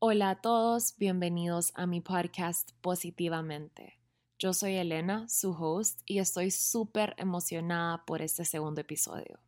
Hola 0.00 0.30
a 0.30 0.40
todos, 0.40 0.96
bienvenidos 0.96 1.72
a 1.74 1.84
mi 1.84 2.00
podcast 2.00 2.70
Positivamente. 2.82 3.98
Yo 4.38 4.52
soy 4.52 4.76
Elena, 4.76 5.28
su 5.28 5.50
host, 5.50 6.02
y 6.06 6.20
estoy 6.20 6.52
súper 6.52 7.16
emocionada 7.18 8.04
por 8.04 8.22
este 8.22 8.44
segundo 8.44 8.80
episodio. 8.80 9.40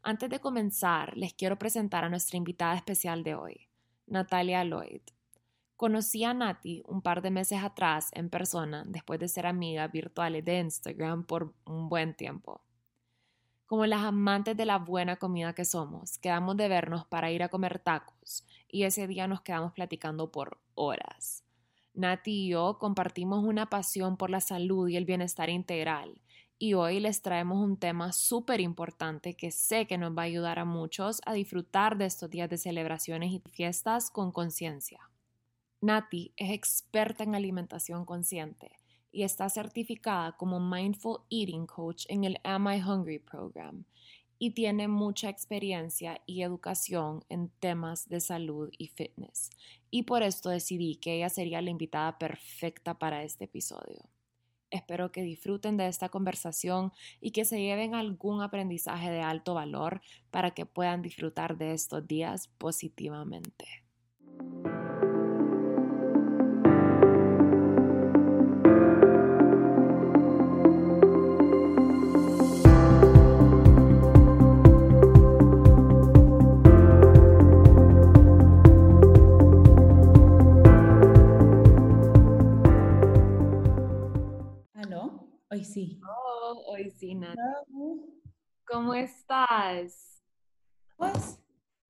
Antes 0.00 0.30
de 0.30 0.38
comenzar, 0.38 1.16
les 1.16 1.34
quiero 1.34 1.58
presentar 1.58 2.04
a 2.04 2.08
nuestra 2.08 2.36
invitada 2.36 2.76
especial 2.76 3.24
de 3.24 3.34
hoy, 3.34 3.68
Natalia 4.06 4.62
Lloyd. 4.62 5.02
Conocí 5.74 6.22
a 6.22 6.34
Nati 6.34 6.84
un 6.86 7.02
par 7.02 7.20
de 7.20 7.32
meses 7.32 7.60
atrás 7.60 8.10
en 8.12 8.30
persona 8.30 8.84
después 8.86 9.18
de 9.18 9.26
ser 9.26 9.44
amiga 9.44 9.88
virtuales 9.88 10.44
de 10.44 10.60
Instagram 10.60 11.26
por 11.26 11.52
un 11.66 11.88
buen 11.88 12.14
tiempo. 12.14 12.60
Como 13.66 13.86
las 13.86 14.02
amantes 14.02 14.56
de 14.56 14.66
la 14.66 14.78
buena 14.78 15.16
comida 15.16 15.54
que 15.54 15.64
somos, 15.64 16.18
quedamos 16.18 16.56
de 16.58 16.68
vernos 16.68 17.06
para 17.06 17.30
ir 17.30 17.42
a 17.42 17.48
comer 17.48 17.78
tacos 17.78 18.44
y 18.68 18.82
ese 18.82 19.06
día 19.06 19.26
nos 19.26 19.40
quedamos 19.40 19.72
platicando 19.72 20.30
por 20.30 20.58
horas. 20.74 21.44
Nati 21.94 22.46
y 22.46 22.48
yo 22.50 22.78
compartimos 22.78 23.42
una 23.42 23.70
pasión 23.70 24.18
por 24.18 24.28
la 24.28 24.40
salud 24.40 24.88
y 24.88 24.96
el 24.96 25.06
bienestar 25.06 25.48
integral 25.48 26.20
y 26.58 26.74
hoy 26.74 27.00
les 27.00 27.22
traemos 27.22 27.58
un 27.58 27.78
tema 27.78 28.12
súper 28.12 28.60
importante 28.60 29.34
que 29.34 29.50
sé 29.50 29.86
que 29.86 29.96
nos 29.96 30.12
va 30.12 30.22
a 30.22 30.26
ayudar 30.26 30.58
a 30.58 30.66
muchos 30.66 31.22
a 31.24 31.32
disfrutar 31.32 31.96
de 31.96 32.04
estos 32.04 32.28
días 32.28 32.50
de 32.50 32.58
celebraciones 32.58 33.32
y 33.32 33.42
fiestas 33.50 34.10
con 34.10 34.30
conciencia. 34.30 35.10
Nati 35.80 36.34
es 36.36 36.50
experta 36.50 37.24
en 37.24 37.34
alimentación 37.34 38.04
consciente 38.04 38.72
y 39.14 39.22
está 39.22 39.48
certificada 39.48 40.36
como 40.36 40.58
Mindful 40.58 41.20
Eating 41.30 41.66
Coach 41.66 42.04
en 42.08 42.24
el 42.24 42.38
Am 42.42 42.66
I 42.68 42.82
Hungry 42.82 43.20
Program 43.20 43.84
y 44.38 44.50
tiene 44.50 44.88
mucha 44.88 45.28
experiencia 45.28 46.20
y 46.26 46.42
educación 46.42 47.24
en 47.28 47.48
temas 47.60 48.08
de 48.08 48.20
salud 48.20 48.70
y 48.76 48.88
fitness. 48.88 49.50
Y 49.90 50.02
por 50.02 50.22
esto 50.22 50.50
decidí 50.50 50.96
que 50.96 51.14
ella 51.14 51.28
sería 51.28 51.62
la 51.62 51.70
invitada 51.70 52.18
perfecta 52.18 52.98
para 52.98 53.22
este 53.22 53.44
episodio. 53.44 54.10
Espero 54.70 55.12
que 55.12 55.22
disfruten 55.22 55.76
de 55.76 55.86
esta 55.86 56.08
conversación 56.08 56.92
y 57.20 57.30
que 57.30 57.44
se 57.44 57.60
lleven 57.60 57.94
algún 57.94 58.42
aprendizaje 58.42 59.08
de 59.08 59.20
alto 59.20 59.54
valor 59.54 60.02
para 60.32 60.50
que 60.50 60.66
puedan 60.66 61.00
disfrutar 61.00 61.56
de 61.56 61.72
estos 61.72 62.04
días 62.08 62.48
positivamente. 62.58 63.84
Sí. 85.62 86.00
Oh, 86.02 86.64
hoy 86.68 86.90
sí, 86.90 87.14
Nat. 87.14 87.36
¿Cómo 88.66 88.94
estás? 88.94 90.22
Pues 90.96 91.38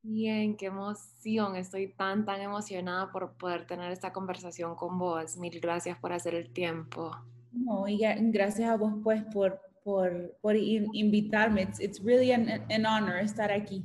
bien, 0.03 0.57
qué 0.57 0.67
emoción. 0.67 1.57
Estoy 1.57 1.95
tan, 1.95 2.25
tan 2.25 2.41
emocionada 2.41 3.11
por 3.11 3.37
poder 3.37 3.67
tener 3.67 3.93
esta 3.93 4.13
conversación 4.13 4.75
con 4.75 4.99
vos. 4.99 5.37
Mil 5.37 5.61
gracias 5.61 5.99
por 5.99 6.13
hacer 6.13 6.35
el 6.35 6.53
tiempo. 6.53 7.13
No, 7.53 7.87
y 7.87 7.99
gracias 8.33 8.69
a 8.69 8.77
vos 8.77 8.93
pues 9.03 9.23
por, 9.33 9.61
por, 9.85 10.37
por 10.43 10.57
invitarme. 10.57 11.63
It's, 11.63 11.81
it's 11.81 12.03
really 12.03 12.33
an, 12.33 12.49
an, 12.51 12.85
honor 12.85 13.19
estar 13.19 13.53
aquí. 13.53 13.85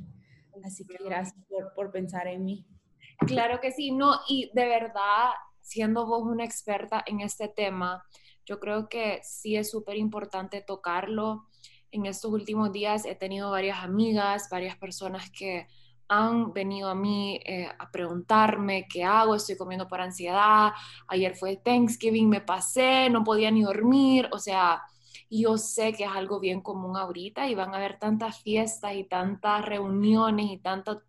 Así 0.64 0.84
que 0.84 1.02
gracias 1.02 1.42
por, 1.48 1.72
por 1.74 1.90
pensar 1.90 2.26
en 2.26 2.44
mí. 2.44 2.66
Claro 3.26 3.60
que 3.60 3.70
sí, 3.70 3.92
no, 3.92 4.14
y 4.28 4.50
de 4.54 4.66
verdad, 4.66 5.30
siendo 5.60 6.06
vos 6.06 6.22
una 6.22 6.44
experta 6.44 7.02
en 7.06 7.20
este 7.20 7.48
tema, 7.48 8.04
yo 8.46 8.58
creo 8.60 8.88
que 8.88 9.20
sí 9.22 9.56
es 9.56 9.70
súper 9.70 9.96
importante 9.96 10.60
tocarlo. 10.60 11.46
En 11.90 12.06
estos 12.06 12.30
últimos 12.30 12.72
días 12.72 13.04
he 13.04 13.14
tenido 13.14 13.50
varias 13.50 13.82
amigas, 13.82 14.48
varias 14.50 14.76
personas 14.76 15.30
que 15.30 15.66
han 16.08 16.52
venido 16.52 16.88
a 16.88 16.94
mí 16.94 17.40
eh, 17.44 17.68
a 17.78 17.90
preguntarme 17.90 18.88
qué 18.88 19.04
hago, 19.04 19.36
estoy 19.36 19.56
comiendo 19.56 19.86
por 19.86 20.00
ansiedad, 20.00 20.72
ayer 21.06 21.36
fue 21.36 21.56
Thanksgiving, 21.56 22.28
me 22.28 22.40
pasé, 22.40 23.08
no 23.08 23.22
podía 23.22 23.52
ni 23.52 23.62
dormir, 23.62 24.28
o 24.32 24.38
sea, 24.38 24.82
yo 25.30 25.56
sé 25.56 25.92
que 25.92 26.04
es 26.04 26.10
algo 26.10 26.40
bien 26.40 26.60
común 26.62 26.96
ahorita 26.96 27.46
y 27.48 27.54
van 27.54 27.72
a 27.72 27.76
haber 27.76 28.00
tantas 28.00 28.42
fiestas 28.42 28.94
y 28.94 29.04
tantas 29.04 29.64
reuniones 29.64 30.50
y 30.50 30.58
tanta, 30.58 31.00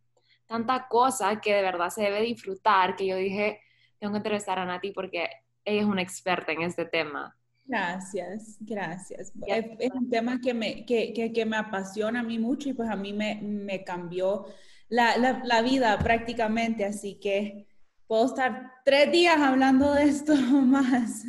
tanta 0.45 0.87
cosa 0.87 1.41
que 1.41 1.55
de 1.55 1.63
verdad 1.63 1.89
se 1.89 2.03
debe 2.03 2.21
disfrutar, 2.21 2.95
que 2.95 3.07
yo 3.07 3.15
dije, 3.15 3.59
tengo 3.97 4.13
que 4.13 4.17
entrevistar 4.17 4.59
a 4.59 4.65
Nati 4.65 4.91
porque 4.91 5.29
ella 5.65 5.81
es 5.81 5.87
una 5.87 6.01
experta 6.01 6.51
en 6.51 6.61
este 6.61 6.85
tema. 6.85 7.35
Gracias, 7.65 8.57
gracias. 8.59 9.31
Es, 9.47 9.91
un 9.93 10.09
tema 10.09 10.41
que 10.41 10.53
me, 10.53 10.85
que, 10.85 11.13
que, 11.13 11.45
me 11.45 11.57
apasiona 11.57 12.19
a 12.19 12.23
mí 12.23 12.37
mucho 12.37 12.69
y 12.69 12.73
pues 12.73 12.89
a 12.89 12.95
mí 12.95 13.13
me, 13.13 13.39
me 13.41 13.83
cambió 13.83 14.47
la, 14.89 15.15
la, 15.17 15.61
vida 15.61 15.97
prácticamente, 15.99 16.83
así 16.83 17.17
que 17.19 17.67
puedo 18.07 18.25
estar 18.25 18.73
tres 18.83 19.09
días 19.11 19.39
hablando 19.39 19.93
de 19.93 20.03
esto 20.03 20.35
más. 20.35 21.23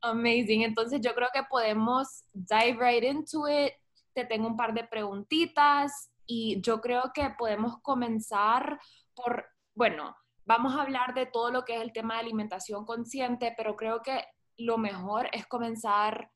Amazing. 0.00 0.62
Entonces 0.62 1.00
yo 1.00 1.14
creo 1.14 1.28
que 1.32 1.44
podemos 1.44 2.24
dive 2.32 2.78
right 2.80 3.04
into 3.04 3.48
it. 3.48 3.74
Te 4.14 4.24
tengo 4.24 4.48
un 4.48 4.56
par 4.56 4.74
de 4.74 4.84
preguntitas 4.84 6.10
y 6.26 6.60
yo 6.60 6.80
creo 6.80 7.12
que 7.14 7.30
podemos 7.38 7.80
comenzar 7.80 8.80
por, 9.14 9.46
bueno, 9.74 10.16
Vamos 10.48 10.74
a 10.74 10.80
hablar 10.80 11.12
de 11.12 11.26
todo 11.26 11.50
lo 11.50 11.66
que 11.66 11.76
es 11.76 11.82
el 11.82 11.92
tema 11.92 12.14
de 12.14 12.20
alimentación 12.20 12.86
consciente, 12.86 13.52
pero 13.54 13.76
creo 13.76 14.00
que 14.02 14.24
lo 14.56 14.78
mejor 14.78 15.28
es 15.34 15.46
comenzar 15.46 16.30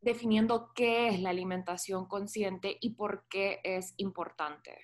definiendo 0.00 0.72
qué 0.74 1.10
es 1.10 1.20
la 1.20 1.30
alimentación 1.30 2.06
consciente 2.06 2.76
y 2.80 2.90
por 2.90 3.24
qué 3.30 3.60
es 3.62 3.94
importante. 3.98 4.76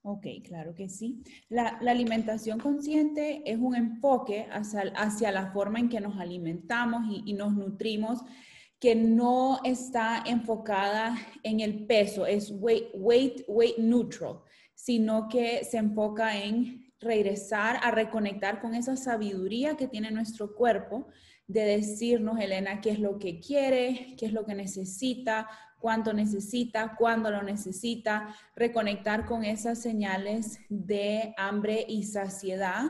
Ok, 0.00 0.26
claro 0.42 0.74
que 0.74 0.88
sí. 0.88 1.22
La, 1.50 1.78
alimentación 1.86 2.58
consciente 2.60 3.42
es 3.44 3.58
un 3.58 3.76
enfoque 3.76 4.48
hacia, 4.50 5.30
la 5.30 5.52
forma 5.52 5.80
en 5.80 5.90
que 5.90 6.00
nos 6.00 6.18
alimentamos 6.18 7.02
y, 7.10 7.24
y, 7.26 7.34
nos 7.34 7.52
nutrimos 7.52 8.22
que 8.80 8.94
no 8.94 9.60
está 9.64 10.22
enfocada 10.24 11.14
en 11.42 11.60
el 11.60 11.84
peso, 11.84 12.24
es 12.24 12.50
weight, 12.50 12.86
weight, 12.94 13.42
weight 13.48 13.76
neutral, 13.76 14.40
sino 14.78 15.28
que 15.28 15.64
se 15.64 15.76
enfoca 15.76 16.36
en 16.36 16.92
regresar 17.00 17.80
a 17.82 17.90
reconectar 17.90 18.60
con 18.60 18.76
esa 18.76 18.96
sabiduría 18.96 19.76
que 19.76 19.88
tiene 19.88 20.12
nuestro 20.12 20.54
cuerpo 20.54 21.08
de 21.48 21.62
decirnos, 21.62 22.38
Elena, 22.38 22.80
qué 22.80 22.90
es 22.90 23.00
lo 23.00 23.18
que 23.18 23.40
quiere, 23.40 24.14
qué 24.16 24.26
es 24.26 24.32
lo 24.32 24.46
que 24.46 24.54
necesita, 24.54 25.48
cuánto 25.80 26.12
necesita, 26.12 26.94
cuándo 26.96 27.28
lo 27.28 27.42
necesita, 27.42 28.32
reconectar 28.54 29.26
con 29.26 29.44
esas 29.44 29.82
señales 29.82 30.60
de 30.68 31.34
hambre 31.36 31.84
y 31.88 32.04
saciedad 32.04 32.84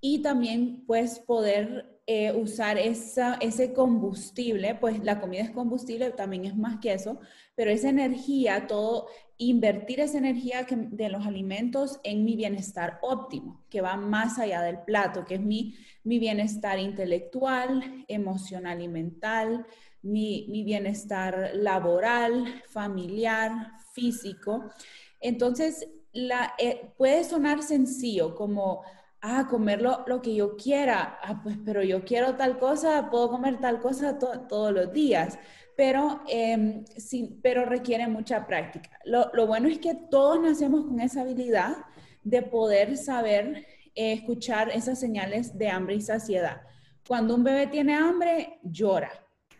y 0.00 0.22
también 0.22 0.84
pues 0.86 1.18
poder 1.18 2.00
eh, 2.06 2.32
usar 2.32 2.78
esa, 2.78 3.34
ese 3.40 3.72
combustible, 3.72 4.76
pues 4.76 5.02
la 5.04 5.20
comida 5.20 5.42
es 5.42 5.50
combustible, 5.50 6.10
también 6.10 6.44
es 6.44 6.56
más 6.56 6.78
que 6.80 6.92
eso, 6.92 7.18
pero 7.54 7.70
esa 7.70 7.88
energía, 7.88 8.66
todo, 8.66 9.06
invertir 9.48 10.00
esa 10.00 10.18
energía 10.18 10.66
de 10.68 11.08
los 11.08 11.26
alimentos 11.26 12.00
en 12.04 12.24
mi 12.24 12.36
bienestar 12.36 12.98
óptimo, 13.02 13.64
que 13.70 13.80
va 13.80 13.96
más 13.96 14.38
allá 14.38 14.62
del 14.62 14.80
plato, 14.80 15.24
que 15.24 15.36
es 15.36 15.40
mi, 15.40 15.76
mi 16.04 16.18
bienestar 16.18 16.78
intelectual, 16.78 18.04
emocional 18.08 18.82
y 18.82 18.88
mental, 18.88 19.66
mi, 20.02 20.46
mi 20.50 20.64
bienestar 20.64 21.52
laboral, 21.54 22.62
familiar, 22.68 23.72
físico. 23.92 24.70
Entonces, 25.20 25.88
eh, 26.58 26.92
puede 26.96 27.24
sonar 27.24 27.62
sencillo 27.62 28.34
como 28.34 28.82
ah, 29.22 29.46
comer 29.48 29.80
lo, 29.80 30.20
que 30.20 30.34
yo 30.34 30.56
quiera, 30.56 31.18
ah, 31.22 31.40
pues, 31.42 31.56
pero 31.64 31.82
yo 31.82 32.04
quiero 32.04 32.36
tal 32.36 32.58
cosa, 32.58 33.08
puedo 33.10 33.30
comer 33.30 33.60
tal 33.60 33.80
cosa 33.80 34.18
todos 34.18 34.72
los 34.72 34.92
días, 34.92 35.38
pero, 35.82 36.20
eh, 36.28 36.84
sí, 36.96 37.40
pero 37.42 37.64
requiere 37.64 38.06
mucha 38.06 38.46
práctica. 38.46 39.00
Lo, 39.04 39.48
bueno 39.48 39.66
es 39.66 39.78
que 39.78 39.96
todos 39.96 40.40
nacemos 40.40 40.84
con 40.84 41.00
esa 41.00 41.22
habilidad 41.22 41.74
de 42.22 42.40
poder 42.40 42.96
saber 42.96 43.66
eh, 43.96 44.12
escuchar 44.12 44.70
esas 44.70 45.00
señales 45.00 45.58
de 45.58 45.68
hambre 45.68 45.96
y 45.96 46.00
saciedad. 46.00 46.62
Cuando 47.04 47.34
un 47.34 47.42
bebé 47.42 47.66
tiene 47.66 47.96
hambre, 47.96 48.60
llora. 48.62 49.10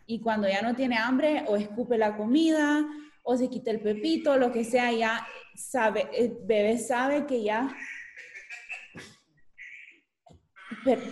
Y 0.06 0.20
cuando 0.20 0.48
ya 0.48 0.62
no 0.62 0.76
tiene 0.76 0.96
hambre, 0.96 1.44
o 1.48 1.56
escupe 1.56 1.98
la 1.98 2.16
comida, 2.16 2.86
o 3.24 3.36
se 3.36 3.50
quita 3.50 3.72
el 3.72 3.80
pepito, 3.80 4.36
lo 4.36 4.52
que 4.52 4.62
sea, 4.62 4.92
ya 4.92 5.26
sabe, 5.56 6.08
el 6.16 6.36
bebé 6.44 6.78
sabe 6.78 7.26
que 7.26 7.42
ya 7.42 7.76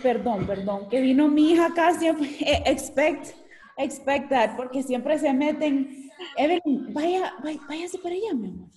perdón, 0.01 0.47
perdón, 0.47 0.87
que 0.89 1.01
vino 1.01 1.27
mi 1.27 1.51
hija 1.51 1.69
siempre, 1.99 2.29
eh, 2.39 2.63
expect, 2.65 3.40
expect 3.83 4.29
that, 4.29 4.55
porque 4.55 4.83
siempre 4.83 5.17
se 5.17 5.33
meten, 5.33 6.09
Evelyn, 6.37 6.93
vaya, 6.93 7.33
vaya 7.43 7.59
váyase 7.67 7.97
para 7.97 8.15
allá, 8.15 8.33
mi 8.33 8.49
amor. 8.49 8.69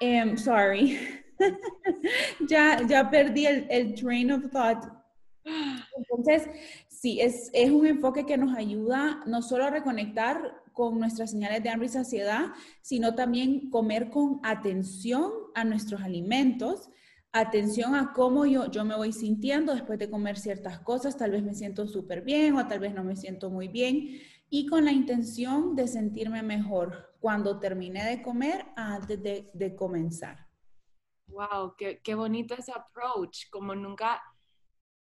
Um, 0.00 0.36
sorry. 0.36 0.98
ya, 2.48 2.80
ya 2.86 3.10
perdí 3.10 3.46
el, 3.46 3.66
el, 3.70 3.94
train 3.94 4.30
of 4.30 4.50
thought. 4.50 4.84
Entonces, 5.96 6.48
sí, 6.88 7.20
es, 7.20 7.50
es 7.52 7.70
un 7.70 7.86
enfoque 7.86 8.26
que 8.26 8.36
nos 8.36 8.56
ayuda 8.56 9.22
no 9.26 9.42
solo 9.42 9.64
a 9.64 9.70
reconectar 9.70 10.62
con 10.72 10.98
nuestras 10.98 11.32
señales 11.32 11.62
de 11.62 11.70
hambre 11.70 11.86
y 11.86 11.90
saciedad, 11.90 12.46
sino 12.82 13.14
también 13.14 13.70
comer 13.70 14.10
con 14.10 14.40
atención 14.44 15.32
a 15.54 15.64
nuestros 15.64 16.02
alimentos, 16.02 16.90
atención 17.32 17.94
a 17.94 18.12
cómo 18.12 18.46
yo, 18.46 18.70
yo 18.70 18.84
me 18.84 18.96
voy 18.96 19.12
sintiendo 19.12 19.74
después 19.74 19.98
de 19.98 20.10
comer 20.10 20.38
ciertas 20.38 20.80
cosas, 20.80 21.16
tal 21.16 21.32
vez 21.32 21.42
me 21.42 21.54
siento 21.54 21.86
súper 21.86 22.22
bien 22.22 22.56
o 22.56 22.66
tal 22.66 22.80
vez 22.80 22.94
no 22.94 23.04
me 23.04 23.16
siento 23.16 23.50
muy 23.50 23.68
bien, 23.68 24.20
y 24.50 24.66
con 24.66 24.84
la 24.84 24.92
intención 24.92 25.76
de 25.76 25.88
sentirme 25.88 26.42
mejor 26.42 27.14
cuando 27.20 27.58
termine 27.58 28.04
de 28.04 28.22
comer 28.22 28.66
antes 28.76 29.22
de, 29.22 29.50
de 29.52 29.76
comenzar. 29.76 30.46
Wow, 31.26 31.74
qué, 31.76 32.00
qué 32.02 32.14
bonito 32.14 32.54
ese 32.54 32.72
approach, 32.72 33.50
como 33.50 33.74
nunca, 33.74 34.22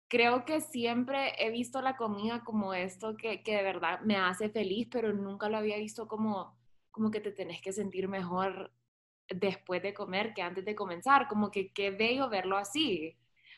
creo 0.08 0.46
que 0.46 0.62
siempre 0.62 1.34
he 1.40 1.50
visto 1.50 1.82
la 1.82 1.98
comida 1.98 2.44
como 2.44 2.74
esto 2.76 3.18
que, 3.18 3.42
que, 3.42 3.56
de 3.56 3.64
verdad 3.64 4.02
me 4.02 4.18
hace 4.18 4.50
feliz, 4.50 4.88
pero 4.92 5.12
nunca 5.14 5.50
lo 5.50 5.58
había 5.58 5.78
visto 5.78 6.08
como, 6.08 6.56
como 6.92 7.10
que 7.10 7.22
te 7.22 7.32
tenés 7.32 7.62
que 7.62 7.74
sentir 7.74 8.08
mejor 8.08 8.72
después 9.30 9.82
de 9.82 9.94
comer 9.94 10.34
que 10.34 10.42
antes 10.42 10.66
de 10.66 10.76
comenzar, 10.76 11.28
como 11.28 11.52
que 11.52 11.72
qué 11.72 11.92
bello 11.92 12.30
verlo 12.30 12.58
así, 12.58 13.18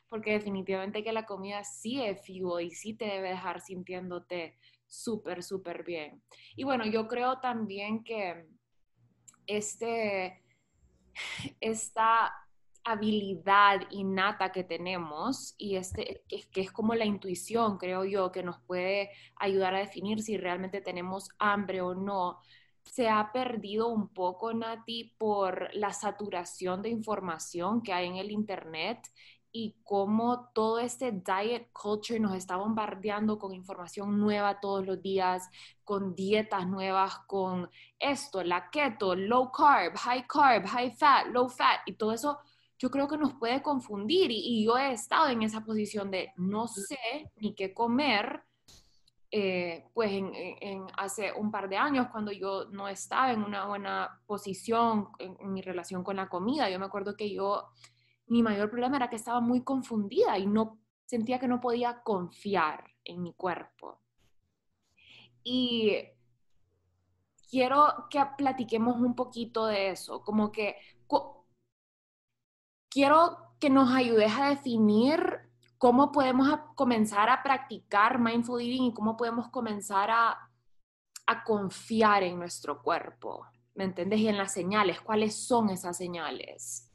porque 0.09 0.33
definitivamente 0.33 1.03
que 1.03 1.11
la 1.11 1.25
comida 1.25 1.63
sí 1.63 2.01
es 2.03 2.21
fijo 2.21 2.59
y 2.59 2.71
sí 2.71 2.93
te 2.93 3.05
debe 3.05 3.29
dejar 3.29 3.61
sintiéndote 3.61 4.57
súper, 4.87 5.43
súper 5.43 5.83
bien. 5.83 6.21
Y 6.55 6.63
bueno, 6.63 6.85
yo 6.85 7.07
creo 7.07 7.39
también 7.39 8.03
que 8.03 8.45
este, 9.47 10.43
esta 11.59 12.33
habilidad 12.83 13.81
innata 13.91 14.51
que 14.51 14.63
tenemos 14.63 15.55
y 15.57 15.77
este, 15.77 16.21
que, 16.27 16.61
es 16.61 16.71
como 16.71 16.95
la 16.95 17.05
intuición, 17.05 17.77
creo 17.77 18.03
yo, 18.03 18.31
que 18.31 18.43
nos 18.43 18.59
puede 18.61 19.09
ayudar 19.37 19.73
a 19.75 19.79
definir 19.79 20.21
si 20.21 20.37
realmente 20.37 20.81
tenemos 20.81 21.29
hambre 21.39 21.81
o 21.81 21.95
no, 21.95 22.39
se 22.85 23.09
ha 23.09 23.31
perdido 23.31 23.87
un 23.87 24.09
poco, 24.09 24.53
Nati, 24.53 25.15
por 25.17 25.69
la 25.73 25.93
saturación 25.93 26.81
de 26.81 26.89
información 26.89 27.81
que 27.81 27.93
hay 27.93 28.07
en 28.07 28.17
el 28.17 28.31
Internet 28.31 28.99
y 29.55 29.75
cómo 29.83 30.49
todo 30.53 30.79
este 30.79 31.11
diet 31.11 31.69
culture 31.71 32.19
nos 32.19 32.35
está 32.35 32.55
bombardeando 32.55 33.37
con 33.37 33.53
información 33.53 34.19
nueva 34.19 34.59
todos 34.59 34.85
los 34.85 35.01
días, 35.01 35.47
con 35.83 36.15
dietas 36.15 36.67
nuevas, 36.67 37.19
con 37.27 37.69
esto, 37.99 38.43
la 38.43 38.69
keto, 38.71 39.15
low 39.15 39.51
carb, 39.51 39.95
high 39.95 40.25
carb, 40.27 40.65
high 40.65 40.91
fat, 40.91 41.27
low 41.27 41.47
fat, 41.47 41.81
y 41.85 41.93
todo 41.93 42.13
eso 42.13 42.39
yo 42.79 42.89
creo 42.89 43.07
que 43.07 43.17
nos 43.17 43.33
puede 43.35 43.61
confundir. 43.61 44.31
Y, 44.31 44.65
yo 44.65 44.77
he 44.77 44.91
estado 44.91 45.29
en 45.29 45.43
esa 45.43 45.63
posición 45.63 46.11
de 46.11 46.33
no 46.35 46.67
sé 46.67 47.31
ni 47.37 47.53
qué 47.55 47.73
comer, 47.73 48.43
eh, 49.35 49.89
pues 49.95 50.11
en, 50.11 50.85
hace 50.95 51.33
un 51.33 51.49
par 51.49 51.67
de 51.67 51.75
años 51.75 52.09
cuando 52.11 52.31
yo 52.31 52.65
no 52.65 52.87
estaba 52.87 53.31
en 53.31 53.41
una 53.41 53.65
buena 53.65 54.21
posición 54.27 55.07
en, 55.17 55.51
mi 55.51 55.63
relación 55.63 56.03
con 56.03 56.17
la 56.17 56.29
comida, 56.29 56.69
yo 56.69 56.77
me 56.77 56.85
acuerdo 56.85 57.15
que 57.17 57.33
yo, 57.33 57.69
mi 58.27 58.43
mayor 58.43 58.69
problema 58.69 58.97
era 58.97 59.09
que 59.09 59.15
estaba 59.15 59.41
muy 59.41 59.63
confundida 59.63 60.37
y 60.37 60.45
no 60.45 60.79
sentía 61.07 61.39
que 61.39 61.47
no 61.47 61.59
podía 61.59 62.03
confiar 62.03 62.83
en 63.03 63.23
mi 63.23 63.33
cuerpo. 63.33 64.03
Y 65.43 65.95
quiero 67.49 68.05
que 68.11 68.23
platiquemos 68.37 68.97
un 68.97 69.15
poquito 69.15 69.65
de 69.65 69.89
eso, 69.89 70.21
como 70.21 70.51
que 70.51 70.75
quiero 72.87 73.55
que 73.59 73.71
nos 73.71 73.91
ayudes 73.95 74.31
a 74.37 74.49
definir 74.49 75.42
cómo 75.83 76.13
podemos 76.13 76.47
comenzar 76.75 77.27
a 77.27 77.43
practicar 77.43 78.17
mindful 78.17 78.61
eating 78.61 78.83
y 78.85 78.93
cómo 78.93 79.17
podemos 79.17 79.49
comenzar 79.49 80.09
a, 80.09 80.49
a 81.27 81.43
confiar 81.43 82.23
en 82.23 82.39
nuestro 82.39 82.81
cuerpo, 82.81 83.45
¿me 83.75 83.83
entiendes? 83.83 84.21
Y 84.21 84.29
en 84.29 84.37
las 84.37 84.53
señales, 84.53 85.01
¿cuáles 85.01 85.35
son 85.35 85.69
esas 85.69 85.97
señales? 85.97 86.89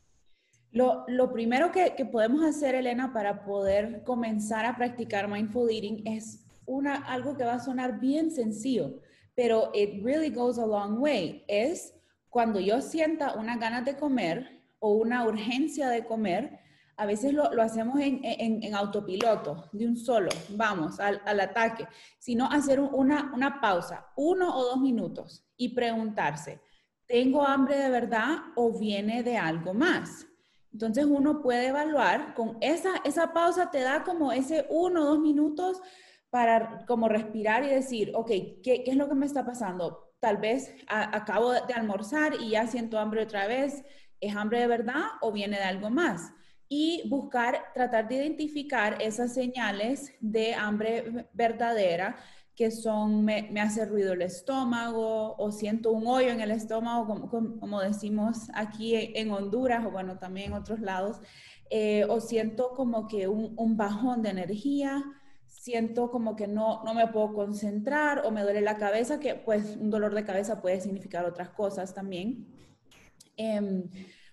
Lo, 0.71 1.05
lo 1.07 1.31
primero 1.31 1.71
que, 1.71 1.95
que, 1.97 2.07
podemos 2.07 2.43
hacer, 2.43 2.75
Elena, 2.75 3.13
para 3.13 3.45
poder 3.45 4.05
comenzar 4.05 4.65
a 4.65 4.75
practicar 4.75 5.29
mindful 5.29 5.69
eating 5.71 6.07
es 6.07 6.47
una, 6.65 6.95
algo 6.95 7.37
que 7.37 7.45
va 7.45 7.57
a 7.57 7.61
sonar 7.61 8.01
bien 8.01 8.31
sencillo, 8.31 9.03
pero 9.35 9.71
it 9.75 10.03
really 10.03 10.31
goes 10.31 10.59
a 10.59 10.65
long 10.65 10.99
way. 10.99 11.45
Es 11.47 11.93
cuando 12.31 12.59
yo 12.59 12.81
sienta 12.81 13.35
una 13.35 13.59
ganas 13.59 13.85
de 13.85 13.99
comer, 13.99 14.63
o 14.79 14.93
una 14.93 15.27
urgencia 15.27 15.91
de 15.91 16.07
comer, 16.07 16.61
a 16.99 17.07
veces 17.07 17.33
lo, 17.33 17.63
hacemos 17.63 17.99
en, 18.01 18.75
autopiloto, 18.75 19.69
de 19.73 19.87
un 19.87 19.97
solo, 19.97 20.31
vamos, 20.51 20.99
al, 20.99 21.41
ataque, 21.41 21.87
sino 22.19 22.51
hacer 22.51 22.81
una, 22.81 23.59
pausa, 23.61 24.09
uno 24.17 24.55
o 24.57 24.65
dos 24.65 24.81
minutos, 24.81 25.47
y 25.57 25.71
preguntarse, 25.71 26.61
¿tengo 27.07 27.47
hambre 27.47 27.79
de 27.79 27.91
verdad 27.91 28.39
o 28.57 28.77
viene 28.77 29.23
de 29.23 29.37
algo 29.39 29.75
más? 29.75 30.27
Entonces 30.73 31.07
uno 31.07 31.41
puede 31.41 31.69
evaluar, 31.69 32.35
con 32.35 32.59
esa 32.61 33.33
pausa 33.33 33.71
te 33.71 33.81
da 33.81 34.03
como 34.03 34.33
ese 34.33 34.67
uno 34.69 35.03
o 35.03 35.07
dos 35.07 35.21
minutos 35.21 35.81
para 36.31 36.85
como 36.87 37.09
respirar 37.09 37.63
y 37.65 37.69
decir, 37.69 38.13
ok, 38.15 38.29
¿qué, 38.63 38.83
es 38.87 38.97
lo 38.97 39.09
que 39.09 39.15
me 39.15 39.27
está 39.27 39.47
pasando? 39.47 40.13
Tal 40.21 40.39
vez 40.39 40.75
acabo 40.89 41.53
de 41.53 41.75
almorzar 41.75 42.35
y 42.41 42.51
ya 42.51 42.67
siento 42.67 42.99
hambre 42.99 43.23
otra 43.23 43.47
vez, 43.47 43.85
¿Es 44.21 44.35
hambre 44.35 44.61
de 44.61 44.67
verdad 44.67 45.03
o 45.21 45.33
viene 45.33 45.59
de 45.59 45.63
algo 45.63 45.91
más? 45.91 46.33
Y 46.69 47.09
buscar, 47.09 47.73
tratar 47.75 48.09
de 48.09 48.17
identificar 48.17 49.01
esas 49.01 49.33
señales 49.33 50.13
de 50.21 50.55
hambre 50.55 51.27
verdadera 51.33 52.17
que 52.59 52.73
son, 52.73 53.25
me, 53.25 53.49
hace 53.61 53.87
ruido 53.87 54.15
el 54.15 54.23
estómago 54.23 55.37
o 55.37 55.53
siento 55.53 55.93
un 55.93 56.09
hoyo 56.09 56.31
en 56.31 56.41
el 56.41 56.51
estómago, 56.51 57.07
como, 57.07 57.61
como, 57.61 57.81
decimos 57.81 58.49
aquí 58.53 58.97
en 58.97 59.31
Honduras 59.31 59.87
o 59.87 59.93
bueno, 59.93 60.19
también 60.19 60.49
en 60.49 60.59
otros 60.59 60.81
lados, 60.81 61.21
eh, 61.71 62.05
o 62.09 62.21
siento 62.21 62.71
como 62.75 63.07
que 63.07 63.29
un, 63.29 63.55
un, 63.57 63.77
bajón 63.77 64.23
de 64.23 64.31
energía, 64.31 65.05
siento 65.47 66.11
como 66.11 66.35
que 66.35 66.49
no, 66.49 66.83
no 66.83 66.95
me 66.95 67.07
puedo 67.07 67.33
concentrar 67.33 68.27
o 68.27 68.33
me 68.33 68.43
duele 68.43 68.61
la 68.61 68.77
cabeza, 68.77 69.21
que 69.21 69.37
pues 69.37 69.77
un 69.77 69.91
dolor 69.91 70.13
de 70.13 70.25
cabeza 70.25 70.61
puede 70.61 70.81
significar 70.81 71.25
otras 71.27 71.51
cosas 71.51 71.95
también. 71.95 72.45
Em, 73.37 73.89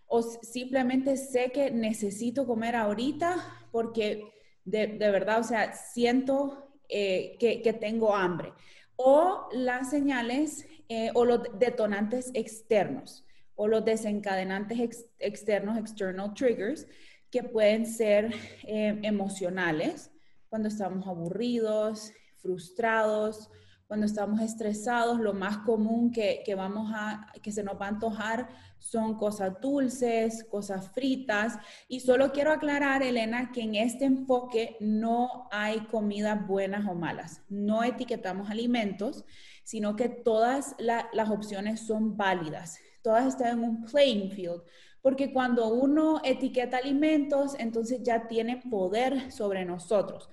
o 0.07 0.21
simplemente 0.21 1.17
sé 1.17 1.51
que 1.51 1.71
necesito 1.71 2.45
comer 2.45 2.75
ahorita 2.75 3.67
porque 3.71 4.23
de, 4.63 4.87
verdad, 4.97 5.39
o 5.39 5.43
sea, 5.43 5.73
siento 5.73 6.71
eh, 6.89 7.37
que, 7.39 7.73
tengo 7.73 8.15
hambre. 8.15 8.53
O 8.95 9.47
las 9.51 9.89
señales 9.89 10.67
eh, 10.89 11.11
o 11.13 11.25
los 11.25 11.41
detonantes 11.59 12.31
externos 12.33 13.25
o 13.55 13.67
los 13.67 13.85
desencadenantes 13.85 15.05
externos, 15.19 15.77
external 15.77 16.33
triggers, 16.33 16.87
que 17.31 17.43
pueden 17.43 17.85
ser 17.85 18.33
eh, 18.63 18.99
emocionales, 19.03 20.11
cuando 20.49 20.67
estamos 20.67 21.07
aburridos, 21.07 22.11
frustrados, 22.37 23.49
cuando 23.87 24.07
estamos 24.07 24.41
estresados, 24.41 25.19
lo 25.19 25.33
más 25.33 25.57
común 25.59 26.11
que, 26.11 26.43
vamos 26.55 26.91
a, 26.93 27.31
que 27.41 27.51
se 27.51 27.63
nos 27.63 27.79
va 27.79 27.85
a 27.85 27.89
antojar 27.89 28.49
son 28.79 29.15
cosas 29.15 29.59
dulces, 29.61 30.43
cosas 30.43 30.91
fritas. 30.91 31.57
Y 31.87 31.99
solo 31.99 32.31
quiero 32.31 32.51
aclarar, 32.51 33.03
Elena, 33.03 33.51
que 33.51 33.61
en 33.61 33.75
este 33.75 34.05
enfoque 34.05 34.77
no 34.79 35.47
hay 35.51 35.81
comidas 35.87 36.45
buenas 36.47 36.87
o 36.87 36.95
malas. 36.95 37.41
No 37.49 37.83
etiquetamos 37.83 38.49
alimentos, 38.49 39.23
sino 39.63 39.95
que 39.95 40.09
todas 40.09 40.75
las 40.79 41.29
opciones 41.29 41.81
son 41.81 42.17
válidas. 42.17 42.79
Todas 43.01 43.27
están 43.27 43.59
en 43.59 43.63
un 43.63 43.85
playing 43.85 44.31
field. 44.31 44.63
Porque 45.01 45.31
cuando 45.31 45.67
uno 45.67 46.21
etiqueta 46.23 46.77
alimentos, 46.77 47.55
entonces 47.59 48.01
ya 48.01 48.27
tiene 48.27 48.63
poder 48.69 49.31
sobre 49.31 49.63
nosotros. 49.63 50.31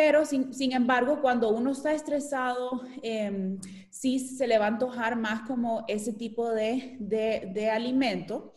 Pero 0.00 0.24
sin, 0.24 0.72
embargo, 0.72 1.20
cuando 1.20 1.50
uno 1.50 1.72
está 1.72 1.92
estresado, 1.92 2.82
eh, 3.02 3.58
sí 3.90 4.20
se 4.20 4.46
le 4.46 4.56
va 4.56 4.66
a 4.66 4.68
antojar 4.68 5.16
más 5.16 5.40
como 5.40 5.84
ese 5.88 6.12
tipo 6.12 6.52
de, 6.52 6.96
de, 7.00 7.68
alimento. 7.68 8.54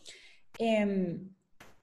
Eh, 0.60 1.20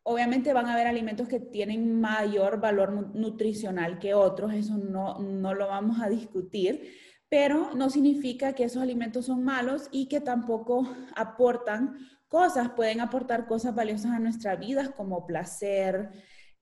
obviamente 0.04 0.52
van 0.52 0.66
a 0.66 0.74
haber 0.74 0.86
alimentos 0.86 1.26
que 1.26 1.40
tienen 1.40 2.00
mayor 2.00 2.60
valor 2.60 3.16
nutricional 3.16 3.98
que 3.98 4.14
otros, 4.14 4.54
eso 4.54 4.78
no, 4.78 5.18
no 5.18 5.52
lo 5.54 5.66
vamos 5.66 6.00
a 6.00 6.08
discutir, 6.08 6.94
pero 7.28 7.74
no 7.74 7.90
significa 7.90 8.52
que 8.52 8.62
esos 8.62 8.80
alimentos 8.80 9.26
son 9.26 9.42
malos 9.42 9.88
y 9.90 10.06
que 10.06 10.20
tampoco 10.20 10.88
aportan 11.16 11.96
cosas, 12.28 12.70
pueden 12.76 13.00
aportar 13.00 13.48
cosas 13.48 13.74
valiosas 13.74 14.12
a 14.12 14.20
nuestra 14.20 14.54
vida 14.54 14.92
como 14.92 15.26
placer. 15.26 16.10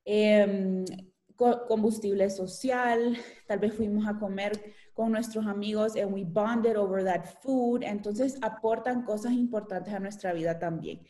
Eh, 0.06 0.82
combustible 1.36 2.28
social, 2.30 3.16
tal 3.46 3.58
vez 3.58 3.74
fuimos 3.74 4.06
a 4.06 4.18
comer 4.18 4.74
con 4.94 5.12
nuestros 5.12 5.46
amigos 5.46 5.96
and 5.96 6.12
we 6.12 6.24
bonded 6.24 6.76
over 6.76 7.04
that 7.04 7.24
food, 7.42 7.82
entonces 7.82 8.38
aportan 8.42 9.04
cosas 9.04 9.32
importantes 9.32 9.92
a 9.92 10.00
nuestra 10.00 10.32
vida 10.32 10.58
también. 10.58 11.00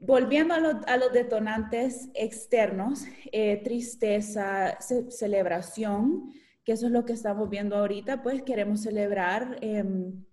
volviendo 0.00 0.54
a, 0.54 0.96
los 0.96 1.12
detonantes 1.12 2.08
externos, 2.14 3.04
eh, 3.32 3.60
tristeza, 3.62 4.78
celebración, 5.08 6.32
que 6.64 6.72
eso 6.72 6.86
es 6.86 6.92
lo 6.92 7.04
que 7.04 7.14
estamos 7.14 7.48
viendo 7.48 7.76
ahorita, 7.76 8.22
pues 8.22 8.42
queremos 8.42 8.82
celebrar. 8.82 9.58
Em, 9.60 10.24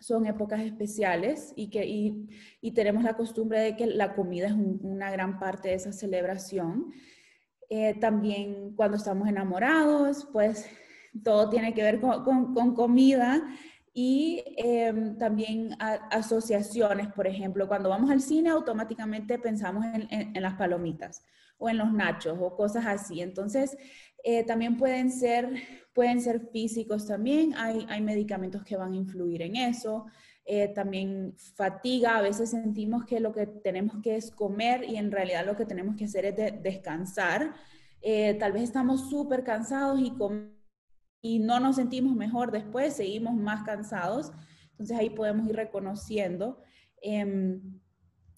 son 0.00 0.26
épocas 0.26 0.60
especiales 0.60 1.52
y, 1.56 1.70
que, 1.70 1.84
y, 1.84 2.70
tenemos 2.72 3.02
la 3.02 3.14
costumbre 3.14 3.58
de 3.58 3.76
que 3.76 3.86
la 3.86 4.14
comida 4.14 4.46
es 4.46 4.52
una 4.52 5.10
gran 5.10 5.40
parte 5.40 5.70
de 5.70 5.74
esa 5.74 5.92
celebración. 5.92 6.92
Eh, 7.70 7.94
también 8.00 8.74
cuando 8.76 8.96
estamos 8.96 9.28
enamorados, 9.28 10.26
pues 10.32 10.66
todo 11.22 11.50
tiene 11.50 11.74
que 11.74 11.82
ver 11.82 12.00
con, 12.00 12.54
con, 12.54 12.74
comida 12.74 13.42
y 13.92 14.42
em, 14.56 15.18
también 15.18 15.76
asociaciones, 16.10 17.08
por 17.08 17.26
ejemplo, 17.26 17.68
cuando 17.68 17.88
vamos 17.88 18.10
al 18.10 18.20
cine 18.20 18.50
automáticamente 18.50 19.38
pensamos 19.38 19.84
en, 19.86 20.08
en, 20.10 20.42
las 20.42 20.54
palomitas 20.54 21.24
o 21.58 21.68
en 21.68 21.78
los 21.78 21.92
nachos 21.92 22.38
o 22.40 22.56
cosas 22.56 22.86
así. 22.86 23.20
Entonces, 23.20 23.76
eh, 24.24 24.44
también 24.44 24.76
pueden 24.76 25.10
ser, 25.10 25.52
pueden 25.94 26.20
ser 26.20 26.48
físicos 26.52 27.06
también, 27.06 27.54
hay, 27.56 27.86
hay 27.88 28.00
medicamentos 28.00 28.64
que 28.64 28.76
van 28.76 28.92
a 28.92 28.96
influir 28.96 29.42
en 29.42 29.56
eso. 29.56 30.06
Eh, 30.50 30.68
también 30.68 31.34
fatiga, 31.36 32.16
a 32.16 32.22
veces 32.22 32.48
sentimos 32.48 33.04
que 33.04 33.20
lo 33.20 33.34
que 33.34 33.46
tenemos 33.46 33.98
que 34.02 34.16
es 34.16 34.30
comer 34.30 34.82
y 34.82 34.96
en 34.96 35.12
realidad 35.12 35.44
lo 35.44 35.54
que 35.56 35.66
tenemos 35.66 35.94
que 35.94 36.06
hacer 36.06 36.24
es 36.24 36.62
descansar. 36.62 37.52
Eh, 38.00 38.32
tal 38.40 38.52
vez 38.52 38.62
estamos 38.62 39.10
súper 39.10 39.44
cansados 39.44 40.00
y, 40.00 40.10
y 41.20 41.38
no 41.40 41.60
nos 41.60 41.76
sentimos 41.76 42.16
mejor 42.16 42.50
después, 42.50 42.94
seguimos 42.94 43.34
más 43.34 43.62
cansados. 43.62 44.32
Entonces 44.70 44.96
ahí 44.96 45.10
podemos 45.10 45.46
ir 45.46 45.54
reconociendo. 45.54 46.62
Em, 47.02 47.60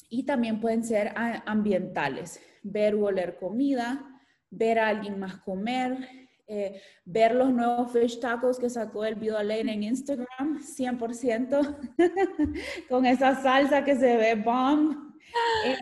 y 0.08 0.24
también 0.24 0.58
pueden 0.58 0.82
ser 0.82 1.14
ambientales, 1.14 2.40
ver 2.64 2.96
o 2.96 3.04
oler 3.04 3.36
comida, 3.36 4.20
ver 4.50 4.80
a 4.80 4.88
alguien 4.88 5.20
más 5.20 5.36
comer, 5.36 6.19
eh, 6.52 6.82
ver 7.04 7.32
los 7.36 7.52
nuevos 7.52 7.92
fish 7.92 8.18
tacos 8.18 8.58
que 8.58 8.68
sacó 8.68 9.04
el 9.04 9.16
Lane 9.20 9.72
en 9.72 9.84
Instagram, 9.84 10.58
100%, 10.58 11.78
con 12.88 13.06
esa 13.06 13.40
salsa 13.40 13.84
que 13.84 13.94
se 13.94 14.16
ve 14.16 14.34
bomb. 14.34 15.14
Eh, 15.64 15.78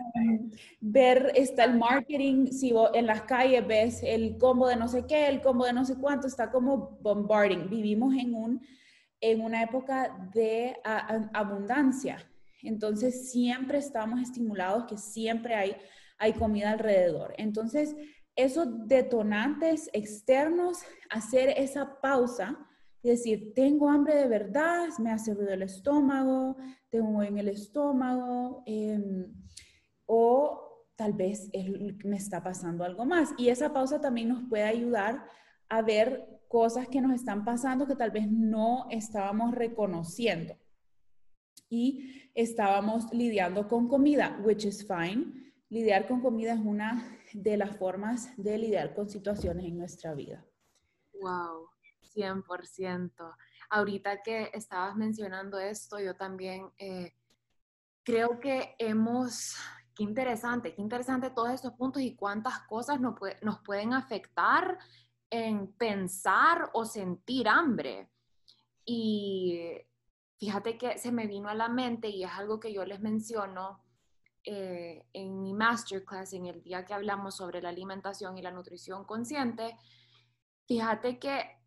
ver 0.79 1.31
está 1.33 1.63
el 1.63 1.75
marketing, 1.75 2.51
si 2.51 2.71
en 2.93 3.07
las 3.07 3.23
calles 3.23 3.65
ves 3.65 4.01
el 4.03 4.37
combo 4.37 4.67
de 4.67 4.75
no 4.75 4.87
sé 4.87 5.07
qué, 5.07 5.27
el 5.27 5.41
combo 5.41 5.65
de 5.65 5.73
no 5.73 5.85
sé 5.85 5.95
cuánto, 5.95 6.27
está 6.27 6.51
como 6.51 6.99
bombarding. 7.01 7.67
Vivimos 7.67 8.13
en, 8.13 8.35
un, 8.35 8.61
en 9.21 9.41
una 9.41 9.63
época 9.63 10.15
de 10.35 10.77
abundancia, 11.33 12.23
entonces 12.61 13.31
siempre 13.31 13.79
estamos 13.79 14.21
estimulados 14.21 14.85
que 14.85 14.99
siempre 14.99 15.55
hay, 15.55 15.75
hay 16.19 16.33
comida 16.33 16.69
alrededor. 16.69 17.33
Entonces, 17.39 17.95
esos 18.43 18.87
detonantes 18.87 19.89
externos, 19.93 20.79
hacer 21.09 21.49
esa 21.57 21.99
pausa 22.01 22.57
y 23.01 23.09
decir, 23.09 23.53
tengo 23.53 23.89
hambre 23.89 24.15
de 24.15 24.27
verdad, 24.27 24.87
me 24.99 25.11
hace 25.11 25.33
ruido 25.33 25.53
el 25.53 25.63
estómago, 25.63 26.57
tengo 26.89 27.23
en 27.23 27.37
el 27.37 27.47
estómago, 27.49 28.63
em, 28.65 29.33
o 30.05 30.85
tal 30.95 31.13
vez 31.13 31.49
me 32.03 32.17
está 32.17 32.43
pasando 32.43 32.83
algo 32.83 33.05
más. 33.05 33.33
Y 33.37 33.49
esa 33.49 33.71
pausa 33.71 34.01
también 34.01 34.29
nos 34.29 34.43
puede 34.49 34.63
ayudar 34.63 35.23
a 35.69 35.81
ver 35.81 36.41
cosas 36.47 36.87
que 36.87 36.99
nos 36.99 37.13
están 37.13 37.45
pasando 37.45 37.87
que 37.87 37.95
tal 37.95 38.11
vez 38.11 38.29
no 38.29 38.87
estábamos 38.89 39.53
reconociendo. 39.53 40.57
Y 41.69 42.31
estábamos 42.33 43.13
lidiando 43.13 43.67
con 43.67 43.87
comida, 43.87 44.39
which 44.43 44.65
is 44.65 44.85
fine 44.85 45.39
lidiar 45.69 46.07
con 46.07 46.21
comida 46.21 46.53
es 46.53 46.59
una 46.59 47.18
de 47.33 47.57
las 47.57 47.77
formas 47.77 48.35
de 48.37 48.57
lidiar 48.57 48.93
con 48.93 49.09
situaciones 49.09 49.65
en 49.65 49.77
nuestra 49.77 50.13
vida. 50.13 50.45
Wow, 51.21 51.69
100%. 52.15 53.35
Ahorita 53.69 54.21
que 54.21 54.49
estabas 54.53 54.95
mencionando 54.95 55.59
esto, 55.59 55.99
yo 55.99 56.15
también 56.15 56.71
eh, 56.77 57.13
creo 58.03 58.39
que 58.39 58.75
hemos, 58.79 59.55
qué 59.95 60.03
interesante, 60.03 60.73
qué 60.73 60.81
interesante 60.81 61.29
todos 61.29 61.51
estos 61.51 61.73
puntos 61.73 62.01
y 62.01 62.15
cuántas 62.15 62.59
cosas 62.61 62.99
nos, 62.99 63.15
nos 63.41 63.59
pueden 63.61 63.93
afectar 63.93 64.77
en 65.29 65.71
pensar 65.73 66.69
o 66.73 66.85
sentir 66.85 67.47
hambre. 67.47 68.09
Y 68.85 69.71
fíjate 70.39 70.77
que 70.77 70.97
se 70.97 71.11
me 71.11 71.27
vino 71.27 71.49
a 71.49 71.53
la 71.53 71.69
mente 71.69 72.09
y 72.09 72.23
es 72.23 72.31
algo 72.31 72.59
que 72.59 72.73
yo 72.73 72.85
les 72.85 73.01
menciono 73.01 73.83
eh, 74.43 75.05
en 75.13 75.41
mi 75.41 75.53
masterclass, 75.53 76.33
en 76.33 76.45
el 76.45 76.61
día 76.61 76.85
que 76.85 76.93
hablamos 76.93 77.35
sobre 77.35 77.61
la 77.61 77.69
alimentación 77.69 78.37
y 78.37 78.41
la 78.41 78.51
nutrición 78.51 79.03
consciente, 79.05 79.77
fíjate 80.67 81.19
que 81.19 81.57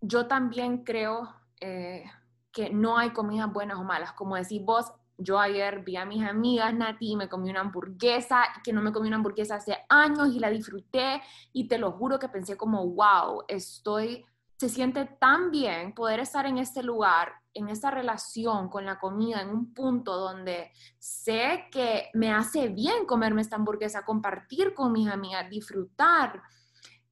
yo 0.00 0.26
también 0.26 0.84
creo 0.84 1.28
eh, 1.60 2.04
que 2.52 2.70
no 2.70 2.98
hay 2.98 3.10
comidas 3.10 3.52
buenas 3.52 3.78
o 3.78 3.84
malas. 3.84 4.12
Como 4.12 4.36
decís 4.36 4.62
vos, 4.64 4.92
yo 5.18 5.38
ayer 5.38 5.82
vi 5.82 5.96
a 5.96 6.04
mis 6.04 6.22
amigas, 6.22 6.74
Nati, 6.74 7.16
me 7.16 7.28
comí 7.28 7.50
una 7.50 7.60
hamburguesa, 7.60 8.44
que 8.62 8.72
no 8.72 8.82
me 8.82 8.92
comí 8.92 9.08
una 9.08 9.16
hamburguesa 9.16 9.56
hace 9.56 9.76
años 9.88 10.28
y 10.34 10.38
la 10.38 10.50
disfruté 10.50 11.22
y 11.52 11.68
te 11.68 11.78
lo 11.78 11.92
juro 11.92 12.18
que 12.18 12.28
pensé 12.28 12.56
como, 12.56 12.86
wow, 12.86 13.44
estoy, 13.48 14.24
se 14.58 14.68
siente 14.68 15.04
tan 15.04 15.50
bien 15.50 15.94
poder 15.94 16.20
estar 16.20 16.46
en 16.46 16.58
este 16.58 16.82
lugar 16.82 17.32
en 17.56 17.68
esa 17.68 17.90
relación 17.90 18.68
con 18.68 18.84
la 18.84 18.98
comida, 18.98 19.40
en 19.40 19.48
un 19.48 19.72
punto 19.72 20.16
donde 20.16 20.72
sé 20.98 21.64
que 21.70 22.10
me 22.14 22.30
hace 22.30 22.68
bien 22.68 23.06
comerme 23.06 23.40
esta 23.40 23.56
hamburguesa, 23.56 24.04
compartir 24.04 24.74
con 24.74 24.92
mis 24.92 25.08
amigas, 25.08 25.48
disfrutar. 25.48 26.42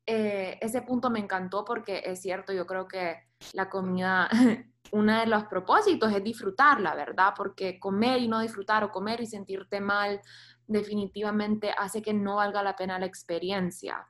Eh, 0.06 0.58
ese 0.60 0.82
punto 0.82 1.08
me 1.08 1.18
encantó 1.18 1.64
porque 1.64 2.02
es 2.04 2.20
cierto, 2.20 2.52
yo 2.52 2.66
creo 2.66 2.86
que 2.86 3.16
la 3.54 3.70
comida, 3.70 4.28
uno 4.92 5.18
de 5.18 5.26
los 5.26 5.44
propósitos 5.44 6.12
es 6.12 6.22
disfrutarla, 6.22 6.94
¿verdad? 6.94 7.32
Porque 7.34 7.80
comer 7.80 8.20
y 8.20 8.28
no 8.28 8.40
disfrutar 8.40 8.84
o 8.84 8.90
comer 8.90 9.22
y 9.22 9.26
sentirte 9.26 9.80
mal 9.80 10.20
definitivamente 10.66 11.74
hace 11.76 12.02
que 12.02 12.12
no 12.12 12.36
valga 12.36 12.62
la 12.62 12.76
pena 12.76 12.98
la 12.98 13.06
experiencia. 13.06 14.06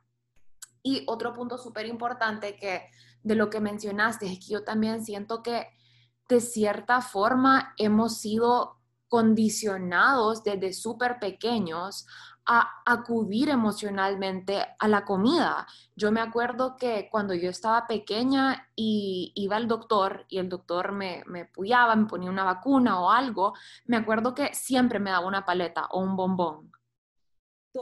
Y 0.83 1.03
otro 1.07 1.33
punto 1.33 1.57
súper 1.57 1.85
importante 1.85 2.57
que 2.57 2.89
de 3.23 3.35
lo 3.35 3.49
que 3.49 3.59
mencionaste 3.59 4.27
es 4.27 4.39
que 4.39 4.53
yo 4.53 4.63
también 4.63 5.03
siento 5.03 5.41
que 5.41 5.67
de 6.27 6.41
cierta 6.41 7.01
forma 7.01 7.73
hemos 7.77 8.17
sido 8.17 8.77
condicionados 9.07 10.43
desde 10.43 10.73
súper 10.73 11.19
pequeños 11.19 12.07
a 12.47 12.83
acudir 12.85 13.49
emocionalmente 13.49 14.63
a 14.77 14.87
la 14.87 15.03
comida. 15.03 15.65
Yo 15.95 16.11
me 16.11 16.21
acuerdo 16.21 16.75
que 16.77 17.09
cuando 17.11 17.33
yo 17.33 17.49
estaba 17.49 17.87
pequeña 17.87 18.67
y 18.75 19.31
iba 19.35 19.55
al 19.55 19.67
doctor 19.67 20.25
y 20.29 20.37
el 20.37 20.49
doctor 20.49 20.91
me, 20.91 21.23
me 21.25 21.45
puyaba, 21.45 21.95
me 21.95 22.05
ponía 22.05 22.29
una 22.29 22.43
vacuna 22.43 22.99
o 22.99 23.09
algo, 23.09 23.53
me 23.85 23.97
acuerdo 23.97 24.35
que 24.35 24.53
siempre 24.53 24.99
me 24.99 25.09
daba 25.11 25.25
una 25.27 25.45
paleta 25.45 25.87
o 25.87 26.01
un 26.01 26.15
bombón 26.15 26.74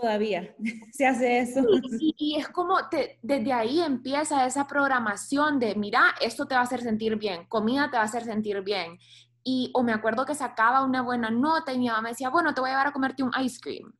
todavía 0.03 0.53
se 0.91 1.07
hace 1.07 1.39
eso. 1.39 1.61
Y, 1.97 2.35
es 2.37 2.49
como 2.49 2.75
desde 3.21 3.53
ahí 3.53 3.79
empieza 3.79 4.45
esa 4.45 4.67
programación 4.67 5.59
de, 5.59 5.75
mira, 5.75 6.13
esto 6.19 6.45
te 6.45 6.55
va 6.55 6.61
a 6.61 6.65
hacer 6.65 6.81
sentir 6.81 7.15
bien, 7.15 7.45
comida 7.45 7.89
te 7.89 7.95
va 7.95 8.03
a 8.03 8.05
hacer 8.05 8.25
sentir 8.25 8.61
bien. 8.61 8.99
Y 9.45 9.71
o 9.73 9.81
me 9.81 9.93
acuerdo 9.93 10.25
que 10.25 10.35
sacaba 10.35 10.83
una 10.83 11.01
buena 11.01 11.29
nota 11.29 11.71
y 11.71 11.79
mi 11.79 11.87
mamá 11.87 12.01
me 12.01 12.09
decía, 12.09 12.29
bueno, 12.29 12.53
te 12.53 12.59
voy 12.59 12.69
a 12.69 12.73
llevar 12.73 12.87
a 12.87 12.91
comerte 12.91 13.23
un 13.23 13.31
ice 13.41 13.59
cream 13.61 13.93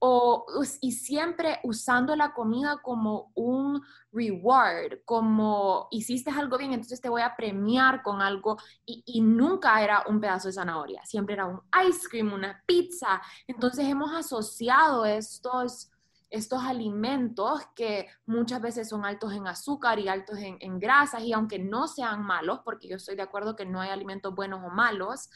o, 0.00 0.46
y 0.80 0.92
siempre 0.92 1.58
usando 1.64 2.14
la 2.14 2.32
comida 2.32 2.78
como 2.82 3.32
un 3.34 3.82
reward, 4.12 5.00
como 5.04 5.88
hiciste 5.90 6.30
algo 6.30 6.56
bien, 6.56 6.72
entonces 6.72 7.00
te 7.00 7.08
voy 7.08 7.22
a 7.22 7.34
premiar 7.36 8.02
con 8.02 8.22
algo 8.22 8.58
y, 8.86 9.02
y, 9.06 9.20
nunca 9.20 9.82
era 9.82 10.04
un 10.06 10.20
pedazo 10.20 10.48
de 10.48 10.54
zanahoria, 10.54 11.04
siempre 11.04 11.34
era 11.34 11.46
un 11.46 11.60
ice 11.88 12.08
cream, 12.08 12.32
una 12.32 12.62
pizza. 12.64 13.20
Entonces 13.46 13.86
hemos 13.88 14.12
asociado 14.12 15.04
estos, 15.04 15.90
estos 16.30 16.62
alimentos 16.62 17.60
que 17.74 18.06
muchas 18.24 18.60
veces 18.60 18.88
son 18.88 19.04
altos 19.04 19.32
en 19.32 19.48
azúcar 19.48 19.98
y 19.98 20.08
altos 20.08 20.38
en, 20.38 20.58
en 20.60 20.78
grasas 20.78 21.22
y 21.22 21.32
aunque 21.32 21.58
no 21.58 21.88
sean 21.88 22.22
malos, 22.22 22.60
porque 22.64 22.88
yo 22.88 22.96
estoy 22.96 23.16
de 23.16 23.22
acuerdo 23.22 23.56
que 23.56 23.66
no 23.66 23.80
hay 23.80 23.90
alimentos 23.90 24.34
buenos 24.34 24.60
o 24.64 24.70
malos, 24.70 25.28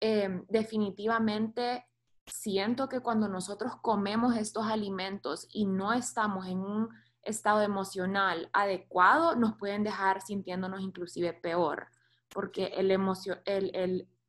eh, 0.00 0.42
definitivamente 0.48 1.86
siento 2.26 2.88
que 2.88 3.00
cuando 3.00 3.28
nosotros 3.28 3.76
comemos 3.82 4.36
estos 4.36 4.66
alimentos 4.66 5.46
y 5.52 5.66
no 5.66 5.92
estamos 5.92 6.46
en 6.46 6.58
un 6.58 6.88
estado 7.22 7.62
emocional 7.62 8.50
adecuado, 8.52 9.34
nos 9.36 9.56
pueden 9.56 9.82
dejar 9.82 10.20
sintiéndonos 10.20 10.80
inclusive 10.80 11.32
peor, 11.32 11.88
porque 12.28 12.72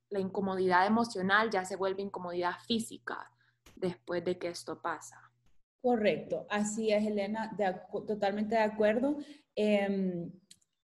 la 0.09 0.19
incomodidad 0.19 0.85
emocional 0.85 1.49
ya 1.49 1.65
se 1.65 1.75
vuelve 1.75 2.01
incomodidad 2.01 2.55
física 2.65 3.31
después 3.75 4.23
de 4.23 4.37
que 4.37 4.47
esto 4.47 4.81
pasa. 4.81 5.19
Correcto, 5.81 6.47
así 6.49 6.91
es, 6.91 7.05
Elena, 7.05 7.55
totalmente 8.07 8.55
de 8.55 8.61
acuerdo. 8.61 9.17
Em, 9.55 10.31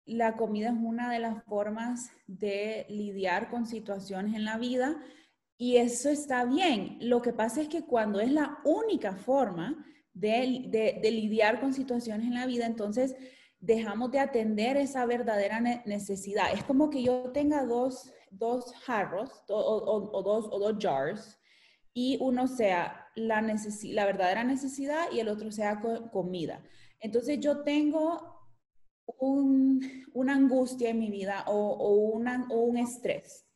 la 0.06 0.36
comida 0.36 0.70
es 0.70 0.76
una 0.78 1.10
de 1.12 1.20
las 1.20 1.44
formas 1.46 2.12
de 2.28 2.86
lidiar 2.90 3.50
con 3.50 3.66
situaciones 3.66 4.36
en 4.36 4.46
la 4.46 4.58
vida 4.58 5.02
Y 5.64 5.78
eso 5.78 6.10
está 6.10 6.44
bien. 6.44 6.98
Lo 7.00 7.22
que 7.22 7.32
pasa 7.32 7.62
es 7.62 7.70
que 7.70 7.86
cuando 7.86 8.20
es 8.20 8.30
la 8.30 8.60
única 8.66 9.16
forma 9.16 9.86
de, 10.14 11.00
lidiar 11.02 11.62
con 11.62 11.74
situaciones 11.74 12.28
en 12.28 12.34
la 12.34 12.46
vida, 12.46 12.66
entonces 12.66 13.16
dejamos 13.62 14.12
de 14.12 14.20
atender 14.20 14.76
esa 14.76 15.06
verdadera 15.06 15.62
necesidad. 15.62 16.54
Es 16.54 16.66
como 16.66 16.90
que 16.90 17.02
yo 17.02 17.32
tenga 17.32 17.64
dos, 17.64 18.12
jarros 18.84 19.32
o, 19.48 20.22
dos, 20.22 20.76
jars 20.82 21.40
y 21.94 22.18
uno 22.20 22.46
sea 22.48 23.08
la, 23.16 23.42
verdadera 24.06 24.44
necesidad 24.44 25.14
y 25.14 25.22
el 25.22 25.30
otro 25.30 25.50
sea 25.50 25.80
comida. 26.12 26.62
Entonces 27.00 27.40
yo 27.40 27.64
tengo 27.64 28.52
una 29.18 30.34
angustia 30.34 30.90
en 30.90 31.00
mi 31.00 31.10
vida 31.10 31.46
o 31.48 32.18
un 32.18 32.78
estrés. 32.78 33.48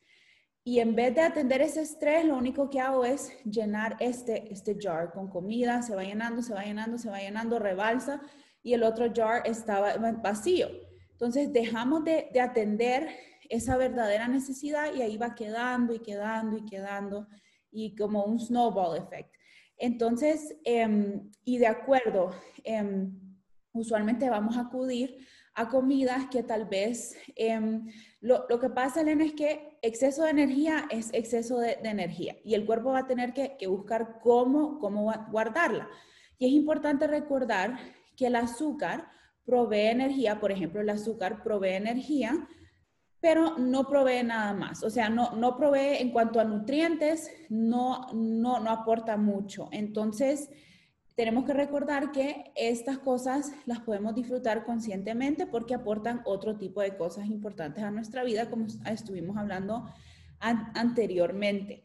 Y 0.68 0.80
en 0.80 0.94
vez 0.94 1.14
de 1.14 1.22
atender 1.22 1.62
ese 1.62 1.80
estrés, 1.80 2.26
lo 2.26 2.36
único 2.36 2.68
que 2.68 2.78
hago 2.78 3.02
es 3.02 3.32
llenar 3.42 3.96
este, 4.00 4.52
este 4.52 4.76
jar 4.78 5.12
con 5.12 5.26
comida, 5.26 5.80
se 5.80 5.94
va 5.94 6.04
llenando, 6.04 6.42
se 6.42 6.52
va 6.52 6.62
llenando, 6.62 6.98
se 6.98 7.08
va 7.08 7.20
llenando, 7.20 7.58
rebalsa, 7.58 8.20
y 8.62 8.74
el 8.74 8.82
otro 8.82 9.10
jar 9.10 9.40
estaba 9.46 9.96
vacío. 10.22 10.68
Entonces 11.12 11.54
dejamos 11.54 12.04
de, 12.04 12.28
de 12.34 12.40
atender 12.42 13.08
esa 13.48 13.78
verdadera 13.78 14.28
necesidad 14.28 14.92
y 14.92 15.00
ahí 15.00 15.16
va 15.16 15.34
quedando 15.34 15.94
y 15.94 16.00
quedando 16.00 16.58
y 16.58 16.66
quedando, 16.66 17.26
y 17.70 17.96
como 17.96 18.24
un 18.24 18.38
snowball 18.38 18.98
effect. 18.98 19.34
Entonces, 19.78 20.54
em, 20.64 21.30
y 21.46 21.56
de 21.56 21.66
acuerdo, 21.66 22.32
em, 22.62 23.18
usualmente 23.72 24.28
vamos 24.28 24.58
a 24.58 24.66
acudir 24.68 25.16
a 25.58 25.68
comidas 25.68 26.26
que 26.30 26.44
tal 26.44 26.66
vez, 26.66 27.16
em, 27.34 27.88
lo, 28.20 28.46
que 28.60 28.70
pasa, 28.70 29.00
Elena, 29.00 29.24
es 29.24 29.32
que 29.32 29.76
exceso 29.82 30.22
de 30.22 30.30
energía 30.30 30.86
es 30.88 31.10
exceso 31.12 31.58
de, 31.58 31.72
energía 31.82 32.36
y 32.44 32.54
el 32.54 32.64
cuerpo 32.64 32.92
va 32.92 33.00
a 33.00 33.06
tener 33.08 33.32
que, 33.32 33.66
buscar 33.66 34.20
cómo, 34.22 34.78
cómo 34.78 35.12
guardarla. 35.32 35.88
Y 36.38 36.46
es 36.46 36.52
importante 36.52 37.08
recordar 37.08 37.76
que 38.16 38.28
el 38.28 38.36
azúcar 38.36 39.08
provee 39.44 39.88
energía, 39.88 40.38
por 40.38 40.52
ejemplo, 40.52 40.80
el 40.80 40.90
azúcar 40.90 41.42
provee 41.42 41.74
energía, 41.74 42.48
pero 43.20 43.58
no 43.58 43.88
provee 43.88 44.22
nada 44.22 44.54
más. 44.54 44.84
O 44.84 44.90
sea, 44.90 45.08
no, 45.08 45.32
no 45.32 45.56
provee 45.56 45.96
en 45.98 46.12
cuanto 46.12 46.38
a 46.38 46.44
nutrientes, 46.44 47.32
no, 47.48 48.12
no, 48.12 48.60
no 48.60 48.70
aporta 48.70 49.16
mucho. 49.16 49.68
Entonces, 49.72 50.50
tenemos 51.18 51.46
que 51.46 51.52
recordar 51.52 52.12
que 52.12 52.52
estas 52.54 52.96
cosas 52.96 53.50
las 53.66 53.80
podemos 53.80 54.14
disfrutar 54.14 54.64
conscientemente 54.64 55.48
porque 55.48 55.74
aportan 55.74 56.22
otro 56.24 56.56
tipo 56.56 56.80
de 56.80 56.96
cosas 56.96 57.26
importantes 57.26 57.82
a 57.82 57.90
nuestra 57.90 58.22
vida, 58.22 58.48
como 58.48 58.68
estuvimos 58.86 59.36
hablando 59.36 59.92
anteriormente. 60.38 61.82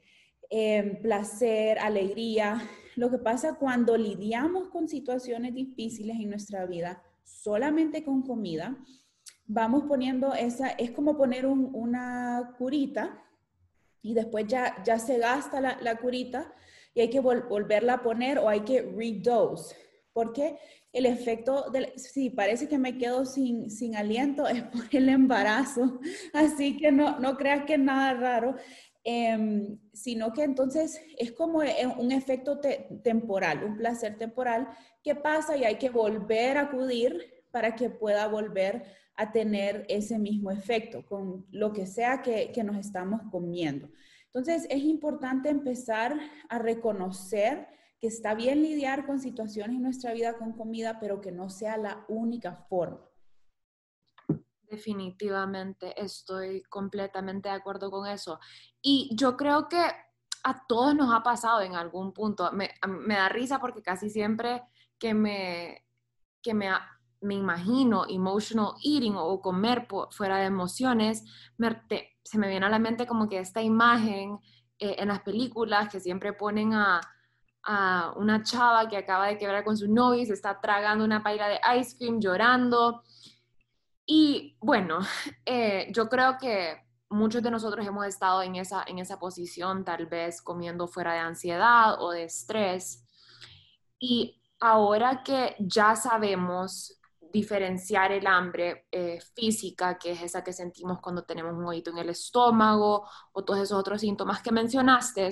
Em, 0.52 1.02
placer, 1.02 1.80
alegría. 1.80 2.62
Lo 2.96 3.10
que 3.10 3.18
pasa 3.18 3.56
cuando 3.56 3.98
lidiamos 3.98 4.68
con 4.68 4.88
situaciones 4.88 5.56
difíciles 5.56 6.16
en 6.18 6.30
nuestra 6.30 6.68
vida 6.68 7.02
solamente 7.24 8.04
con 8.04 8.22
comida, 8.22 8.78
vamos 9.48 9.86
poniendo 9.86 10.36
esa, 10.36 10.68
es 10.68 10.92
como 10.92 11.18
poner 11.18 11.48
una 11.48 12.54
curita 12.60 13.20
y 14.04 14.14
después 14.14 14.46
ya, 14.46 14.84
ya 14.84 15.00
se 15.00 15.18
gasta 15.18 15.60
la, 15.60 15.80
la 15.82 15.96
curita 15.96 16.54
y 16.94 17.02
hay 17.02 17.10
que 17.10 17.20
volverla 17.20 17.96
a 17.96 18.04
poner 18.04 18.38
o 18.40 18.50
hay 18.50 18.62
que 18.62 18.82
redose, 18.82 19.76
porque 20.14 20.58
el 20.92 21.08
efecto 21.08 21.72
del, 21.72 21.92
sí, 21.98 22.30
parece 22.30 22.68
que 22.68 22.78
me 22.78 22.98
quedo 22.98 23.26
sin, 23.26 23.72
sin 23.72 23.96
aliento, 23.96 24.48
es 24.48 24.64
por 24.64 24.84
el 24.92 25.10
embarazo, 25.10 26.00
así 26.34 26.78
que 26.78 26.92
no, 26.92 27.20
no 27.20 27.36
creas 27.36 27.66
que 27.66 27.74
es 27.74 27.80
nada 27.80 28.14
raro, 28.14 28.56
em, 29.04 29.80
sino 29.92 30.32
que 30.32 30.44
entonces 30.44 31.02
es 31.18 31.32
como 31.32 31.64
e, 31.64 31.88
un 31.98 32.12
efecto 32.12 32.60
temporal, 33.04 33.64
un 33.64 33.78
placer 33.78 34.18
temporal 34.18 34.70
que 35.04 35.16
pasa 35.16 35.58
y 35.58 35.66
hay 35.66 35.76
que 35.76 35.90
volver 35.90 36.58
a 36.58 36.62
acudir 36.62 37.44
para 37.52 37.76
que 37.76 37.90
pueda 37.90 38.28
volver 38.28 38.84
a 39.16 39.32
tener 39.32 39.86
ese 39.90 40.18
mismo 40.18 40.52
efecto 40.52 41.06
con 41.06 41.46
lo 41.52 41.72
que 41.74 41.86
sea 41.86 42.22
que, 42.22 42.52
que 42.52 42.64
nos 42.64 42.78
estamos 42.78 43.22
comiendo. 43.30 43.90
Entonces, 44.34 44.66
es 44.70 44.84
importante 44.84 45.50
empezar 45.50 46.20
a 46.50 46.58
reconocer 46.58 47.68
que 48.00 48.08
está 48.08 48.34
bien 48.34 48.62
lidiar 48.62 49.06
con 49.06 49.20
situaciones 49.20 49.78
en 49.78 49.84
nuestra 49.84 50.12
vida 50.12 50.38
con 50.38 50.54
comida, 50.54 51.00
pero 51.00 51.22
que 51.22 51.32
no 51.32 51.50
sea 51.50 51.78
la 51.78 52.04
única 52.08 52.66
forma. 52.68 53.00
Definitivamente, 54.64 55.94
estoy 56.02 56.64
completamente 56.64 57.48
de 57.48 57.56
acuerdo 57.56 57.92
con 57.92 58.08
eso. 58.08 58.40
Y 58.82 59.16
yo 59.16 59.38
creo 59.38 59.70
que 59.70 59.86
a 60.44 60.66
todos 60.68 60.96
nos 60.96 61.14
ha 61.14 61.22
pasado 61.22 61.62
en 61.62 61.76
algún 61.76 62.12
punto. 62.12 62.52
Me, 62.52 62.72
da 63.08 63.30
risa 63.30 63.60
porque 63.60 63.82
casi 63.82 64.10
siempre 64.10 64.64
que 64.98 65.14
me, 65.14 65.86
que 66.42 66.54
me, 66.54 66.70
me 67.24 67.36
imagino 67.36 68.06
emotional 68.08 68.74
eating 68.84 69.16
o 69.16 69.42
comer 69.42 69.88
fuera 70.12 70.38
de 70.38 70.46
emociones, 70.46 71.24
se 72.24 72.38
me 72.38 72.50
viene 72.50 72.66
a 72.66 72.70
la 72.70 72.80
mente 72.80 73.08
como 73.08 73.28
que 73.28 73.40
esta 73.40 73.62
imagen 73.62 74.40
eh, 74.80 74.96
en 75.00 75.08
las 75.08 75.22
películas 75.22 75.90
que 75.90 76.00
siempre 76.00 76.34
ponen 76.34 76.74
a, 76.74 77.02
una 78.18 78.44
chava 78.44 78.90
que 78.90 78.98
acaba 78.98 79.28
de 79.28 79.38
quebrar 79.38 79.64
con 79.64 79.78
su 79.78 79.88
novio 79.88 80.22
y 80.22 80.26
se 80.26 80.34
está 80.34 80.60
tragando 80.60 81.06
una 81.06 81.24
paila 81.24 81.48
de 81.48 81.60
ice 81.80 81.96
cream, 81.98 82.20
llorando. 82.20 83.04
Y 84.06 84.58
bueno, 84.60 85.00
eh, 85.46 85.88
yo 85.94 86.10
creo 86.10 86.38
que 86.38 86.84
muchos 87.10 87.42
de 87.42 87.52
nosotros 87.52 87.88
hemos 87.88 88.06
estado 88.06 88.42
en 88.44 88.56
esa, 88.56 88.84
en 88.86 89.00
esa 89.00 89.18
posición, 89.18 89.86
tal 89.86 90.08
vez 90.08 90.42
comiendo 90.42 90.88
fuera 90.88 91.14
de 91.14 91.20
ansiedad 91.20 92.02
o 92.02 92.12
de 92.12 92.26
estrés. 92.26 93.06
Y 93.98 94.42
ahora 94.60 95.24
que 95.24 95.56
ya 95.60 95.96
sabemos 95.96 97.00
diferenciar 97.34 98.12
el 98.12 98.28
hambre 98.28 98.86
eh, 98.92 99.20
física, 99.36 99.98
que 99.98 100.12
es 100.12 100.22
esa 100.22 100.44
que 100.44 100.54
sentimos 100.54 101.02
cuando 101.02 101.24
tenemos 101.24 101.54
un 101.54 101.66
hoyito 101.66 101.90
en 101.90 101.98
el 101.98 102.10
estómago 102.12 103.10
o 103.32 103.44
todos 103.44 103.60
esos 103.60 103.80
otros 103.80 104.02
síntomas 104.02 104.44
que 104.44 104.52
mencionaste, 104.52 105.30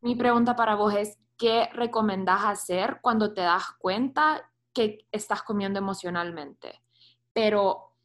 mi 0.00 0.14
pregunta 0.14 0.54
para 0.54 0.76
vos 0.76 0.94
es, 0.94 1.18
¿qué 1.36 1.68
recomendás 1.72 2.44
hacer 2.44 3.00
cuando 3.02 3.34
te 3.34 3.40
das 3.40 3.64
cuenta 3.80 4.48
que 4.72 5.08
estás 5.10 5.42
comiendo 5.42 5.80
emocionalmente? 5.80 6.84
Pero 7.32 7.96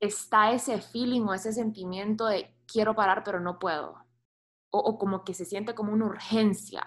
está 0.00 0.50
ese 0.50 0.80
feeling 0.80 1.22
o 1.22 1.34
ese 1.34 1.52
sentimiento 1.52 2.26
de 2.26 2.56
quiero 2.66 2.96
parar 2.96 3.22
pero 3.22 3.38
no 3.38 3.60
puedo. 3.60 4.04
O, 4.70 4.78
o 4.78 4.98
como 4.98 5.22
que 5.22 5.34
se 5.34 5.44
siente 5.44 5.74
como 5.76 5.92
una 5.92 6.06
urgencia. 6.06 6.82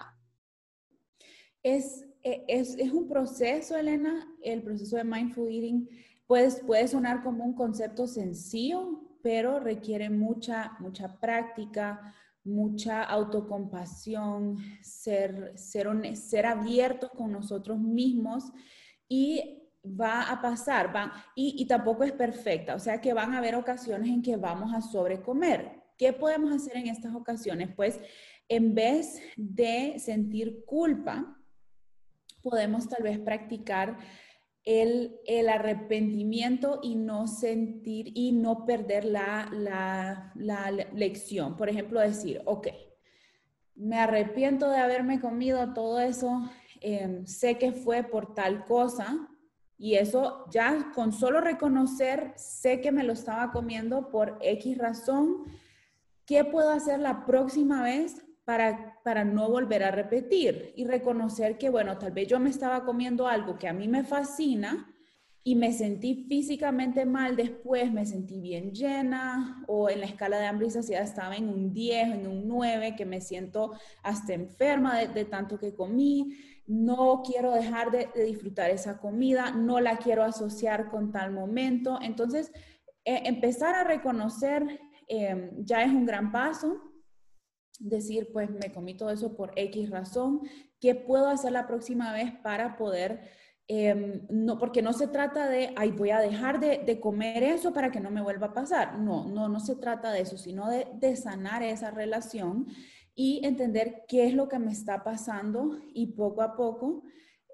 Es 1.61 2.05
e, 2.23 2.45
es, 2.47 2.75
un 2.91 3.07
proceso, 3.07 3.75
Elena, 3.77 4.27
el 4.41 4.61
proceso 4.63 4.95
de 4.97 5.03
mindful 5.03 5.49
eating. 5.49 5.89
Pues, 6.27 6.61
puede 6.65 6.87
sonar 6.87 7.23
como 7.23 7.43
un 7.43 7.53
concepto 7.53 8.07
sencillo, 8.07 9.01
pero 9.21 9.59
requiere 9.59 10.09
mucha, 10.09 10.75
mucha 10.79 11.19
práctica, 11.19 12.13
mucha 12.43 13.03
autocompasión, 13.03 14.57
ser, 14.81 15.53
ser, 15.57 16.15
ser 16.15 16.45
abiertos 16.45 17.11
con 17.11 17.31
nosotros 17.31 17.79
mismos 17.79 18.51
y 19.07 19.59
va 19.85 20.31
a 20.31 20.41
pasar, 20.41 20.91
van, 20.93 21.11
y, 21.35 21.55
y, 21.57 21.65
tampoco 21.65 22.03
es 22.03 22.13
perfecta, 22.13 22.75
o 22.75 22.79
sea 22.79 23.01
que 23.01 23.13
van 23.13 23.33
a 23.33 23.39
haber 23.39 23.55
ocasiones 23.55 24.09
en 24.09 24.21
que 24.21 24.37
vamos 24.37 24.73
a 24.73 24.81
sobrecomer. 24.81 25.83
¿Qué 25.97 26.13
podemos 26.13 26.53
hacer 26.53 26.77
en 26.77 26.87
estas 26.87 27.13
ocasiones? 27.13 27.69
Pues 27.75 27.99
en 28.47 28.73
vez 28.73 29.21
de 29.35 29.99
sentir 29.99 30.63
culpa, 30.65 31.37
podemos 32.43 32.87
tal 32.87 33.01
vez 33.03 33.17
practicar 33.19 33.97
el, 34.65 35.19
el, 35.25 35.49
arrepentimiento 35.49 36.79
y 36.81 36.95
no 36.95 37.27
sentir 37.27 38.11
y 38.15 38.31
no 38.31 38.65
perder 38.65 39.05
la, 39.05 39.49
la, 39.51 40.31
la, 40.35 40.71
lección. 40.93 41.57
Por 41.57 41.69
ejemplo, 41.69 41.99
decir, 41.99 42.41
ok, 42.45 42.67
me 43.75 43.97
arrepiento 43.97 44.69
de 44.69 44.77
haberme 44.77 45.19
comido 45.19 45.73
todo 45.73 45.99
eso, 45.99 46.49
em, 46.79 47.25
sé 47.25 47.57
que 47.57 47.71
fue 47.73 48.03
por 48.03 48.33
tal 48.33 48.65
cosa 48.65 49.27
y 49.77 49.95
eso 49.95 50.45
ya 50.49 50.91
con 50.93 51.11
solo 51.11 51.41
reconocer, 51.41 52.33
sé 52.37 52.79
que 52.79 52.91
me 52.91 53.03
lo 53.03 53.13
estaba 53.13 53.51
comiendo 53.51 54.11
por 54.11 54.37
X 54.41 54.77
razón, 54.77 55.43
¿qué 56.25 56.45
puedo 56.45 56.69
hacer 56.69 56.99
la 56.99 57.25
próxima 57.25 57.83
vez 57.83 58.23
para, 58.45 58.92
para 59.03 59.25
no 59.25 59.49
volver 59.49 59.83
a 59.83 59.91
repetir 59.91 60.73
y 60.75 60.85
reconocer 60.85 61.57
que, 61.57 61.69
bueno, 61.69 61.97
tal 61.97 62.11
vez 62.11 62.27
yo 62.27 62.39
me 62.39 62.49
estaba 62.49 62.85
comiendo 62.85 63.27
algo 63.27 63.57
que 63.57 63.67
a 63.67 63.73
mí 63.73 63.87
me 63.87 64.03
fascina 64.03 64.89
y 65.43 65.55
me 65.55 65.73
sentí 65.73 66.25
físicamente 66.29 67.05
mal 67.05 67.35
después, 67.35 67.91
me 67.91 68.05
sentí 68.05 68.39
bien 68.39 68.71
llena 68.71 69.61
o 69.67 69.89
en 69.89 69.99
la 69.99 70.05
escala 70.05 70.39
de 70.39 70.45
hambre 70.45 70.67
y 70.67 70.71
saciedad 70.71 71.03
estaba 71.03 71.35
en 71.35 71.49
un 71.49 71.73
10, 71.73 72.13
en 72.13 72.27
un 72.27 72.47
9, 72.47 72.95
que 72.95 73.05
me 73.05 73.19
siento 73.19 73.73
hasta 74.03 74.33
enferma 74.33 74.97
de, 74.97 75.25
tanto 75.25 75.59
que 75.59 75.75
comí, 75.75 76.37
no 76.65 77.21
quiero 77.25 77.51
dejar 77.51 77.91
de, 77.91 78.07
disfrutar 78.23 78.69
esa 78.69 78.99
comida, 78.99 79.51
no 79.51 79.81
la 79.81 79.97
quiero 79.97 80.23
asociar 80.23 80.89
con 80.89 81.11
tal 81.11 81.33
momento. 81.33 81.99
Entonces, 82.01 82.53
e, 83.03 83.27
empezar 83.27 83.75
a 83.75 83.83
reconocer 83.83 84.79
em, 85.09 85.51
ya 85.65 85.83
es 85.83 85.91
un 85.91 86.05
gran 86.05 86.31
paso 86.31 86.92
decir, 87.79 88.31
pues 88.31 88.49
me 88.49 88.71
comí 88.71 88.95
todo 88.95 89.09
eso 89.09 89.35
por 89.35 89.51
X 89.55 89.89
razón, 89.89 90.41
¿qué 90.79 90.95
puedo 90.95 91.27
hacer 91.27 91.51
la 91.51 91.67
próxima 91.67 92.13
vez 92.13 92.31
para 92.43 92.75
poder 92.77 93.21
Em, 93.67 94.27
no, 94.29 94.59
porque 94.59 94.81
no 94.81 94.91
se 94.91 95.07
trata 95.07 95.47
de, 95.47 95.73
ay, 95.77 95.91
voy 95.91 96.09
a 96.09 96.19
dejar 96.19 96.59
de, 96.59 96.99
comer 96.99 97.43
eso 97.43 97.73
para 97.73 97.91
que 97.91 98.01
no 98.01 98.11
me 98.11 98.21
vuelva 98.21 98.47
a 98.47 98.53
pasar. 98.53 98.99
No, 98.99 99.25
no, 99.29 99.47
no 99.47 99.59
se 99.59 99.75
trata 99.75 100.11
de 100.11 100.21
eso, 100.21 100.37
sino 100.37 100.67
de, 100.69 101.15
sanar 101.15 101.63
esa 101.63 101.91
relación 101.91 102.67
y 103.15 103.45
entender 103.45 104.03
qué 104.07 104.27
es 104.27 104.33
lo 104.33 104.49
que 104.49 104.59
me 104.59 104.71
está 104.71 105.03
pasando 105.03 105.79
y 105.93 106.07
poco 106.07 106.41
a 106.41 106.55
poco, 106.55 107.03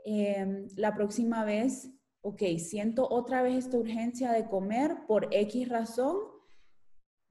em, 0.05 0.67
la 0.75 0.95
próxima 0.95 1.43
vez, 1.45 1.91
ok, 2.21 2.41
siento 2.57 3.07
otra 3.09 3.43
vez 3.43 3.65
esta 3.65 3.77
urgencia 3.77 4.31
de 4.31 4.47
comer 4.47 5.05
por 5.07 5.27
X 5.31 5.69
razón. 5.69 6.17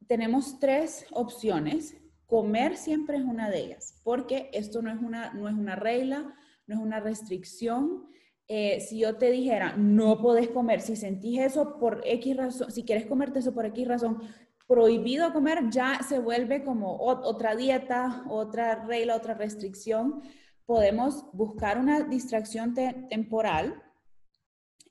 Tenemos 0.07 0.59
tres 0.61 1.07
opciones. 1.13 1.97
Comer 2.29 2.77
siempre 2.77 3.17
es 3.17 3.25
una 3.25 3.51
de 3.51 3.59
ellas, 3.59 4.01
porque 4.05 4.51
esto 4.53 4.83
no 4.83 4.93
es 4.93 5.03
una, 5.03 5.33
no 5.33 5.49
es 5.49 5.55
una 5.55 5.75
regla, 5.75 6.33
no 6.69 6.77
es 6.77 6.81
una 6.81 7.01
restricción 7.01 8.07
eh, 8.51 8.81
si 8.81 9.01
yo 9.01 9.17
te 9.19 9.31
dijera, 9.31 9.77
no 9.77 10.23
podés 10.23 10.49
comer, 10.49 10.81
si 10.81 10.97
sentís 10.97 11.41
eso 11.41 11.79
por 11.79 12.01
X 12.05 12.35
razón, 12.35 12.73
si 12.73 12.83
quieres 12.83 13.05
comerte 13.05 13.41
eso 13.41 13.53
por 13.53 13.67
X 13.67 13.87
razón, 13.87 14.23
prohibido 14.67 15.35
comer, 15.35 15.69
ya 15.69 16.01
se 16.09 16.19
vuelve 16.19 16.65
como 16.65 16.97
otra 16.97 17.55
dieta, 17.55 18.25
otra 18.31 18.87
regla, 18.87 19.17
otra 19.17 19.35
restricción. 19.35 20.23
Podemos 20.65 21.27
buscar 21.33 21.79
una 21.79 22.01
distracción 22.01 22.75
temporal. 22.75 23.83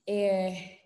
Eh, 0.05 0.81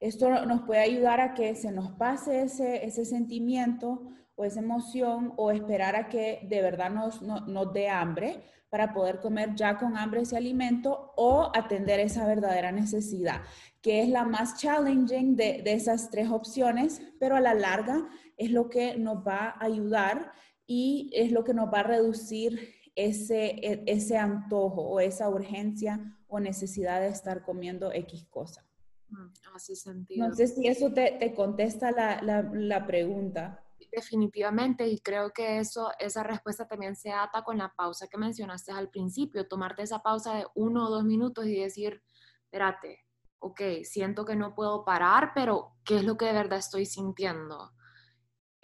esto 0.00 0.46
nos 0.46 0.62
puede 0.62 0.80
ayudar 0.80 1.20
a 1.20 1.34
que 1.34 1.54
se 1.54 1.70
nos 1.70 1.92
pase 1.92 2.42
ese, 2.42 2.84
ese 2.84 3.04
sentimiento 3.04 4.08
o 4.36 4.44
esa 4.44 4.60
emoción 4.60 5.32
o 5.36 5.50
esperar 5.50 5.96
a 5.96 6.08
que 6.08 6.46
de 6.48 6.62
verdad 6.62 6.90
nos, 6.90 7.20
nos 7.22 7.72
dé 7.72 7.88
hambre 7.88 8.42
para 8.68 8.92
poder 8.92 9.20
comer 9.20 9.54
ya 9.54 9.78
con 9.78 9.96
hambre 9.96 10.20
ese 10.22 10.36
alimento 10.36 11.12
o 11.16 11.50
atender 11.54 12.00
esa 12.00 12.26
verdadera 12.26 12.72
necesidad, 12.72 13.40
que 13.80 14.02
es 14.02 14.08
la 14.08 14.24
más 14.24 14.60
challenging 14.60 15.36
de, 15.36 15.62
esas 15.64 16.10
tres 16.10 16.28
opciones, 16.28 17.00
pero 17.18 17.36
a 17.36 17.40
la 17.40 17.54
larga 17.54 18.06
es 18.36 18.50
lo 18.50 18.68
que 18.68 18.98
nos 18.98 19.26
va 19.26 19.50
a 19.50 19.64
ayudar 19.64 20.32
y 20.66 21.10
es 21.14 21.32
lo 21.32 21.44
que 21.44 21.54
nos 21.54 21.72
va 21.72 21.80
a 21.80 21.84
reducir 21.84 22.74
ese, 22.96 23.46
e, 23.62 23.84
ese 23.86 24.18
antojo 24.18 24.82
o 24.82 25.00
esa 25.00 25.28
urgencia 25.28 26.14
o 26.28 26.40
necesidad 26.40 27.00
de 27.00 27.08
estar 27.08 27.44
comiendo 27.44 27.92
X 27.92 28.26
cosa. 28.28 28.66
Mm, 29.08 29.28
hace 29.54 29.76
sentido. 29.76 30.28
No 30.28 30.34
sé 30.34 30.48
si 30.48 30.66
eso 30.66 30.92
te, 30.92 31.32
contesta 31.34 31.92
la, 31.92 32.20
la 32.52 32.86
pregunta. 32.86 33.62
Definitivamente, 33.96 34.86
y 34.86 35.00
creo 35.00 35.32
que 35.32 35.58
eso, 35.58 35.90
esa 35.98 36.22
respuesta 36.22 36.68
también 36.68 36.96
se 36.96 37.12
ata 37.12 37.42
con 37.42 37.56
la 37.56 37.72
pausa 37.74 38.08
que 38.08 38.18
mencionaste 38.18 38.70
al 38.70 38.90
principio, 38.90 39.48
tomarte 39.48 39.80
esa 39.84 40.00
pausa 40.00 40.34
de 40.34 40.46
uno 40.54 40.86
o 40.86 40.90
dos 40.90 41.02
minutos 41.04 41.46
y 41.46 41.58
decir, 41.58 42.02
espérate, 42.44 43.06
ok, 43.38 43.58
siento 43.84 44.26
que 44.26 44.36
no 44.36 44.54
puedo 44.54 44.84
parar, 44.84 45.32
pero 45.34 45.76
¿qué 45.82 45.96
es 45.96 46.04
lo 46.04 46.18
que 46.18 46.26
de 46.26 46.34
verdad 46.34 46.58
estoy 46.58 46.84
sintiendo? 46.84 47.72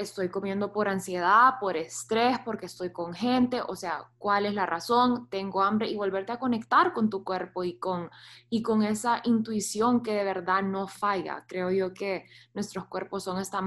Estoy 0.03 0.29
comiendo 0.29 0.73
por 0.73 0.89
ansiedad, 0.89 1.55
por 1.61 1.77
estrés, 1.77 2.39
porque 2.45 2.67
estoy 2.67 2.93
con 2.93 3.15
gente, 3.15 3.61
o 3.67 3.75
sea, 3.77 4.11
¿cuál 4.19 4.47
es 4.47 4.55
la 4.55 4.67
razón? 4.67 5.29
Tengo 5.31 5.63
hambre 5.63 5.89
y 5.89 5.97
volverte 5.97 6.33
a 6.33 6.39
conectar 6.39 6.93
con 6.93 7.09
tu 7.09 7.25
cuerpo 7.25 7.65
y 7.65 7.79
con, 7.79 8.11
y 8.51 8.63
con 8.63 8.83
esa 8.83 9.21
intuición 9.25 10.03
que 10.03 10.13
de 10.13 10.25
verdad 10.25 10.63
no 10.63 10.87
falla. 10.87 11.45
Creo 11.49 11.71
yo 11.71 11.95
que 11.95 12.27
nuestros 12.55 12.87
cuerpos 12.87 13.25
son 13.25 13.41
estas, 13.41 13.63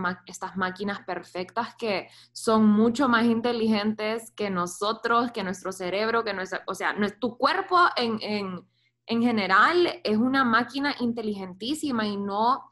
máquinas 0.56 1.00
perfectas 1.06 1.76
que 1.76 2.10
son 2.32 2.66
mucho 2.66 3.10
más 3.10 3.26
inteligentes 3.26 4.32
que 4.32 4.50
nosotros, 4.50 5.32
que 5.32 5.44
nuestro 5.44 5.72
cerebro, 5.72 6.24
que 6.24 6.34
nuestra, 6.34 6.64
o 6.68 6.76
sea, 6.76 6.96
tu 7.20 7.38
cuerpo 7.38 7.80
en, 7.96 8.20
en, 8.22 8.68
en 9.08 9.22
general 9.22 10.02
es 10.04 10.18
una 10.18 10.44
máquina 10.44 10.96
inteligentísima 11.00 12.06
y 12.08 12.18
no 12.18 12.70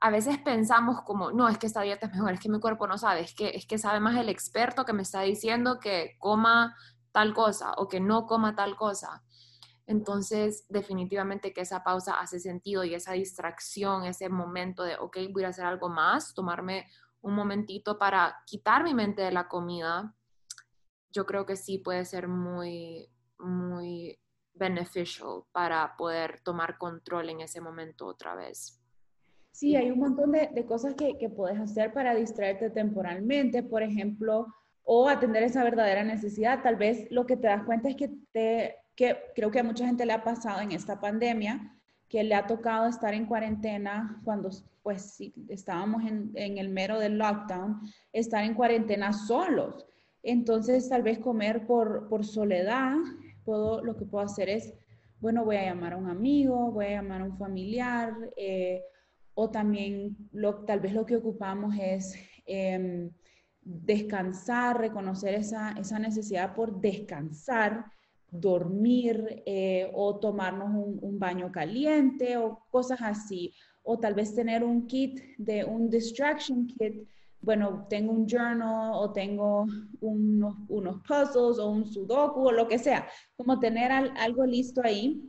a 0.00 0.10
veces 0.10 0.38
pensamos 0.38 1.02
como, 1.02 1.32
no, 1.32 1.48
es 1.48 1.58
que 1.58 1.66
esta 1.66 1.82
dieta 1.82 2.06
es 2.06 2.12
mejor, 2.12 2.32
es 2.32 2.40
que 2.40 2.48
mi 2.48 2.60
cuerpo 2.60 2.86
no 2.86 2.98
sabe, 2.98 3.20
es 3.20 3.34
que, 3.34 3.50
es 3.50 3.66
que 3.66 3.78
sabe 3.78 4.00
más 4.00 4.16
el 4.16 4.28
experto 4.28 4.84
que 4.84 4.92
me 4.92 5.02
está 5.02 5.22
diciendo 5.22 5.80
que 5.80 6.16
coma 6.18 6.76
tal 7.12 7.34
cosa 7.34 7.72
o 7.76 7.88
que 7.88 8.00
no 8.00 8.26
coma 8.26 8.54
tal 8.54 8.76
cosa. 8.76 9.24
Entonces, 9.86 10.66
definitivamente 10.68 11.52
que 11.52 11.62
esa 11.62 11.82
pausa 11.82 12.20
hace 12.20 12.38
sentido 12.38 12.84
y 12.84 12.94
esa 12.94 13.12
distracción, 13.12 14.04
ese 14.04 14.28
momento 14.28 14.82
de, 14.82 14.96
ok, 14.98 15.16
voy 15.32 15.44
a 15.44 15.48
hacer 15.48 15.64
algo 15.64 15.88
más, 15.88 16.34
tomarme 16.34 16.86
un 17.22 17.34
momentito 17.34 17.98
para 17.98 18.36
quitar 18.46 18.84
mi 18.84 18.94
mente 18.94 19.22
de 19.22 19.32
la 19.32 19.48
comida, 19.48 20.14
yo 21.10 21.26
creo 21.26 21.46
que 21.46 21.56
sí 21.56 21.78
puede 21.78 22.04
ser 22.04 22.28
muy, 22.28 23.10
muy 23.38 24.20
beneficial 24.52 25.44
para 25.52 25.96
poder 25.96 26.40
tomar 26.42 26.76
control 26.78 27.30
en 27.30 27.40
ese 27.40 27.60
momento 27.60 28.06
otra 28.06 28.34
vez. 28.34 28.78
Sí, 29.58 29.74
hay 29.74 29.90
un 29.90 29.98
montón 29.98 30.30
de, 30.30 30.64
cosas 30.66 30.94
que, 30.94 31.18
que, 31.18 31.28
puedes 31.28 31.58
hacer 31.58 31.92
para 31.92 32.14
distraerte 32.14 32.70
temporalmente, 32.70 33.64
por 33.64 33.82
ejemplo, 33.82 34.46
o 34.84 35.08
atender 35.08 35.42
esa 35.42 35.64
verdadera 35.64 36.04
necesidad. 36.04 36.62
Tal 36.62 36.76
vez 36.76 37.08
lo 37.10 37.26
que 37.26 37.36
te 37.36 37.48
das 37.48 37.64
cuenta 37.64 37.88
es 37.88 37.96
que, 37.96 38.08
te, 38.30 38.76
que 38.94 39.16
creo 39.34 39.50
que 39.50 39.58
a 39.58 39.64
mucha 39.64 39.84
gente 39.84 40.06
le 40.06 40.12
ha 40.12 40.22
pasado 40.22 40.60
en 40.60 40.70
esta 40.70 41.00
pandemia, 41.00 41.76
que 42.08 42.22
le 42.22 42.36
ha 42.36 42.46
tocado 42.46 42.86
estar 42.86 43.14
en 43.14 43.26
cuarentena 43.26 44.20
cuando 44.22 44.48
pues 44.84 45.16
sí, 45.16 45.34
estábamos 45.48 46.04
en, 46.04 46.30
en 46.36 46.58
el 46.58 46.68
mero 46.68 47.00
del 47.00 47.18
lockdown, 47.18 47.80
estar 48.12 48.44
en 48.44 48.54
cuarentena 48.54 49.12
solos. 49.12 49.84
Entonces, 50.22 50.88
tal 50.88 51.02
vez 51.02 51.18
comer 51.18 51.66
por, 51.66 52.08
por 52.08 52.24
soledad, 52.24 52.94
puedo, 53.44 53.82
lo 53.82 53.96
que 53.96 54.04
puedo 54.04 54.24
hacer 54.24 54.50
es, 54.50 54.72
bueno, 55.18 55.44
voy 55.44 55.56
a 55.56 55.64
llamar 55.64 55.94
a 55.94 55.96
un 55.96 56.08
amigo, 56.08 56.70
voy 56.70 56.86
a 56.86 57.02
llamar 57.02 57.22
a 57.22 57.24
un 57.24 57.36
familiar, 57.36 58.14
eh, 58.36 58.84
o 59.40 59.50
también 59.50 60.16
lo, 60.32 60.64
tal 60.64 60.80
vez 60.80 60.92
lo 60.92 61.06
que 61.06 61.14
ocupamos 61.14 61.72
es 61.80 62.16
em, 62.44 63.08
descansar, 63.62 64.80
reconocer 64.80 65.32
esa, 65.34 65.74
necesidad 66.00 66.56
por 66.56 66.80
descansar, 66.80 67.84
dormir 68.32 69.44
eh, 69.46 69.92
o 69.94 70.18
tomarnos 70.18 70.70
un, 70.74 71.20
baño 71.20 71.52
caliente 71.52 72.36
o 72.36 72.64
cosas 72.68 72.98
así. 73.00 73.54
O 73.84 74.00
tal 74.00 74.14
vez 74.14 74.34
tener 74.34 74.64
un 74.64 74.88
kit 74.88 75.20
de 75.38 75.64
un 75.64 75.88
distraction 75.88 76.66
kit. 76.66 77.06
Bueno, 77.40 77.86
tengo 77.88 78.10
un 78.10 78.26
journal 78.26 78.90
o 78.92 79.12
tengo 79.12 79.66
unos, 80.00 80.56
unos 80.68 80.96
puzzles 81.06 81.60
o 81.60 81.70
un 81.70 81.86
sudoku 81.86 82.48
o 82.48 82.50
lo 82.50 82.66
que 82.66 82.80
sea. 82.80 83.06
Como 83.36 83.60
tener 83.60 83.92
algo 83.92 84.44
listo 84.44 84.80
ahí 84.82 85.22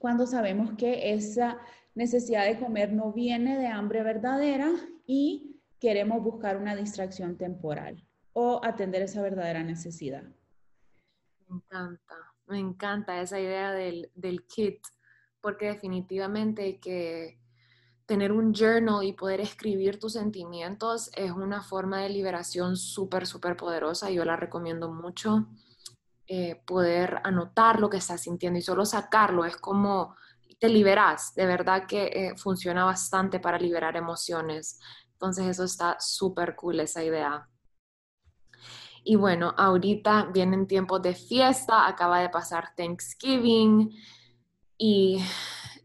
cuando 0.00 0.26
sabemos 0.26 0.72
que 0.72 1.12
esa 1.12 1.60
necesidad 1.94 2.46
de 2.46 2.58
comer 2.58 2.92
no 2.92 3.12
viene 3.12 3.58
de 3.58 3.66
hambre 3.66 4.02
verdadera 4.02 4.70
y 5.06 5.60
queremos 5.78 6.22
buscar 6.22 6.56
una 6.56 6.76
distracción 6.76 7.36
temporal 7.36 8.06
o 8.32 8.60
atender 8.62 9.02
esa 9.02 9.22
verdadera 9.22 9.62
necesidad. 9.62 10.22
Me 11.48 11.56
encanta, 11.56 12.14
me 12.46 12.58
encanta 12.58 13.20
esa 13.20 13.40
idea 13.40 13.72
del, 13.72 14.10
del 14.14 14.46
kit, 14.46 14.80
porque 15.40 15.66
definitivamente 15.66 16.78
que 16.78 17.40
tener 18.06 18.32
un 18.32 18.52
journal 18.52 19.04
y 19.04 19.12
poder 19.12 19.40
escribir 19.40 19.98
tus 20.00 20.14
sentimientos 20.14 21.10
es 21.16 21.30
una 21.30 21.62
forma 21.62 22.00
de 22.00 22.08
liberación 22.08 22.76
súper, 22.76 23.26
súper 23.26 23.56
poderosa. 23.56 24.10
Yo 24.10 24.24
la 24.24 24.36
recomiendo 24.36 24.90
mucho. 24.90 25.46
Eh, 26.26 26.62
poder 26.64 27.20
anotar 27.24 27.80
lo 27.80 27.90
que 27.90 27.96
estás 27.96 28.22
sintiendo 28.22 28.56
y 28.56 28.62
solo 28.62 28.84
sacarlo 28.84 29.44
es 29.44 29.56
como 29.56 30.14
te 30.60 30.68
liberas, 30.68 31.34
de 31.34 31.46
verdad 31.46 31.86
que 31.86 32.04
eh, 32.06 32.36
funciona 32.36 32.84
bastante 32.84 33.40
para 33.40 33.58
liberar 33.58 33.96
emociones. 33.96 34.78
Entonces 35.12 35.46
eso 35.46 35.64
está 35.64 35.96
súper 35.98 36.54
cool, 36.54 36.80
esa 36.80 37.02
idea. 37.02 37.48
Y 39.02 39.16
bueno, 39.16 39.54
ahorita 39.56 40.28
vienen 40.32 40.66
tiempos 40.66 41.00
de 41.00 41.14
fiesta, 41.14 41.88
acaba 41.88 42.20
de 42.20 42.28
pasar 42.28 42.74
Thanksgiving 42.76 43.90
y 44.76 45.24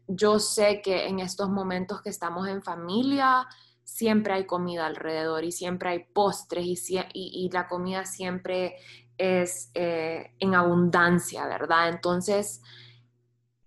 yo 0.06 0.38
sé 0.38 0.82
que 0.82 1.08
en 1.08 1.20
estos 1.20 1.48
momentos 1.48 2.02
que 2.02 2.10
estamos 2.10 2.46
en 2.46 2.62
familia, 2.62 3.48
siempre 3.82 4.34
hay 4.34 4.44
comida 4.44 4.86
alrededor 4.86 5.44
y 5.44 5.52
siempre 5.52 5.88
hay 5.88 6.04
postres 6.12 6.90
y, 6.90 7.00
y, 7.14 7.48
la 7.50 7.66
comida 7.66 8.04
siempre 8.04 8.76
es 9.16 9.70
eh, 9.74 10.34
en 10.38 10.54
abundancia, 10.54 11.46
¿verdad? 11.46 11.88
Entonces, 11.88 12.60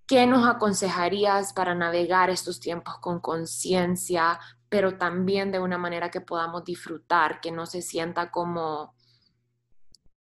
¿Qué 0.10 0.26
nos 0.26 0.44
aconsejarías 0.48 1.54
para 1.54 1.76
navegar 1.76 2.32
estos 2.32 2.60
tiempos 2.60 2.98
con 2.98 3.20
conciencia, 3.20 4.40
pero 4.68 4.98
también 4.98 5.52
de 5.52 5.60
una 5.60 5.78
manera 5.78 6.10
que 6.10 6.20
podamos 6.20 6.64
disfrutar, 6.64 7.40
que 7.40 7.52
no 7.52 7.68
se 7.68 7.84
sienta 7.84 8.32
como, 8.32 8.96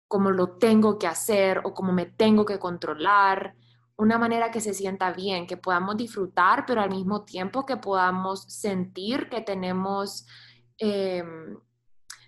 como 0.06 0.30
lo 0.30 0.58
tengo 0.58 0.98
que 0.98 1.06
hacer 1.06 1.62
o 1.64 1.72
como 1.72 1.94
me 1.94 2.04
tengo 2.04 2.44
que 2.44 2.58
controlar? 2.58 3.56
Una 3.96 4.18
manera 4.18 4.50
que 4.50 4.60
se 4.60 4.74
sienta 4.74 5.10
bien, 5.10 5.46
que 5.46 5.56
podamos 5.56 5.96
disfrutar, 5.96 6.66
pero 6.66 6.82
al 6.82 6.90
mismo 6.90 7.24
tiempo 7.24 7.64
que 7.64 7.78
podamos 7.78 8.42
sentir 8.42 9.30
que 9.30 9.40
tenemos... 9.40 10.26
Em, 10.76 11.56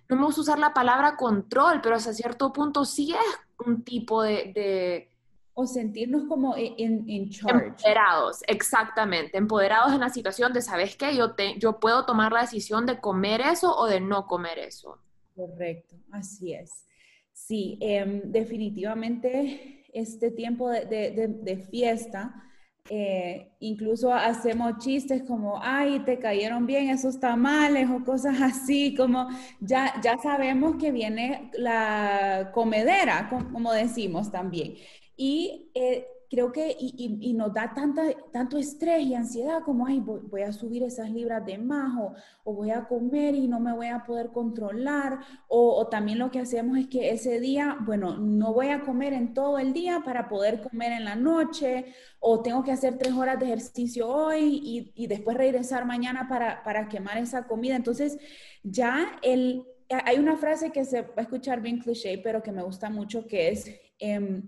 no 0.09 0.15
me 0.15 0.25
gusta 0.25 0.41
usar 0.41 0.57
la 0.57 0.73
palabra 0.73 1.15
control, 1.15 1.79
pero 1.79 1.97
hasta 1.97 2.11
cierto 2.11 2.51
punto 2.51 2.85
sí 2.85 3.13
es 3.13 3.67
un 3.67 3.83
tipo 3.83 4.23
de... 4.23 5.10
o 5.53 5.65
sentirnos 5.65 6.23
como 6.27 6.55
e, 6.55 6.73
en, 6.77 7.09
en, 7.09 7.29
charge. 7.29 7.67
Empoderados, 7.67 8.41
exactamente, 8.47 9.37
empoderados 9.37 9.93
en 9.93 9.99
la 9.99 10.09
situación 10.09 10.53
de, 10.53 10.61
¿sabes 10.61 10.95
qué? 10.95 11.15
Yo, 11.15 11.35
te, 11.35 11.57
yo 11.59 11.79
puedo 11.79 12.05
tomar 12.05 12.31
la 12.31 12.41
decisión 12.41 12.85
de 12.85 12.99
comer 12.99 13.41
eso 13.41 13.75
o 13.75 13.87
de 13.87 13.99
no 13.99 14.27
comer 14.27 14.59
eso. 14.59 14.99
Correcto, 15.35 15.95
así 16.11 16.53
es. 16.53 16.85
Sí, 17.33 17.77
em, 17.81 18.21
definitivamente 18.31 19.85
este 19.93 20.31
tiempo 20.31 20.69
de, 20.69 20.85
de, 20.85 21.27
de 21.27 21.57
fiesta 21.57 22.41
eh, 22.89 23.53
incluso 23.59 24.13
hacemos 24.13 24.79
chistes 24.79 25.23
como, 25.23 25.59
ay, 25.61 25.99
te 25.99 26.19
cayeron 26.19 26.65
bien 26.65 26.89
esos 26.89 27.19
tamales 27.19 27.89
o 27.89 28.03
cosas 28.03 28.41
así, 28.41 28.95
como 28.95 29.29
ya, 29.59 29.93
ya 30.01 30.17
sabemos 30.17 30.75
que 30.77 30.91
viene 30.91 31.51
la 31.53 32.51
comedera, 32.53 33.29
como 33.29 33.71
decimos 33.71 34.31
también. 34.31 34.75
Y 35.23 35.69
eh, 35.75 36.07
creo 36.31 36.51
que 36.51 36.75
y, 36.79 37.33
nos 37.33 37.53
da 37.53 37.75
tanta, 37.75 38.01
tanto 38.31 38.57
estrés 38.57 39.03
y 39.03 39.13
ansiedad 39.13 39.61
como, 39.63 39.85
ay, 39.85 39.99
voy, 39.99 40.41
a 40.41 40.51
subir 40.51 40.81
esas 40.81 41.11
libras 41.11 41.45
de 41.45 41.59
más 41.59 41.95
o, 42.43 42.51
voy 42.51 42.71
a 42.71 42.87
comer 42.87 43.35
y 43.35 43.47
no 43.47 43.59
me 43.59 43.71
voy 43.71 43.85
a 43.85 44.03
poder 44.03 44.29
controlar. 44.31 45.19
O, 45.47 45.87
también 45.89 46.17
lo 46.17 46.31
que 46.31 46.39
hacemos 46.39 46.79
es 46.79 46.87
que 46.87 47.11
ese 47.11 47.39
día, 47.39 47.77
bueno, 47.81 48.17
no 48.17 48.51
voy 48.51 48.69
a 48.69 48.81
comer 48.81 49.13
en 49.13 49.35
todo 49.35 49.59
el 49.59 49.73
día 49.73 50.01
para 50.03 50.27
poder 50.27 50.59
comer 50.61 50.91
en 50.91 51.05
la 51.05 51.15
noche 51.15 51.93
o 52.19 52.41
tengo 52.41 52.63
que 52.63 52.71
hacer 52.71 52.97
tres 52.97 53.13
horas 53.13 53.37
de 53.39 53.45
ejercicio 53.45 54.09
hoy 54.09 54.91
y, 54.95 55.05
después 55.05 55.37
regresar 55.37 55.85
mañana 55.85 56.27
para, 56.27 56.63
para 56.63 56.89
quemar 56.89 57.19
esa 57.19 57.45
comida. 57.45 57.75
Entonces, 57.75 58.17
ya 58.63 59.19
el... 59.21 59.67
Hay 60.05 60.17
una 60.17 60.35
frase 60.35 60.71
que 60.71 60.83
se 60.83 61.03
va 61.03 61.13
a 61.17 61.21
escuchar 61.21 61.61
bien 61.61 61.77
cliché, 61.77 62.17
pero 62.23 62.41
que 62.41 62.51
me 62.51 62.63
gusta 62.63 62.89
mucho, 62.89 63.27
que 63.27 63.49
es... 63.49 63.69
Eh, 63.99 64.41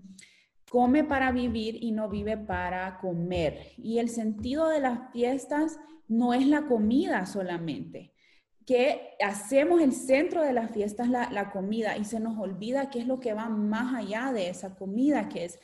come 0.74 1.04
para 1.04 1.30
vivir 1.30 1.78
y 1.80 1.92
no 1.92 2.08
vive 2.08 2.36
para 2.36 2.98
comer. 2.98 3.74
Y 3.78 4.00
el 4.00 4.08
sentido 4.08 4.68
de 4.68 4.80
las 4.80 5.12
fiestas 5.12 5.78
no 6.08 6.34
es 6.34 6.48
la 6.48 6.62
comida 6.62 7.26
solamente, 7.26 8.12
que 8.66 9.12
hacemos 9.24 9.80
el 9.80 9.92
centro 9.92 10.42
de 10.42 10.52
las 10.52 10.72
fiestas 10.72 11.08
la, 11.08 11.30
la 11.30 11.52
comida 11.52 11.96
y 11.96 12.04
se 12.04 12.18
nos 12.18 12.36
olvida 12.40 12.90
qué 12.90 12.98
es 12.98 13.06
lo 13.06 13.20
que 13.20 13.34
va 13.34 13.48
más 13.48 13.94
allá 13.94 14.32
de 14.32 14.48
esa 14.48 14.74
comida, 14.74 15.28
que 15.28 15.44
es 15.44 15.60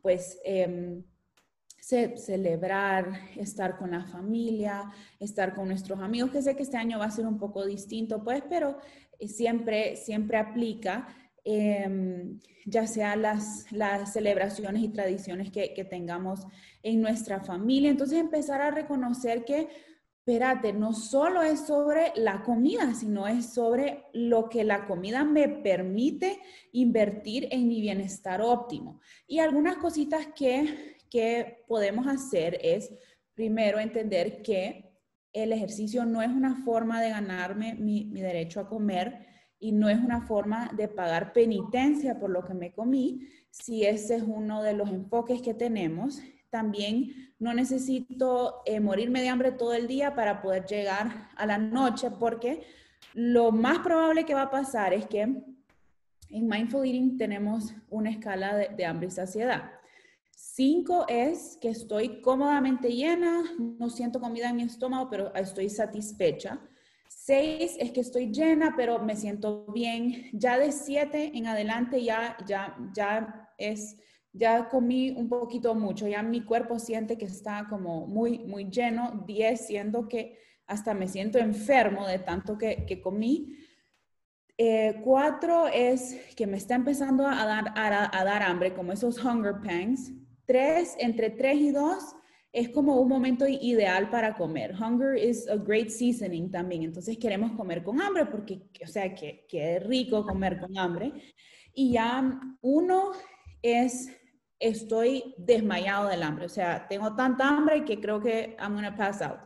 pues... 0.00 0.40
Em, 0.44 1.04
celebrar, 1.86 3.12
estar 3.36 3.76
con 3.76 3.90
la 3.90 4.06
familia, 4.06 4.90
estar 5.20 5.54
con 5.54 5.68
nuestros 5.68 6.00
amigos, 6.00 6.30
que 6.30 6.40
sé 6.40 6.56
que 6.56 6.62
este 6.62 6.78
año 6.78 6.98
va 6.98 7.04
a 7.04 7.10
ser 7.10 7.26
un 7.26 7.36
poco 7.36 7.66
distinto, 7.66 8.24
pues, 8.24 8.42
pero 8.48 8.78
eh, 9.18 9.28
siempre, 9.28 9.94
siempre 9.96 10.38
aplica. 10.38 11.06
Em, 11.46 12.40
ya 12.64 12.86
sea 12.86 13.16
las, 13.16 13.70
las 13.70 14.14
celebraciones 14.14 14.82
y 14.82 14.88
tradiciones 14.88 15.50
que, 15.50 15.74
que, 15.74 15.84
tengamos 15.84 16.46
en 16.82 17.02
nuestra 17.02 17.40
familia. 17.40 17.90
Entonces 17.90 18.18
empezar 18.18 18.62
a 18.62 18.70
reconocer 18.70 19.44
que, 19.44 19.68
espérate, 20.20 20.72
no 20.72 20.94
solo 20.94 21.42
es 21.42 21.66
sobre 21.66 22.12
la 22.16 22.42
comida, 22.42 22.94
sino 22.94 23.28
es 23.28 23.52
sobre 23.52 24.04
lo 24.14 24.48
que 24.48 24.64
la 24.64 24.86
comida 24.86 25.22
me 25.22 25.46
permite 25.48 26.38
invertir 26.72 27.48
en 27.50 27.68
mi 27.68 27.82
bienestar 27.82 28.40
óptimo. 28.40 29.00
Y 29.26 29.40
algunas 29.40 29.76
cositas 29.76 30.28
que, 30.34 30.96
que 31.10 31.62
podemos 31.68 32.06
hacer 32.06 32.58
es, 32.62 32.90
primero, 33.34 33.78
entender 33.78 34.40
que 34.40 34.94
el 35.34 35.52
ejercicio 35.52 36.06
no 36.06 36.22
es 36.22 36.30
una 36.30 36.64
forma 36.64 37.02
de 37.02 37.10
ganarme 37.10 37.74
mi, 37.74 38.06
mi 38.06 38.22
derecho 38.22 38.60
a 38.60 38.68
comer, 38.68 39.33
y 39.64 39.72
no 39.72 39.88
es 39.88 39.98
una 39.98 40.20
forma 40.20 40.70
de 40.76 40.88
pagar 40.88 41.32
penitencia 41.32 42.18
por 42.18 42.28
lo 42.28 42.44
que 42.44 42.52
me 42.52 42.74
comí, 42.74 43.26
si 43.48 43.86
ese 43.86 44.16
es 44.16 44.22
uno 44.22 44.62
de 44.62 44.74
los 44.74 44.90
enfoques 44.90 45.40
que 45.40 45.54
tenemos. 45.54 46.20
También 46.50 47.32
no 47.38 47.54
necesito 47.54 48.60
eh, 48.66 48.78
morirme 48.78 49.22
de 49.22 49.30
hambre 49.30 49.52
todo 49.52 49.72
el 49.72 49.86
día 49.86 50.14
para 50.14 50.42
poder 50.42 50.66
llegar 50.66 51.30
a 51.34 51.46
la 51.46 51.56
noche, 51.56 52.10
porque 52.10 52.62
lo 53.14 53.52
más 53.52 53.78
probable 53.78 54.26
que 54.26 54.34
va 54.34 54.42
a 54.42 54.50
pasar 54.50 54.92
es 54.92 55.06
que 55.06 55.22
en 55.22 55.56
Mindful 56.28 56.84
Eating 56.84 57.16
tenemos 57.16 57.72
una 57.88 58.10
escala 58.10 58.54
de, 58.56 58.68
de 58.68 58.84
hambre 58.84 59.08
y 59.08 59.12
saciedad. 59.12 59.72
Cinco 60.30 61.06
es 61.08 61.56
que 61.58 61.70
estoy 61.70 62.20
cómodamente 62.20 62.90
llena, 62.92 63.44
no 63.58 63.88
siento 63.88 64.20
comida 64.20 64.50
en 64.50 64.56
mi 64.56 64.64
estómago, 64.64 65.08
pero 65.08 65.34
estoy 65.34 65.70
satisfecha. 65.70 66.60
Seis 67.08 67.76
es 67.78 67.92
que 67.92 68.00
estoy 68.00 68.30
llena, 68.32 68.74
pero 68.76 68.98
me 68.98 69.16
siento 69.16 69.66
bien. 69.72 70.30
Ya 70.32 70.58
de 70.58 70.72
siete 70.72 71.32
en 71.34 71.46
adelante 71.46 72.02
ya, 72.02 72.36
ya, 72.46 72.76
ya 72.94 73.50
es, 73.58 73.96
ya 74.32 74.68
comí 74.68 75.10
un 75.10 75.28
poquito 75.28 75.74
mucho. 75.74 76.06
Ya 76.06 76.22
mi 76.22 76.44
cuerpo 76.44 76.78
siente 76.78 77.16
que 77.16 77.24
está 77.26 77.66
como 77.68 78.06
muy, 78.06 78.40
muy 78.40 78.70
lleno. 78.70 79.24
Diez, 79.26 79.66
siendo 79.66 80.08
que 80.08 80.38
hasta 80.66 80.94
me 80.94 81.08
siento 81.08 81.38
enfermo 81.38 82.06
de 82.06 82.18
tanto 82.18 82.58
que, 82.58 82.84
que 82.86 83.00
comí. 83.00 83.56
Eh, 84.56 85.00
cuatro 85.02 85.66
es 85.66 86.20
que 86.36 86.46
me 86.46 86.56
está 86.56 86.74
empezando 86.74 87.26
a 87.26 87.44
dar, 87.44 87.72
a, 87.76 88.18
a 88.18 88.24
dar 88.24 88.42
hambre, 88.42 88.72
como 88.74 88.92
esos 88.92 89.22
hunger 89.24 89.60
pangs. 89.62 90.12
Tres, 90.46 90.94
entre 90.98 91.30
tres 91.30 91.56
y 91.56 91.70
dos, 91.70 92.14
es 92.54 92.68
como 92.68 93.00
un 93.00 93.08
momento 93.08 93.48
ideal 93.48 94.08
para 94.10 94.36
comer. 94.36 94.76
Hunger 94.80 95.16
is 95.16 95.48
a 95.48 95.56
great 95.56 95.88
seasoning 95.88 96.52
también. 96.52 96.84
Entonces 96.84 97.18
queremos 97.18 97.50
comer 97.52 97.82
con 97.82 98.00
hambre 98.00 98.26
porque, 98.26 98.62
o 98.80 98.86
sea, 98.86 99.12
que, 99.12 99.44
que 99.48 99.76
es 99.76 99.82
rico 99.84 100.24
comer 100.24 100.60
con 100.60 100.78
hambre. 100.78 101.12
Y 101.74 101.94
ya 101.94 102.40
uno 102.62 103.10
es, 103.60 104.08
estoy 104.60 105.34
desmayado 105.36 106.08
del 106.08 106.22
hambre. 106.22 106.46
O 106.46 106.48
sea, 106.48 106.86
tengo 106.86 107.16
tanta 107.16 107.48
hambre 107.48 107.84
que 107.84 108.00
creo 108.00 108.20
que 108.20 108.56
I'm 108.60 108.80
to 108.80 108.96
pass 108.96 109.20
out. 109.20 109.40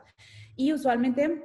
Y 0.54 0.74
usualmente 0.74 1.44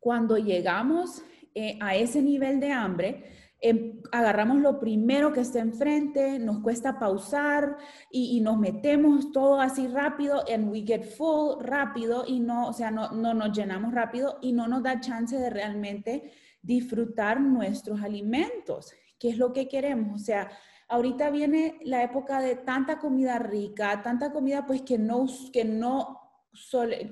cuando 0.00 0.36
llegamos 0.36 1.22
eh, 1.54 1.78
a 1.80 1.94
ese 1.94 2.20
nivel 2.20 2.58
de 2.58 2.72
hambre, 2.72 3.24
Em, 3.64 4.02
agarramos 4.10 4.58
lo 4.58 4.80
primero 4.80 5.32
que 5.32 5.38
está 5.38 5.60
enfrente, 5.60 6.40
nos 6.40 6.58
cuesta 6.58 6.98
pausar 6.98 7.76
y, 8.10 8.40
nos 8.40 8.58
metemos 8.58 9.30
todo 9.30 9.60
así 9.60 9.86
rápido, 9.86 10.42
and 10.52 10.68
we 10.68 10.82
get 10.84 11.04
full 11.04 11.62
rápido 11.62 12.24
y 12.26 12.40
no, 12.40 12.66
o 12.66 12.72
sea, 12.72 12.90
no, 12.90 13.12
no 13.12 13.34
nos 13.34 13.56
llenamos 13.56 13.94
rápido 13.94 14.38
y 14.42 14.52
no 14.52 14.66
nos 14.66 14.82
da 14.82 14.98
chance 14.98 15.38
de 15.38 15.48
realmente 15.48 16.32
disfrutar 16.60 17.40
nuestros 17.40 18.02
alimentos, 18.02 18.92
que 19.16 19.30
es 19.30 19.38
lo 19.38 19.52
que 19.52 19.68
queremos. 19.68 20.20
O 20.20 20.24
sea, 20.24 20.50
ahorita 20.88 21.30
viene 21.30 21.78
la 21.84 22.02
época 22.02 22.40
de 22.40 22.56
tanta 22.56 22.98
comida 22.98 23.38
rica, 23.38 24.02
tanta 24.02 24.32
comida 24.32 24.66
pues 24.66 24.82
que 24.82 24.98
no, 24.98 25.26
que 25.52 25.64
no, 25.64 26.20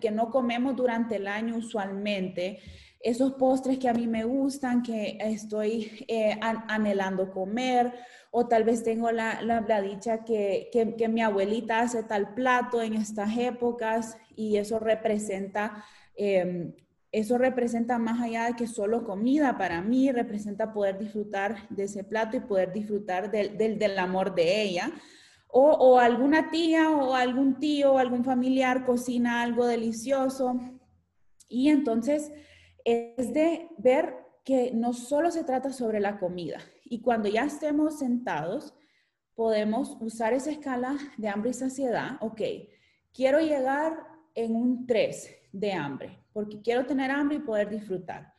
que 0.00 0.10
no 0.10 0.30
comemos 0.30 0.74
durante 0.74 1.14
el 1.14 1.28
año 1.28 1.58
usualmente 1.58 2.58
esos 3.00 3.32
postres 3.32 3.78
que 3.78 3.88
a 3.88 3.94
mí 3.94 4.06
me 4.06 4.24
gustan, 4.24 4.82
que 4.82 5.16
estoy 5.20 6.04
eh, 6.06 6.38
anhelando 6.40 7.30
comer, 7.30 7.94
o 8.30 8.46
tal 8.46 8.64
vez 8.64 8.84
tengo 8.84 9.10
la, 9.10 9.40
la, 9.42 9.82
dicha 9.82 10.24
que, 10.24 10.70
que, 10.72 11.08
mi 11.08 11.22
abuelita 11.22 11.80
hace 11.80 12.02
tal 12.04 12.34
plato 12.34 12.80
en 12.82 12.94
estas 12.94 13.36
épocas 13.36 14.16
y 14.36 14.56
eso 14.56 14.78
representa, 14.78 15.84
em, 16.14 16.74
eso 17.10 17.38
representa 17.38 17.98
más 17.98 18.20
allá 18.20 18.44
de 18.46 18.54
que 18.54 18.68
solo 18.68 19.02
comida 19.02 19.58
para 19.58 19.80
mí, 19.80 20.12
representa 20.12 20.72
poder 20.72 20.98
disfrutar 20.98 21.68
de 21.70 21.84
ese 21.84 22.04
plato 22.04 22.36
y 22.36 22.40
poder 22.40 22.72
disfrutar 22.72 23.30
del, 23.30 23.56
del, 23.58 23.78
del 23.78 23.98
amor 23.98 24.34
de 24.34 24.62
ella. 24.62 24.92
O, 25.48 25.72
o, 25.72 25.98
alguna 25.98 26.50
tía 26.50 26.90
o 26.90 27.14
algún 27.14 27.58
tío 27.58 27.94
o 27.94 27.98
algún 27.98 28.24
familiar 28.24 28.86
cocina 28.86 29.42
algo 29.42 29.66
delicioso. 29.66 30.60
Y 31.48 31.70
entonces 31.70 32.30
es 32.90 33.32
de 33.32 33.68
ver 33.78 34.16
que 34.44 34.72
no 34.72 34.92
solo 34.92 35.30
se 35.30 35.44
trata 35.44 35.72
sobre 35.72 36.00
la 36.00 36.18
comida. 36.18 36.58
Y 36.84 37.00
cuando 37.02 37.28
ya 37.28 37.44
estemos 37.44 37.98
sentados, 37.98 38.74
podemos 39.34 39.96
usar 40.00 40.32
esa 40.32 40.50
escala 40.50 40.96
de 41.16 41.28
hambre 41.28 41.50
y 41.50 41.54
saciedad. 41.54 42.16
Ok, 42.20 42.40
quiero 43.12 43.40
llegar 43.40 43.96
en 44.34 44.54
un 44.54 44.86
3 44.86 45.30
de 45.52 45.72
hambre, 45.72 46.24
porque 46.32 46.60
quiero 46.62 46.86
tener 46.86 47.10
hambre 47.10 47.36
y 47.36 47.40
poder 47.40 47.68
disfrutar. 47.68 48.32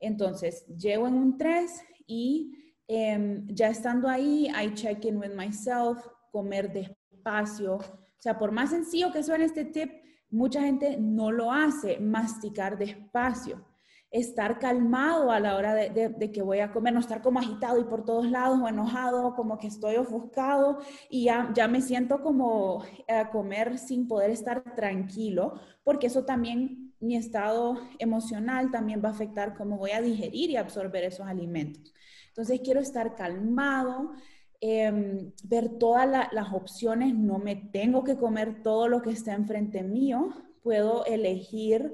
Entonces, 0.00 0.64
llego 0.66 1.08
en 1.08 1.14
un 1.14 1.36
3 1.36 1.82
y 2.06 2.54
em, 2.86 3.46
ya 3.48 3.68
estando 3.68 4.08
ahí, 4.08 4.48
I 4.48 4.72
check 4.74 5.04
in 5.04 5.18
with 5.18 5.34
myself, 5.34 5.98
comer 6.30 6.72
despacio. 6.72 7.76
O 7.76 8.20
sea, 8.20 8.38
por 8.38 8.52
más 8.52 8.70
sencillo 8.70 9.12
que 9.12 9.22
suene 9.22 9.44
este 9.44 9.64
tip, 9.64 9.90
mucha 10.30 10.62
gente 10.62 10.96
no 10.98 11.30
lo 11.30 11.52
hace, 11.52 11.98
masticar 11.98 12.78
despacio 12.78 13.67
estar 14.10 14.58
calmado 14.58 15.30
a 15.30 15.38
la 15.38 15.56
hora 15.56 15.74
de, 15.74 16.32
que 16.32 16.42
voy 16.42 16.60
a 16.60 16.72
comer, 16.72 16.94
no 16.94 17.00
estar 17.00 17.20
como 17.20 17.40
agitado 17.40 17.78
y 17.78 17.84
por 17.84 18.04
todos 18.04 18.30
lados 18.30 18.58
o 18.62 18.68
enojado, 18.68 19.34
como 19.34 19.58
que 19.58 19.66
estoy 19.66 19.96
ofuscado 19.96 20.78
y 21.10 21.24
ya, 21.24 21.68
me 21.68 21.82
siento 21.82 22.22
como 22.22 22.84
a 23.06 23.30
comer 23.30 23.78
sin 23.78 24.08
poder 24.08 24.30
estar 24.30 24.74
tranquilo, 24.74 25.60
porque 25.84 26.06
eso 26.06 26.24
también 26.24 26.94
mi 27.00 27.16
estado 27.16 27.78
emocional 27.98 28.70
también 28.70 29.02
va 29.04 29.10
a 29.10 29.12
afectar 29.12 29.54
cómo 29.54 29.76
voy 29.76 29.90
a 29.90 30.00
digerir 30.00 30.50
y 30.50 30.56
absorber 30.56 31.04
esos 31.04 31.26
alimentos. 31.26 31.92
Entonces 32.28 32.60
quiero 32.64 32.80
estar 32.80 33.14
calmado, 33.14 34.12
em, 34.60 35.32
ver 35.44 35.78
todas 35.78 36.08
las 36.32 36.52
opciones, 36.52 37.14
no 37.14 37.38
me 37.38 37.56
tengo 37.56 38.04
que 38.04 38.16
comer 38.16 38.62
todo 38.62 38.88
lo 38.88 39.02
que 39.02 39.10
está 39.10 39.34
enfrente 39.34 39.82
mío, 39.82 40.30
puedo 40.62 41.04
elegir 41.04 41.92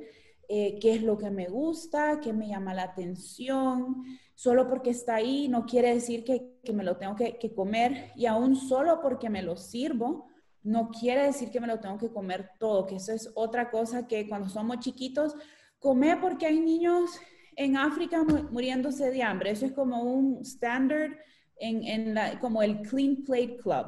eh, 0.48 0.78
qué 0.80 0.94
es 0.94 1.02
lo 1.02 1.16
que 1.16 1.30
me 1.30 1.46
gusta, 1.46 2.20
qué 2.20 2.32
me 2.32 2.48
llama 2.48 2.74
la 2.74 2.84
atención. 2.84 4.04
Solo 4.34 4.68
porque 4.68 4.90
está 4.90 5.16
ahí 5.16 5.48
no 5.48 5.64
quiere 5.64 5.94
decir 5.94 6.24
que, 6.24 6.58
que 6.62 6.72
me 6.72 6.84
lo 6.84 6.96
tengo 6.96 7.14
que, 7.14 7.54
comer 7.54 8.12
y 8.16 8.26
aún 8.26 8.56
solo 8.56 9.00
porque 9.00 9.30
me 9.30 9.42
lo 9.42 9.56
sirvo, 9.56 10.28
no 10.62 10.90
quiere 10.90 11.24
decir 11.24 11.50
que 11.50 11.60
me 11.60 11.66
lo 11.66 11.78
tengo 11.78 11.98
que 11.98 12.10
comer 12.10 12.50
todo, 12.58 12.86
que 12.86 12.96
eso 12.96 13.12
es 13.12 13.30
otra 13.34 13.70
cosa 13.70 14.06
que 14.06 14.28
cuando 14.28 14.48
somos 14.48 14.80
chiquitos, 14.80 15.34
comer 15.78 16.18
porque 16.20 16.46
hay 16.46 16.58
niños 16.58 17.10
en 17.56 17.76
África 17.76 18.24
muriéndose 18.50 19.10
de 19.10 19.22
hambre. 19.22 19.50
Eso 19.50 19.66
es 19.66 19.72
como 19.72 20.02
un 20.02 20.38
standard 20.42 21.12
en, 21.56 22.16
como 22.40 22.62
el 22.62 22.82
Clean 22.82 23.22
Plate 23.24 23.58
Club. 23.58 23.86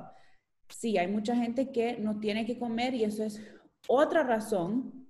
Sí, 0.68 0.98
hay 0.98 1.08
mucha 1.08 1.34
gente 1.34 1.72
que 1.72 1.96
no 1.98 2.18
tiene 2.20 2.44
que 2.44 2.58
comer 2.58 2.94
y 2.94 3.04
eso 3.04 3.24
es 3.24 3.40
otra 3.88 4.22
razón 4.22 5.05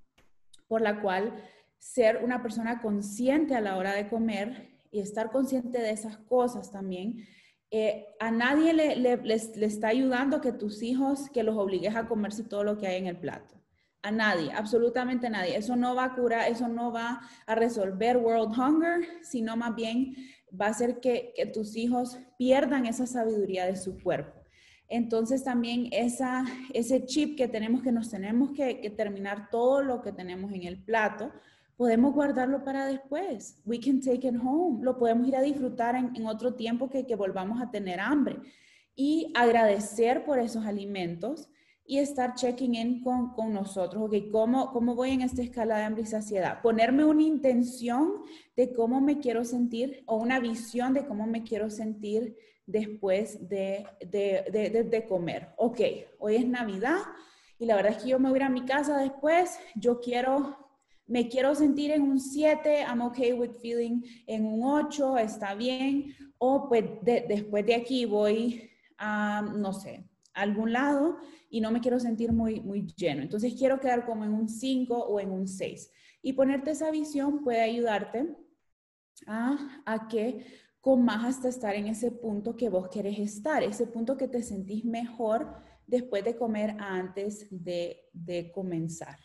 por 0.69 0.81
la 0.81 1.01
cual 1.01 1.33
ser 1.79 2.23
una 2.25 2.43
persona 2.43 2.81
consciente 2.81 3.55
a 3.55 3.61
la 3.61 3.77
hora 3.77 3.93
de 3.93 4.09
comer 4.09 4.71
y 4.91 5.01
estar 5.01 5.31
consciente 5.31 5.79
de 5.79 5.91
esas 5.91 6.17
cosas 6.17 6.73
también, 6.73 7.27
eh, 7.71 8.07
a 8.21 8.31
nadie 8.31 8.73
le, 8.73 8.97
le, 8.97 9.35
está 9.35 9.89
ayudando 9.89 10.41
que 10.41 10.53
tus 10.53 10.83
hijos, 10.83 11.29
que 11.31 11.43
los 11.43 11.57
obligues 11.57 11.97
a 11.97 12.07
comerse 12.07 12.45
todo 12.45 12.65
lo 12.65 12.79
que 12.79 12.87
hay 12.87 12.97
en 12.97 13.07
el 13.07 13.19
plato. 13.19 13.55
A 14.03 14.13
nadie, 14.13 14.53
absolutamente 14.53 15.29
nadie. 15.29 15.57
Eso 15.57 15.75
no 15.75 15.97
va 15.97 16.05
a 16.05 16.15
curar, 16.15 16.49
eso 16.49 16.69
no 16.69 16.93
va 16.93 17.21
a 17.45 17.55
resolver 17.57 18.17
world 18.19 18.57
hunger, 18.57 19.05
sino 19.23 19.57
más 19.57 19.75
bien 19.75 20.15
va 20.59 20.67
a 20.67 20.71
hacer 20.71 21.01
que, 21.01 21.33
que 21.35 21.47
tus 21.47 21.77
hijos 21.77 22.19
pierdan 22.39 22.87
esa 22.87 23.07
sabiduría 23.07 23.67
de 23.67 23.75
su 23.75 24.01
cuerpo. 24.01 24.46
Entonces 24.89 25.43
también 25.43 25.89
esa, 25.91 26.45
ese 26.73 27.05
chip 27.05 27.37
que 27.37 27.49
tenemos 27.49 27.83
que 27.83 27.93
nos 27.93 28.11
tenemos 28.11 28.51
que, 28.51 28.91
terminar 28.97 29.51
todo 29.51 29.83
lo 29.83 30.01
que 30.01 30.13
tenemos 30.13 30.53
en 30.53 30.65
el 30.65 30.83
plato, 30.83 31.33
podemos 31.77 32.15
guardarlo 32.15 32.65
para 32.65 32.87
después. 32.87 33.61
We 33.65 33.81
can 33.81 34.01
take 34.01 34.29
it 34.29 34.37
home. 34.43 34.85
Lo 34.85 34.97
podemos 34.97 35.27
ir 35.27 35.37
a 35.37 35.43
disfrutar 35.43 35.97
en, 35.97 36.27
otro 36.27 36.55
tiempo 36.55 36.89
que, 36.89 37.05
volvamos 37.17 37.61
a 37.61 37.71
tener 37.71 38.01
hambre. 38.01 38.39
Y 38.95 39.33
agradecer 39.35 40.25
por 40.25 40.39
esos 40.39 40.65
alimentos 40.65 41.49
y 41.85 41.99
estar 41.99 42.35
checking 42.35 42.75
in 42.75 43.03
con, 43.03 43.35
con 43.35 43.53
nosotros. 43.53 44.03
Ok, 44.05 44.31
¿cómo, 44.33 44.73
¿cómo 44.73 44.95
voy 44.95 45.11
en 45.11 45.21
esta 45.21 45.43
escala 45.43 45.79
de 45.79 45.85
hambre 45.85 46.03
y 46.03 46.07
saciedad? 46.07 46.63
Ponerme 46.63 47.05
una 47.05 47.23
intención 47.23 48.23
de 48.57 48.73
cómo 48.73 49.01
me 49.01 49.19
quiero 49.19 49.45
sentir 49.45 50.03
o 50.07 50.17
una 50.17 50.41
visión 50.41 50.95
de 50.95 51.07
cómo 51.07 51.27
me 51.27 51.43
quiero 51.43 51.71
sentir 51.71 52.37
después 52.67 53.49
de, 53.49 53.87
de, 54.01 54.85
de, 54.91 55.07
comer. 55.07 55.49
Ok, 55.57 55.81
hoy 56.19 56.37
es 56.37 56.47
Navidad 56.47 56.99
y 57.59 57.67
la 57.67 57.77
verdad 57.77 57.93
es 57.93 58.03
que 58.03 58.11
yo 58.11 58.19
me 58.19 58.29
voy 58.29 58.41
a, 58.41 58.49
mi 58.49 58.65
casa 58.65 58.99
después, 58.99 59.59
yo 59.77 60.01
quiero, 60.01 60.57
me 61.07 61.29
quiero 61.29 61.55
sentir 61.55 61.93
en 61.93 62.03
un 62.03 62.21
7, 62.21 62.83
I'm 62.83 63.03
okay 63.03 63.33
with 63.33 63.53
feeling 63.63 64.03
en 64.27 64.45
un 64.45 64.65
8, 64.65 65.19
está 65.19 65.55
bien, 65.55 66.15
o 66.39 66.69
pues 66.69 66.85
después 67.03 67.65
de 67.65 67.77
aquí 67.77 68.05
voy 68.05 68.69
a, 68.99 69.43
no 69.43 69.73
sé, 69.73 70.05
a 70.35 70.43
algún 70.43 70.73
lado 70.73 71.19
y 71.49 71.61
no 71.61 71.71
me 71.71 71.81
quiero 71.81 72.01
sentir 72.01 72.33
muy, 72.33 72.61
muy 72.61 72.87
lleno. 72.97 73.23
Entonces 73.23 73.55
quiero 73.55 73.81
quedar 73.81 74.05
como 74.05 74.25
en 74.25 74.33
un 74.33 74.49
5 74.49 74.95
o 74.95 75.21
en 75.21 75.31
un 75.31 75.47
6. 75.47 75.91
Y 76.21 76.33
ponerte 76.33 76.73
esa 76.73 76.91
visión 76.91 77.43
puede 77.43 77.63
ayudarte 77.63 78.37
a, 79.27 79.83
a 79.87 80.09
que 80.09 80.45
con 80.87 81.05
más 81.05 81.25
hasta 81.25 81.49
estar 81.49 81.75
en 81.75 81.89
ese 81.89 82.13
punto 82.13 82.55
que 82.57 82.69
vos 82.69 82.89
querés 82.89 83.19
estar, 83.19 83.61
ese 83.65 83.89
punto 83.89 84.17
que 84.17 84.29
te 84.29 84.41
sentís 84.41 84.85
mejor 84.85 85.53
después 85.85 86.23
de 86.23 86.37
comer 86.37 86.77
antes 86.79 87.49
de, 87.51 88.09
de 88.13 88.53
comenzar. 88.53 89.19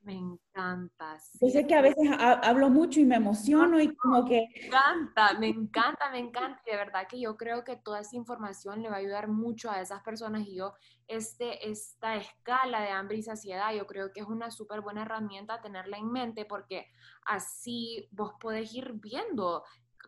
Me 0.00 0.14
encanta. 0.14 1.18
Yo 1.40 1.48
sé 1.50 1.68
que 1.68 1.74
a 1.76 1.82
veces 1.82 2.08
hablo 2.18 2.68
mucho 2.68 2.98
y 2.98 3.04
me 3.04 3.14
emociono 3.14 3.80
y 3.80 3.94
como 3.94 4.24
que... 4.24 4.48
Me 4.54 4.66
encanta, 4.66 5.38
me 5.38 5.48
encanta, 5.48 6.10
me 6.10 6.18
encanta. 6.18 6.60
de 6.66 6.76
verdad 6.76 7.06
que 7.08 7.20
yo 7.20 7.36
creo 7.36 7.62
que 7.62 7.76
toda 7.76 8.00
esa 8.00 8.16
información 8.16 8.82
le 8.82 8.88
va 8.88 8.96
a 8.96 8.98
ayudar 8.98 9.28
mucho 9.28 9.70
a 9.70 9.80
esas 9.80 10.02
personas 10.02 10.48
y 10.48 10.56
yo, 10.56 10.74
este, 11.06 11.70
esta 11.70 12.16
escala 12.16 12.80
de 12.80 12.90
hambre 12.90 13.18
y 13.18 13.22
saciedad, 13.22 13.72
yo 13.72 13.86
creo 13.86 14.12
que 14.12 14.18
es 14.18 14.26
una 14.26 14.50
súper 14.50 14.80
buena 14.80 15.02
herramienta 15.02 15.60
tenerla 15.60 15.96
en 15.96 16.10
mente 16.10 16.44
porque 16.44 16.86
así 17.24 18.08
vos 18.10 18.32
podés 18.40 18.74
ir 18.74 18.92
viendo 18.94 19.62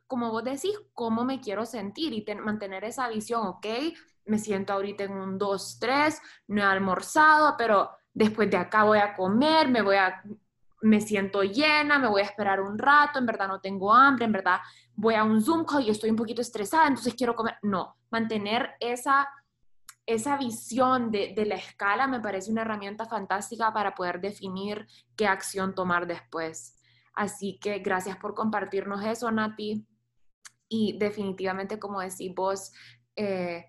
como 0.09 0.31
vos 0.33 0.43
decís, 0.43 0.73
cómo 0.95 1.25
me 1.25 1.41
quiero 1.41 1.67
sentir 1.67 2.13
y 2.15 2.25
mantener 2.35 2.83
esa 2.85 3.09
visión, 3.09 3.47
ok, 3.47 3.67
me 4.25 4.39
siento 4.39 4.73
ahorita 4.73 5.05
en 5.05 5.13
un 5.13 5.39
2, 5.39 5.79
3, 5.79 6.21
no 6.49 6.63
he 6.63 6.65
almorzado, 6.65 7.55
pero 7.57 7.91
después 8.13 8.51
de 8.51 8.57
acá 8.57 8.85
voy 8.85 8.99
a 8.99 9.15
comer, 9.15 9.69
me 9.69 9.83
voy 9.83 9.97
a, 9.97 10.23
me 10.81 11.01
siento 11.03 11.43
llena, 11.43 11.99
me 11.99 12.09
voy 12.09 12.23
a 12.23 12.25
esperar 12.25 12.61
un 12.61 12.79
rato, 12.79 13.19
en 13.19 13.27
verdad 13.27 13.49
no 13.49 13.61
tengo 13.61 13.93
hambre, 13.93 14.25
en 14.25 14.33
verdad 14.33 14.61
voy 14.95 15.15
a 15.15 15.25
un 15.25 15.43
Zoom 15.43 15.65
call 15.65 15.85
y 15.85 15.91
estoy 15.91 16.11
un 16.11 16.17
poquito 16.17 16.41
estresada, 16.41 16.89
entonces 16.89 17.15
quiero 17.15 17.37
comer. 17.37 17.57
No, 17.63 17.97
mantener 18.11 18.71
esa, 18.81 19.29
esa 20.07 20.39
visión 20.39 21.11
de, 21.11 21.35
de 21.37 21.45
la 21.45 21.57
escala 21.57 22.07
me 22.07 22.21
parece 22.21 22.51
una 22.51 22.63
herramienta 22.63 23.05
fantástica 23.05 23.73
para 23.73 23.95
poder 23.95 24.21
definir 24.21 24.87
qué 25.17 25.27
acción 25.27 25.75
tomar 25.75 26.07
después. 26.07 26.77
Así 27.15 27.59
que 27.61 27.81
gracias 27.81 28.17
por 28.17 28.35
compartirnos 28.35 29.05
eso, 29.05 29.31
Nati. 29.31 29.87
Y 30.69 30.99
definitivamente, 30.99 31.79
como 31.79 32.01
decís 32.01 32.35
vos, 32.35 32.73
eh, 33.17 33.67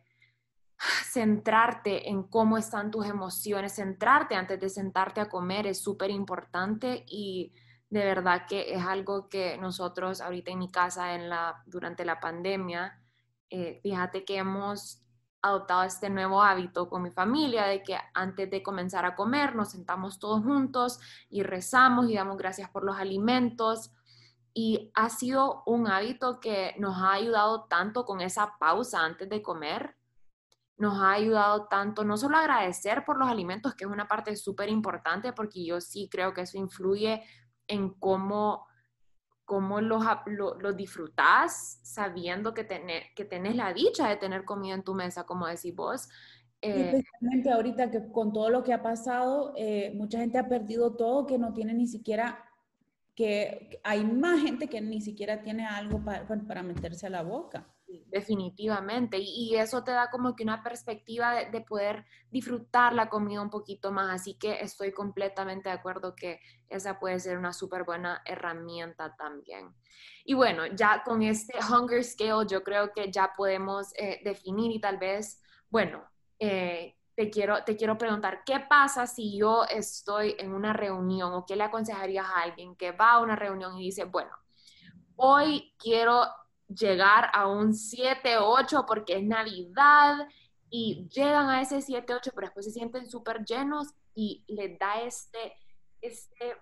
centrarte 1.04 2.10
en 2.10 2.24
cómo 2.24 2.58
están 2.58 2.92
tus 2.92 3.06
emociones, 3.06 3.76
centrarte 3.76 4.36
antes 4.36 4.60
de 4.60 4.70
sentarte 4.70 5.22
a 5.22 5.30
comer 5.30 5.68
es 5.68 5.82
súper 5.82 6.10
importante 6.10 7.04
y 7.08 7.54
de 7.90 8.06
verdad 8.06 8.46
que 8.48 8.74
es 8.74 8.84
algo 8.84 9.28
que 9.30 9.58
nosotros 9.58 10.22
ahorita 10.22 10.52
en 10.52 10.60
mi 10.60 10.72
casa 10.72 11.16
en 11.16 11.30
la, 11.30 11.64
durante 11.66 12.06
la 12.06 12.20
pandemia, 12.20 13.02
eh, 13.50 13.80
fíjate 13.82 14.24
que 14.24 14.38
hemos 14.38 15.04
adoptado 15.42 15.84
este 15.84 16.10
nuevo 16.10 16.44
hábito 16.44 16.90
con 16.90 17.02
mi 17.02 17.12
familia 17.12 17.66
de 17.66 17.82
que 17.82 17.98
antes 18.14 18.50
de 18.50 18.62
comenzar 18.62 19.06
a 19.06 19.16
comer 19.16 19.56
nos 19.56 19.72
sentamos 19.72 20.20
todos 20.20 20.44
juntos 20.44 21.00
y 21.30 21.44
rezamos 21.44 22.10
y 22.10 22.16
damos 22.16 22.38
gracias 22.38 22.70
por 22.70 22.84
los 22.84 22.98
alimentos 22.98 23.92
y 24.54 24.92
ha 24.96 25.10
sido 25.10 25.64
un 25.66 25.88
hábito 25.88 26.40
que 26.40 26.76
nos 26.80 26.98
ha 26.98 27.14
ayudado 27.14 27.66
tanto 27.66 28.06
con 28.06 28.22
esa 28.22 28.58
pausa 28.60 29.04
antes 29.04 29.30
de 29.30 29.42
comer. 29.42 29.96
Nos 30.78 31.00
ha 31.00 31.12
ayudado 31.12 31.68
tanto 31.68 32.04
no 32.04 32.18
solo 32.18 32.38
agradecer 32.38 33.04
por 33.06 33.18
los 33.18 33.30
alimentos, 33.30 33.76
que 33.76 33.86
es 33.86 33.90
una 33.90 34.08
parte 34.08 34.36
súper 34.36 34.70
importante, 34.70 35.34
porque 35.34 35.64
yo 35.66 35.82
sí 35.82 36.10
creo 36.12 36.34
que 36.34 36.42
eso 36.42 36.58
influye 36.58 37.22
en 37.68 37.94
cómo, 37.96 38.66
cómo 39.46 39.82
los, 39.82 40.04
lo, 40.26 40.74
disfrutas 40.74 41.80
sabiendo 41.84 42.54
que, 42.54 42.64
tener, 42.64 43.04
que 43.16 43.26
tenés 43.26 43.56
la 43.56 43.74
dicha 43.74 44.08
de 44.08 44.18
tener 44.18 44.46
comida 44.46 44.74
en 44.74 44.84
tu 44.84 44.96
mesa, 44.96 45.26
como 45.26 45.48
decís 45.48 45.76
vos. 45.76 46.10
Eh, 46.62 46.92
especialmente 46.94 47.52
ahorita 47.52 47.92
que 47.92 48.12
con 48.12 48.34
todo 48.34 48.50
lo 48.50 48.64
que 48.64 48.74
ha 48.74 48.82
pasado, 48.82 49.54
eh, 49.56 49.94
mucha 49.96 50.20
gente 50.20 50.38
ha 50.38 50.50
perdido 50.50 50.96
todo, 50.96 51.26
que 51.26 51.38
no 51.38 51.54
tiene 51.54 51.74
ni 51.74 51.88
siquiera 51.88 52.49
que 53.20 53.82
hay 53.84 54.06
más 54.06 54.40
gente 54.40 54.70
que 54.70 54.80
ni 54.80 55.02
siquiera 55.02 55.42
tiene 55.42 55.68
algo 55.68 56.02
para, 56.02 56.26
para 56.26 56.64
meterse 56.64 57.06
a 57.06 57.10
la 57.10 57.22
boca. 57.22 57.68
Definitivamente, 58.06 59.18
y, 59.20 59.58
eso 59.58 59.84
te 59.84 59.92
da 59.92 60.10
como 60.10 60.38
que 60.38 60.44
una 60.44 60.64
perspectiva 60.64 61.44
de, 61.44 61.60
poder 61.60 62.06
disfrutar 62.32 62.94
la 62.94 63.10
comida 63.10 63.42
un 63.42 63.50
poquito 63.50 63.92
más, 63.92 64.22
así 64.22 64.36
que 64.36 64.62
estoy 64.62 64.94
completamente 64.94 65.68
de 65.68 65.76
acuerdo 65.76 66.16
que 66.16 66.40
esa 66.70 66.98
puede 66.98 67.20
ser 67.20 67.38
una 67.38 67.52
súper 67.52 67.84
buena 67.84 68.22
herramienta 68.26 69.14
también. 69.18 69.76
Y 70.24 70.34
bueno, 70.34 70.68
ya 70.68 71.04
con 71.04 71.22
este 71.22 71.56
Hunger 71.70 72.06
Scale 72.06 72.48
yo 72.48 72.64
creo 72.64 72.94
que 72.94 73.12
ya 73.12 73.34
podemos 73.36 73.92
eh, 73.98 74.22
definir 74.24 74.72
y 74.72 74.80
tal 74.80 74.98
vez, 74.98 75.42
bueno, 75.70 76.06
eh, 76.40 76.96
te 77.20 77.30
quiero, 77.30 77.66
te 77.66 77.76
quiero 77.76 77.98
preguntar, 77.98 78.44
¿qué 78.46 78.62
pasa 78.62 79.06
si 79.06 79.38
yo 79.38 79.66
estoy 79.66 80.38
en 80.40 80.54
una 80.54 80.72
reunión 80.72 81.34
o 81.34 81.46
qué 81.46 81.58
le 81.58 81.66
aconsejarías 81.66 82.26
a 82.26 82.44
alguien 82.44 82.78
que 82.78 82.94
va 82.94 83.12
a 83.12 83.20
una 83.20 83.36
reunión 83.36 83.78
y 83.78 83.84
dice, 83.84 84.06
bueno, 84.06 84.32
hoy 85.18 85.74
quiero 85.78 86.24
llegar 86.70 87.30
a 87.34 87.46
un 87.48 87.74
7-8 87.74 88.86
porque 88.88 89.18
es 89.18 89.24
Navidad 89.26 90.30
y 90.70 91.10
llegan 91.14 91.50
a 91.50 91.62
ese 91.62 91.80
7-8, 91.80 92.32
pero 92.34 92.48
después 92.48 92.66
se 92.66 92.72
sienten 92.72 93.10
súper 93.10 93.44
llenos 93.44 93.90
y 94.16 94.46
les 94.48 94.80
da 94.80 95.02
este, 95.02 95.58
este, 96.00 96.56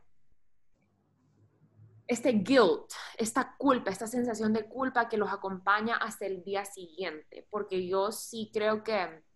este 2.07 2.31
guilt, 2.31 2.91
esta 3.19 3.55
culpa, 3.59 3.91
esta 3.91 4.07
sensación 4.07 4.53
de 4.53 4.67
culpa 4.67 5.07
que 5.07 5.17
los 5.17 5.31
acompaña 5.31 5.97
hasta 5.97 6.25
el 6.25 6.43
día 6.43 6.65
siguiente, 6.65 7.45
porque 7.51 7.87
yo 7.87 8.11
sí 8.11 8.49
creo 8.51 8.83
que 8.83 9.26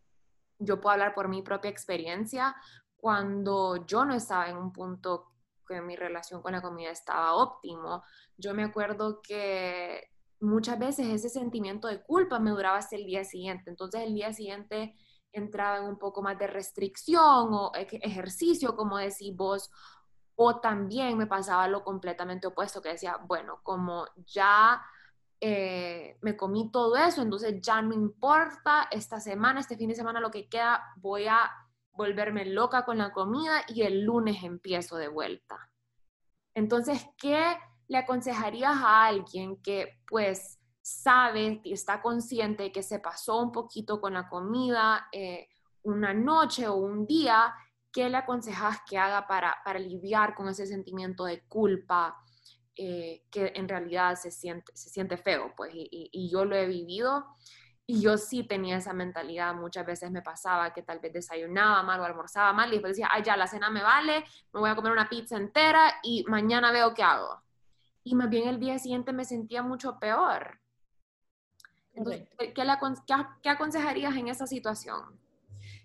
yo 0.62 0.80
puedo 0.80 0.94
hablar 0.94 1.14
por 1.14 1.28
mi 1.28 1.42
propia 1.42 1.70
experiencia, 1.70 2.56
cuando 2.96 3.86
yo 3.86 4.06
no 4.06 4.14
estaba 4.14 4.48
en 4.48 4.58
un 4.58 4.72
punto 4.72 5.32
que 5.68 5.82
mi 5.82 5.96
relación 5.96 6.42
con 6.42 6.52
la 6.52 6.62
comida 6.62 6.92
estaba 6.92 7.34
óptimo. 7.34 8.04
Yo 8.38 8.54
me 8.54 8.64
acuerdo 8.64 9.22
que 9.22 10.10
muchas 10.40 10.78
veces 10.78 11.08
ese 11.08 11.30
sentimiento 11.30 11.88
de 11.88 12.04
culpa 12.04 12.40
me 12.40 12.52
duraba 12.52 12.78
hasta 12.78 12.96
el 12.96 13.06
día 13.06 13.24
siguiente. 13.24 13.70
Entonces 13.70 14.02
el 14.02 14.14
día 14.14 14.34
siguiente 14.34 14.96
entraba 15.32 15.78
en 15.78 15.86
un 15.86 15.98
poco 15.98 16.22
más 16.22 16.38
de 16.38 16.48
restricción 16.48 17.54
o 17.54 17.72
ejercicio, 17.74 18.76
como 18.76 18.98
decís 18.98 19.36
vos, 19.36 19.72
o 20.36 20.60
también 20.60 21.18
me 21.18 21.28
pasaba 21.28 21.68
lo 21.68 21.84
completamente 21.84 22.48
opuesto, 22.48 22.82
que 22.82 22.90
decía, 22.90 23.18
bueno, 23.28 23.62
como 23.64 24.06
ya 24.26 24.82
eh, 25.44 26.20
me 26.22 26.38
comí 26.38 26.70
todo 26.72 26.96
eso, 26.96 27.24
entonces 27.24 27.60
ya 27.64 27.82
no 27.82 27.96
importa, 27.96 28.88
esta 28.92 29.20
semana, 29.20 29.60
este 29.60 29.76
fin 29.76 29.90
de 29.90 29.96
semana, 29.96 30.20
lo 30.20 30.30
que 30.30 30.48
queda, 30.48 30.94
voy 30.98 31.26
a 31.26 31.50
volverme 31.94 32.46
loca 32.46 32.86
con 32.86 33.00
la 33.00 33.12
comida 33.12 33.64
y 33.68 33.82
el 33.82 34.04
lunes 34.04 34.44
empiezo 34.44 34.98
de 34.98 35.08
vuelta. 35.08 35.72
Entonces, 36.54 37.08
¿qué 37.18 37.58
le 37.88 37.98
aconsejarías 37.98 38.76
a 38.76 39.06
alguien 39.06 39.60
que 39.64 40.02
pues 40.08 40.60
sabe 40.80 41.60
y 41.64 41.74
está 41.74 42.04
consciente 42.04 42.72
que 42.72 42.84
se 42.84 43.00
pasó 43.00 43.42
un 43.42 43.52
poquito 43.52 44.00
con 44.00 44.14
la 44.14 44.30
comida 44.30 45.08
eh, 45.12 45.50
una 45.82 46.14
noche 46.14 46.68
o 46.68 46.76
un 46.76 47.08
día? 47.08 47.52
¿Qué 47.92 48.08
le 48.10 48.18
aconsejas 48.18 48.82
que 48.88 49.00
haga 49.00 49.26
para, 49.26 49.58
para 49.66 49.80
lidiar 49.80 50.36
con 50.36 50.48
ese 50.50 50.68
sentimiento 50.68 51.26
de 51.26 51.42
culpa 51.48 52.16
eh, 52.84 53.24
que 53.30 53.54
en 53.56 53.70
realidad 53.70 54.16
se 54.16 54.32
siente, 54.32 54.72
se 54.76 54.90
siente 54.90 55.18
feo? 55.18 55.54
Pues, 55.56 55.72
y, 55.76 56.10
y 56.12 56.30
yo 56.30 56.46
lo 56.46 56.56
he 56.56 56.66
vivido 56.66 57.26
y 57.86 58.02
yo 58.02 58.18
sí 58.18 58.44
tenía 58.44 58.78
esa 58.78 58.94
mentalidad, 58.94 59.54
muchas 59.54 59.86
veces 59.86 60.10
me 60.12 60.22
pasaba 60.22 60.74
que 60.74 60.82
tal 60.82 61.00
vez 61.00 61.12
desayunaba 61.12 61.84
mal 61.84 62.00
o 62.00 62.06
almorzaba 62.06 62.54
mal 62.54 62.70
y 62.70 62.74
después 62.74 62.92
decía, 62.92 63.10
ay, 63.12 63.22
ya 63.22 63.36
la 63.36 63.48
cena 63.48 63.70
me 63.70 63.84
vale, 63.84 64.24
me 64.54 64.60
voy 64.62 64.70
a 64.70 64.76
comer 64.76 64.94
una 64.94 65.10
pizza 65.10 65.36
entera 65.36 65.96
y 66.02 66.24
mañana 66.28 66.72
veo 66.72 66.94
qué 66.94 67.04
hago. 67.04 67.44
Y 68.04 68.16
más 68.16 68.30
bien 68.30 68.48
el 68.48 68.60
día 68.60 68.80
siguiente 68.80 69.14
me 69.14 69.26
sentía 69.26 69.62
mucho 69.62 70.00
peor. 70.00 70.60
Entonces, 71.94 72.30
¿qué, 72.40 72.54
qué, 72.54 73.50
aconsejarías 73.50 74.16
en 74.16 74.30
esa 74.30 74.48
situación? 74.48 75.20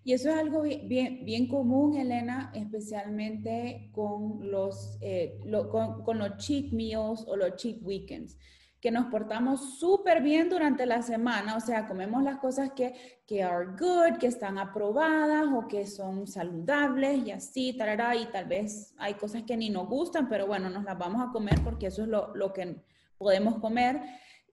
Y 0.06 0.12
eso 0.12 0.30
es 0.30 0.36
algo 0.36 0.62
bien, 0.62 1.24
bien, 1.24 1.48
común, 1.48 1.96
Elena, 1.96 2.52
especialmente 2.54 3.90
con 3.92 4.38
los, 4.52 4.98
eh, 5.00 5.40
con, 5.68 6.04
con, 6.04 6.18
los 6.18 6.36
cheat 6.36 6.70
meals 6.70 7.24
o 7.26 7.34
los 7.34 7.56
cheat 7.56 7.78
weekends 7.82 8.38
que 8.80 8.92
nos 8.92 9.06
portamos 9.06 9.80
súper 9.80 10.22
bien 10.22 10.48
durante 10.48 10.86
la 10.86 11.02
semana, 11.02 11.56
o 11.56 11.60
sea, 11.60 11.88
comemos 11.88 12.22
las 12.22 12.38
cosas 12.38 12.70
que, 12.70 12.94
que 13.26 13.42
are 13.42 13.66
good, 13.76 14.18
que 14.20 14.28
están 14.28 14.58
aprobadas 14.58 15.48
o 15.52 15.66
que 15.66 15.84
son 15.88 16.28
saludables 16.28 17.26
y 17.26 17.32
así, 17.32 17.72
tarará, 17.76 18.14
y 18.14 18.26
tal 18.26 18.44
vez 18.44 18.94
hay 18.98 19.14
cosas 19.14 19.42
que 19.42 19.56
ni 19.56 19.70
nos 19.70 19.88
gustan, 19.88 20.28
pero 20.28 20.46
bueno, 20.46 20.70
nos 20.70 20.84
las 20.84 20.96
vamos 20.96 21.20
a 21.20 21.32
comer 21.32 21.58
porque 21.64 21.86
eso 21.86 22.02
es 22.02 22.08
lo, 22.08 22.32
lo 22.36 22.52
que 22.52 22.76
podemos 23.18 23.58
comer 23.58 24.02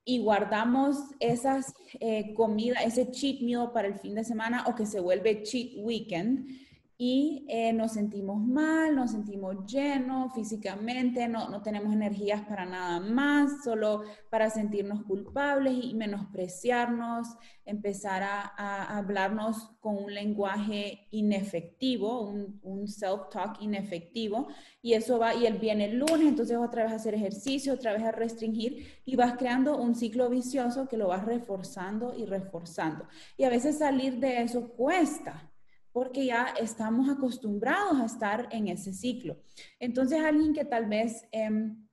y 0.06 0.20
guardamos 0.20 0.97
esas 1.20 1.74
eh, 1.99 2.34
comidas, 2.34 2.84
ese 2.86 3.10
cheat 3.12 3.41
meal 3.41 3.72
para 3.72 3.88
el 3.88 3.95
fin 3.95 4.16
de 4.16 4.24
semana 4.24 4.66
o 4.68 4.76
que 4.76 4.86
se 4.86 4.99
vuelve 4.99 5.43
cheat 5.43 5.72
weekend 5.78 6.49
y 6.98 7.46
eh, 7.50 7.74
nos 7.74 7.94
sentimos 7.94 8.39
mal, 8.39 8.96
nos 8.96 9.12
sentimos 9.12 9.66
llenos 9.66 10.34
físicamente, 10.34 11.28
no, 11.28 11.50
no, 11.50 11.62
tenemos 11.64 11.91
energías 11.91 12.41
para 12.41 12.66
nada 12.66 13.00
más, 13.00 13.64
solo 13.64 14.04
para 14.30 14.50
sentirnos 14.52 15.04
culpables 15.04 15.74
y 15.82 15.96
menospreciarnos, 15.96 17.28
empezar 17.66 18.22
a, 18.24 18.98
hablarnos 18.98 19.72
con 19.80 20.04
un 20.04 20.14
lenguaje 20.14 21.08
inefectivo, 21.12 22.30
un, 22.30 22.60
un 22.62 22.88
self-talk 22.88 23.60
inefectivo, 23.62 24.48
y 24.82 24.94
eso 24.94 25.18
va, 25.18 25.34
y 25.34 25.48
él 25.48 25.58
viene 25.58 25.86
el 25.86 25.98
lunes, 25.98 26.28
entonces 26.28 26.58
otra 26.58 26.84
vez 26.84 26.94
a 26.94 26.98
hacer 26.98 27.16
ejercicio, 27.16 27.74
otra 27.74 27.94
vez 27.94 28.04
a 28.04 28.12
restringir, 28.12 29.02
y 29.04 29.16
vas 29.16 29.34
creando 29.38 29.78
un 29.78 29.96
ciclo 29.96 30.30
vicioso 30.30 30.88
que 30.88 30.98
lo 30.98 31.08
vas 31.08 31.26
reforzando 31.26 32.14
y 32.16 32.26
reforzando. 32.26 33.08
Y 33.36 33.46
a 33.46 33.50
veces 33.50 33.80
salir 33.80 34.20
de 34.20 34.44
eso 34.44 34.70
cuesta 34.70 35.50
porque 35.94 36.26
ya 36.26 36.48
estamos 36.60 37.08
acostumbrados 37.08 38.00
a 38.02 38.06
estar 38.06 38.50
en 38.52 38.68
ese 38.68 38.94
ciclo. 38.94 39.38
Entonces, 39.80 40.20
alguien 40.20 40.54
que 40.54 40.66
tal 40.66 40.88
vez 40.88 41.26
em, 41.32 41.88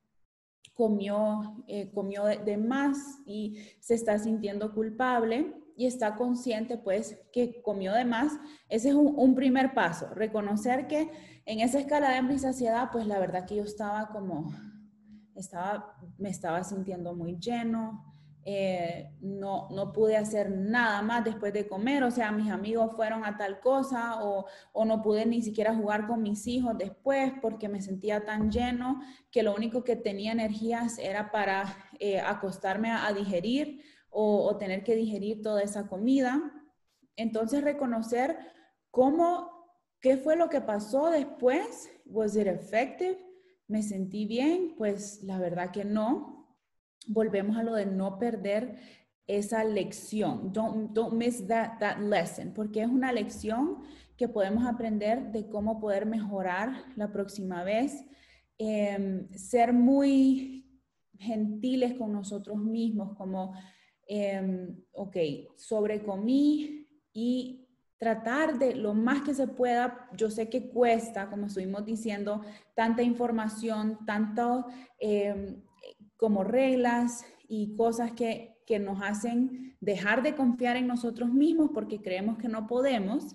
comió, 0.72 1.62
eh, 1.68 1.92
comió 1.92 2.24
de, 2.24 2.56
más 2.56 2.96
y 3.26 3.58
se 3.78 3.94
está 3.94 4.18
sintiendo 4.18 4.72
culpable 4.72 5.54
y 5.76 5.86
está 5.86 6.16
consciente, 6.16 6.78
pues, 6.78 7.20
que 7.32 7.60
comió 7.62 7.92
de 7.92 8.06
más, 8.06 8.32
ese 8.68 8.88
es 8.88 8.94
un, 8.94 9.14
un 9.16 9.34
primer 9.34 9.74
paso. 9.74 10.08
Reconocer 10.14 10.86
que 10.86 11.10
en 11.44 11.60
esa 11.60 11.78
escala 11.78 12.10
de 12.10 12.16
hambre 12.16 12.36
y 12.36 12.38
saciedad, 12.38 12.88
pues, 12.90 13.06
la 13.06 13.18
verdad 13.18 13.46
que 13.46 13.56
yo 13.56 13.64
estaba 13.64 14.08
como, 14.08 14.50
estaba, 15.34 15.94
me 16.18 16.30
estaba 16.30 16.64
sintiendo 16.64 17.14
muy 17.14 17.38
lleno, 17.38 18.09
eh, 18.52 19.12
no, 19.20 19.68
no 19.70 19.92
pude 19.92 20.16
hacer 20.16 20.50
nada 20.50 21.02
más 21.02 21.24
después 21.24 21.52
de 21.52 21.68
comer, 21.68 22.02
o 22.02 22.10
sea, 22.10 22.32
mis 22.32 22.50
amigos 22.50 22.92
fueron 22.96 23.24
a 23.24 23.36
tal 23.36 23.60
cosa 23.60 24.24
o, 24.24 24.46
o, 24.72 24.84
no 24.84 25.02
pude 25.02 25.24
ni 25.24 25.40
siquiera 25.40 25.74
jugar 25.74 26.06
con 26.06 26.22
mis 26.22 26.46
hijos 26.46 26.76
después 26.76 27.32
porque 27.40 27.68
me 27.68 27.80
sentía 27.80 28.24
tan 28.24 28.50
lleno 28.50 29.00
que 29.30 29.42
lo 29.42 29.54
único 29.54 29.84
que 29.84 29.94
tenía 29.94 30.32
energías 30.32 30.98
era 30.98 31.30
para 31.30 31.64
eh, 32.00 32.18
acostarme 32.18 32.90
a, 32.90 33.12
digerir 33.12 33.82
o, 34.08 34.56
tener 34.56 34.82
que 34.82 34.96
digerir 34.96 35.42
toda 35.42 35.62
esa 35.62 35.86
comida. 35.86 36.52
Entonces, 37.14 37.62
reconocer 37.62 38.38
cómo, 38.90 39.50
qué 40.00 40.16
fue 40.16 40.34
lo 40.34 40.48
que 40.48 40.60
pasó 40.60 41.10
después, 41.10 41.90
was 42.06 42.36
it 42.36 42.46
effective? 42.46 43.18
¿Me 43.68 43.82
sentí 43.82 44.26
bien? 44.26 44.74
Pues 44.76 45.22
la 45.22 45.38
verdad 45.38 45.70
que 45.70 45.84
no, 45.84 46.39
volvemos 47.06 47.56
a 47.56 47.62
lo 47.62 47.74
de 47.74 47.86
no 47.86 48.18
perder 48.18 48.76
esa 49.26 49.64
lección. 49.64 50.52
Don't, 50.52 50.92
don't 50.92 51.14
miss 51.14 51.46
that, 51.46 51.78
that 51.78 51.98
lesson, 51.98 52.52
porque 52.52 52.82
es 52.82 52.88
una 52.88 53.12
lección 53.12 53.82
que 54.16 54.28
podemos 54.28 54.66
aprender 54.66 55.32
de 55.32 55.48
cómo 55.48 55.80
poder 55.80 56.04
mejorar 56.04 56.84
la 56.96 57.10
próxima 57.12 57.64
vez. 57.64 58.04
Em, 58.58 59.30
ser 59.32 59.72
muy 59.72 60.66
gentiles 61.18 61.94
con 61.94 62.12
nosotros 62.12 62.58
mismos, 62.58 63.16
como, 63.16 63.54
eh, 64.06 64.74
ok, 64.92 65.16
sobrecomí 65.56 66.86
y 67.12 67.66
tratar 67.98 68.58
de 68.58 68.74
lo 68.74 68.94
más 68.94 69.22
que 69.22 69.34
se 69.34 69.46
pueda, 69.46 70.08
yo 70.16 70.30
sé 70.30 70.48
que 70.48 70.70
cuesta, 70.70 71.28
como 71.28 71.46
estuvimos 71.46 71.84
diciendo, 71.84 72.42
tanta 72.74 73.02
información, 73.02 73.98
tanto 74.06 74.66
em, 74.98 75.62
como 76.20 76.44
reglas 76.44 77.24
y 77.48 77.74
cosas 77.74 78.12
que, 78.12 78.56
nos 78.82 79.02
hacen 79.02 79.76
dejar 79.80 80.22
de 80.22 80.36
confiar 80.36 80.76
en 80.76 80.86
nosotros 80.86 81.32
mismos 81.32 81.72
porque 81.74 82.00
creemos 82.00 82.38
que 82.38 82.46
no 82.46 82.68
podemos 82.68 83.34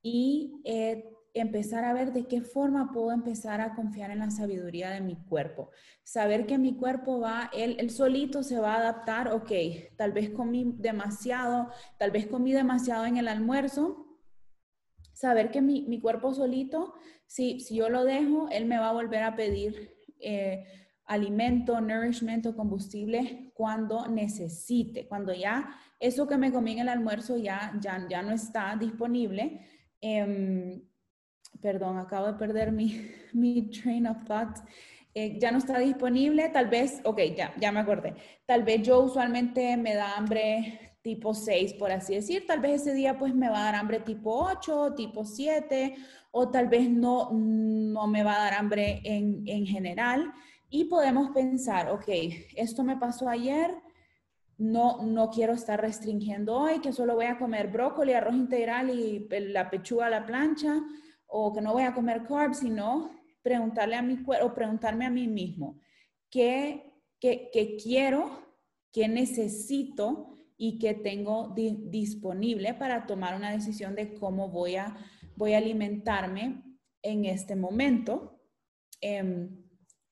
y 0.00 0.62
eh, 0.64 1.04
empezar 1.34 1.84
a 1.84 1.92
ver 1.92 2.14
de 2.14 2.26
qué 2.26 2.40
forma 2.40 2.90
puedo 2.90 3.12
empezar 3.12 3.60
a 3.60 3.74
confiar 3.74 4.10
en 4.10 4.20
la 4.20 4.30
sabiduría 4.30 4.88
de 4.88 5.02
mi 5.02 5.16
cuerpo. 5.16 5.68
Saber 6.02 6.46
que 6.46 6.56
mi 6.56 6.76
cuerpo 6.76 7.20
va, 7.20 7.50
él, 7.52 7.90
solito 7.90 8.42
se 8.42 8.58
va 8.58 8.72
a 8.72 8.78
adaptar, 8.78 9.34
ok, 9.34 9.52
tal 9.98 10.12
vez 10.12 10.30
comí 10.30 10.72
demasiado, 10.78 11.68
tal 11.98 12.10
vez 12.10 12.26
comí 12.26 12.54
demasiado 12.54 13.04
en 13.04 13.18
el 13.18 13.28
almuerzo. 13.28 14.06
Saber 15.12 15.50
que 15.50 15.60
mi, 15.60 16.00
cuerpo 16.00 16.32
solito, 16.32 16.94
si, 17.26 17.60
si 17.60 17.76
yo 17.76 17.90
lo 17.90 18.04
dejo, 18.04 18.48
él 18.50 18.64
me 18.64 18.78
va 18.78 18.88
a 18.88 18.94
volver 18.94 19.24
a 19.24 19.36
pedir 19.36 19.94
eh, 20.20 20.64
alimento, 21.10 21.80
nourishment 21.80 22.46
o 22.46 22.54
combustible 22.54 23.50
cuando 23.54 24.06
necesite, 24.06 25.08
cuando 25.08 25.34
ya 25.34 25.68
eso 25.98 26.26
que 26.28 26.38
me 26.38 26.52
comí 26.52 26.72
en 26.72 26.78
el 26.78 26.88
almuerzo 26.88 27.36
ya, 27.36 27.72
ya, 27.80 28.06
ya 28.08 28.22
no 28.22 28.32
está 28.32 28.76
disponible. 28.76 29.60
Em, 30.00 30.80
perdón, 31.60 31.98
acabo 31.98 32.28
de 32.28 32.34
perder 32.34 32.70
mi, 32.70 33.10
mi 33.32 33.70
train 33.70 34.06
of 34.06 34.24
thought. 34.24 34.58
Eh, 35.12 35.36
ya 35.40 35.50
no 35.50 35.58
está 35.58 35.80
disponible, 35.80 36.48
tal 36.50 36.68
vez, 36.68 37.00
ok, 37.04 37.20
ya, 37.36 37.52
ya 37.58 37.72
me 37.72 37.80
acordé. 37.80 38.14
Tal 38.46 38.62
vez 38.62 38.82
yo 38.82 39.00
usualmente 39.00 39.76
me 39.76 39.94
da 39.94 40.16
hambre 40.16 40.94
tipo 41.02 41.34
6, 41.34 41.74
por 41.74 41.90
así 41.90 42.14
decir. 42.14 42.46
Tal 42.46 42.60
vez 42.60 42.82
ese 42.82 42.94
día 42.94 43.18
pues 43.18 43.34
me 43.34 43.48
va 43.48 43.62
a 43.62 43.64
dar 43.64 43.74
hambre 43.74 43.98
tipo 43.98 44.32
8, 44.32 44.94
tipo 44.94 45.24
7, 45.24 45.96
o 46.30 46.50
tal 46.50 46.68
vez 46.68 46.88
no, 46.88 47.30
no 47.32 48.06
me 48.06 48.22
va 48.22 48.36
a 48.36 48.44
dar 48.44 48.54
hambre 48.54 49.00
en, 49.02 49.42
en 49.46 49.66
general. 49.66 50.32
Y 50.70 50.84
podemos 50.84 51.30
pensar, 51.30 51.90
ok, 51.90 52.08
esto 52.54 52.84
me 52.84 52.96
pasó 52.96 53.28
ayer, 53.28 53.74
no, 54.56 55.02
no 55.02 55.30
quiero 55.30 55.52
estar 55.54 55.80
restringiendo 55.80 56.56
hoy, 56.56 56.80
que 56.80 56.92
solo 56.92 57.16
voy 57.16 57.24
a 57.24 57.38
comer 57.38 57.68
brócoli, 57.68 58.12
arroz 58.12 58.34
integral 58.34 58.90
y 58.90 59.26
la 59.28 59.68
pechuga 59.68 60.06
a 60.06 60.10
la 60.10 60.24
plancha, 60.24 60.80
o 61.26 61.52
que 61.52 61.60
no 61.60 61.72
voy 61.72 61.82
a 61.82 61.94
comer 61.94 62.24
carbs, 62.24 62.58
sino 62.58 63.10
preguntarle 63.42 63.96
a 63.96 64.02
mi 64.02 64.22
cuerpo, 64.22 64.54
preguntarme 64.54 65.06
a 65.06 65.10
mí 65.10 65.26
mismo, 65.26 65.80
¿qué, 66.28 66.92
qué, 67.18 67.50
qué 67.52 67.76
quiero, 67.76 68.30
qué 68.92 69.08
necesito 69.08 70.38
y 70.56 70.78
qué 70.78 70.94
tengo 70.94 71.54
disponible 71.54 72.74
para 72.74 73.06
tomar 73.06 73.34
una 73.34 73.50
decisión 73.50 73.94
de 73.94 74.14
cómo 74.14 74.50
voy 74.50 74.76
a, 74.76 74.94
voy 75.36 75.54
a 75.54 75.58
alimentarme 75.58 76.62
en 77.02 77.24
este 77.24 77.56
momento? 77.56 78.38
Em, 79.00 79.69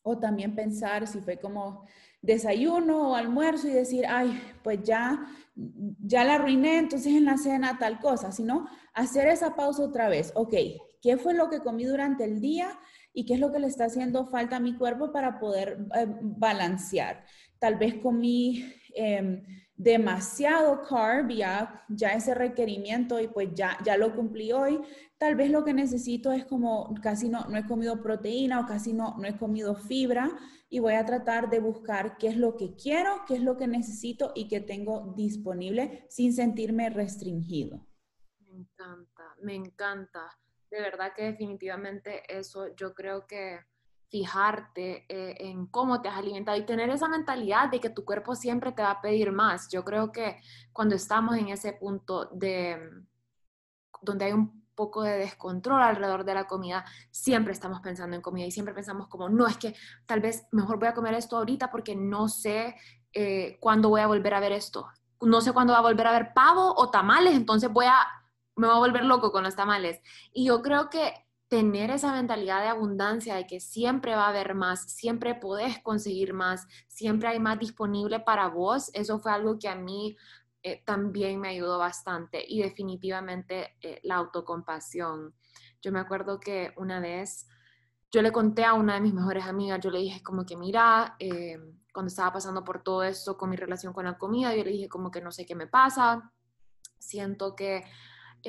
o 0.09 0.18
también 0.18 0.54
pensar 0.54 1.06
si 1.06 1.20
fue 1.20 1.36
como 1.36 1.84
desayuno 2.22 3.11
o 3.11 3.14
almuerzo 3.14 3.68
y 3.68 3.72
decir, 3.72 4.06
ay, 4.09 4.40
pues 4.64 4.82
ya, 4.82 5.26
ya 5.54 6.24
la 6.24 6.36
arruiné, 6.36 6.78
entonces 6.78 7.12
en 7.12 7.26
la 7.26 7.36
cena 7.36 7.78
tal 7.78 8.00
cosa, 8.00 8.32
sino 8.32 8.66
hacer 8.94 9.28
esa 9.28 9.54
pausa 9.54 9.82
otra 9.82 10.09
vez. 10.09 10.32
Ok, 10.34 10.54
¿qué 11.02 11.18
fue 11.18 11.34
lo 11.34 11.50
que 11.50 11.61
comí 11.61 11.84
durante 11.84 12.24
el 12.24 12.40
día 12.40 12.78
y 13.12 13.26
qué 13.26 13.34
es 13.34 13.40
lo 13.40 13.52
que 13.52 13.59
le 13.59 13.66
está 13.66 13.84
haciendo 13.84 14.26
falta 14.26 14.56
a 14.56 14.61
mi 14.61 14.76
cuerpo 14.76 15.12
para 15.12 15.38
poder 15.38 15.78
eh, 15.94 16.06
balancear? 16.22 17.24
Tal 17.59 17.76
vez 17.76 17.96
comí... 17.96 18.64
Em, 18.94 19.44
demasiado 19.78 20.82
carb, 20.82 21.30
ya, 21.30 21.84
ya 21.88 22.08
ese 22.10 22.34
requerimiento 22.34 23.20
y 23.20 23.28
pues 23.28 23.54
ya, 23.54 23.78
ya 23.84 23.96
lo 23.96 24.14
cumplí 24.14 24.52
hoy, 24.52 24.80
tal 25.18 25.36
vez 25.36 25.50
lo 25.50 25.64
que 25.64 25.72
necesito 25.72 26.32
es 26.32 26.44
como 26.44 26.92
casi 27.00 27.28
no, 27.28 27.44
no 27.44 27.56
he 27.56 27.64
comido 27.64 28.02
proteína 28.02 28.60
o 28.60 28.66
casi 28.66 28.92
no, 28.92 29.16
no 29.18 29.26
he 29.26 29.38
comido 29.38 29.76
fibra 29.76 30.36
y 30.68 30.80
voy 30.80 30.94
a 30.94 31.06
tratar 31.06 31.48
de 31.48 31.60
buscar 31.60 32.18
qué 32.18 32.26
es 32.26 32.36
lo 32.36 32.56
que 32.56 32.74
quiero, 32.74 33.22
qué 33.26 33.36
es 33.36 33.42
lo 33.42 33.56
que 33.56 33.68
necesito 33.68 34.32
y 34.34 34.48
qué 34.48 34.60
tengo 34.60 35.14
disponible 35.16 36.04
sin 36.10 36.32
sentirme 36.32 36.90
restringido. 36.90 37.86
Me 38.40 38.56
encanta, 38.56 39.36
me 39.40 39.54
encanta. 39.54 40.38
De 40.70 40.80
verdad 40.80 41.12
que 41.16 41.22
definitivamente 41.22 42.22
eso 42.28 42.74
yo 42.74 42.94
creo 42.94 43.26
que 43.26 43.60
fijarte 44.11 45.04
eh, 45.09 45.36
en 45.50 45.66
cómo 45.66 46.00
te 46.00 46.09
has 46.09 46.16
alimentado 46.16 46.56
y 46.56 46.64
tener 46.64 46.88
esa 46.90 47.09
mentalidad 47.09 47.70
de 47.70 47.80
que 47.80 47.90
tu 47.90 48.04
cuerpo 48.04 48.34
siempre 48.34 48.72
te 48.72 48.82
va 48.82 48.92
a 48.92 49.00
pedir 49.00 49.32
más. 49.32 49.68
Yo 49.70 49.84
creo 49.84 50.12
que 50.12 50.40
cuando 50.72 50.94
estamos 50.94 51.36
en 51.36 51.48
ese 51.48 51.74
punto 51.74 52.26
de 52.32 52.78
donde 54.00 54.24
hay 54.26 54.32
un 54.32 54.66
poco 54.74 55.02
de 55.02 55.18
descontrol 55.18 55.82
alrededor 55.82 56.24
de 56.24 56.34
la 56.34 56.46
comida, 56.46 56.84
siempre 57.11 57.52
estamos 57.52 57.80
pensando 57.80 58.14
en 58.14 58.22
comida 58.22 58.46
y 58.46 58.50
siempre 58.52 58.74
pensamos 58.74 59.09
como, 59.09 59.28
no, 59.28 59.46
es 59.46 59.59
que 59.59 59.74
tal 60.06 60.20
vez 60.20 60.46
mejor 60.52 60.78
voy 60.78 60.88
a 60.88 60.94
comer 60.94 61.14
esto 61.14 61.36
ahorita 61.36 61.70
porque 61.70 61.96
no 61.96 62.28
sé 62.28 62.76
eh, 63.12 63.59
cuándo 63.61 63.88
voy 63.88 64.00
a 64.00 64.06
volver 64.06 64.34
a 64.34 64.40
ver 64.40 64.52
esto. 64.52 64.86
No 65.20 65.40
sé 65.40 65.52
cuándo 65.52 65.72
va 65.72 65.80
a 65.80 65.82
volver 65.82 66.06
a 66.06 66.12
ver 66.12 66.32
pavo 66.32 66.74
o 66.76 66.90
tamales, 66.90 67.34
entonces 67.34 67.70
voy 67.70 67.86
a, 67.86 67.98
me 68.54 68.68
voy 68.68 68.76
a 68.76 68.78
volver 68.78 69.04
loco 69.04 69.32
con 69.32 69.42
los 69.42 69.56
tamales. 69.56 70.00
Y 70.32 70.46
yo 70.46 70.62
creo 70.62 70.88
que 70.88 71.12
tener 71.49 71.90
esa 71.90 72.12
mentalidad 72.12 72.61
de 72.61 72.68
abundancia, 72.68 73.34
de 73.34 73.46
que 73.46 73.59
siempre 73.59 74.14
va 74.14 74.26
a 74.26 74.28
haber 74.28 74.55
más, 74.55 74.92
siempre 74.92 75.34
podés 75.34 75.78
conseguir 75.82 76.34
más, 76.34 76.66
siempre 76.86 77.28
hay 77.28 77.40
más 77.40 77.59
disponible 77.59 78.20
para 78.20 78.49
vos, 78.49 78.90
eso 78.92 79.18
fue 79.18 79.32
algo 79.32 79.59
que 79.59 79.68
a 79.68 79.74
mí 79.74 80.16
eh, 80.62 80.82
también 80.84 81.40
me 81.40 81.49
ayudó 81.49 81.78
bastante 81.78 82.44
y 82.46 82.62
definitivamente 82.62 83.76
eh, 83.80 84.01
la 84.03 84.16
autocompasión. 84.16 85.34
Yo 85.80 85.92
me 85.92 86.01
acuerdo 86.01 86.38
que 86.38 86.74
una 86.76 87.01
vez 87.01 87.49
yo 88.11 88.20
le 88.22 88.32
conté 88.32 88.64
a 88.64 88.74
una 88.74 88.94
de 88.94 89.01
mis 89.01 89.14
mejores 89.14 89.44
amigas, 89.44 89.80
yo 89.80 89.90
le 89.90 90.01
dije 90.01 90.22
como 90.22 90.44
que 90.44 90.57
mira, 90.57 91.16
eh, 91.18 91.59
cuando 91.92 92.09
estaba 92.09 92.32
pasando 92.32 92.62
por 92.62 92.82
todo 92.82 93.03
esto 93.03 93.38
con 93.38 93.49
mi 93.49 93.57
relación 93.57 93.92
con 93.92 94.05
la 94.05 94.18
comida, 94.18 94.55
yo 94.55 94.64
le 94.64 94.70
dije 94.70 94.88
como 94.88 95.11
que 95.11 95.22
no 95.22 95.32
sé 95.32 95.46
qué 95.46 95.55
me 95.55 95.66
pasa, 95.66 96.32
siento 96.99 97.55
que 97.57 97.84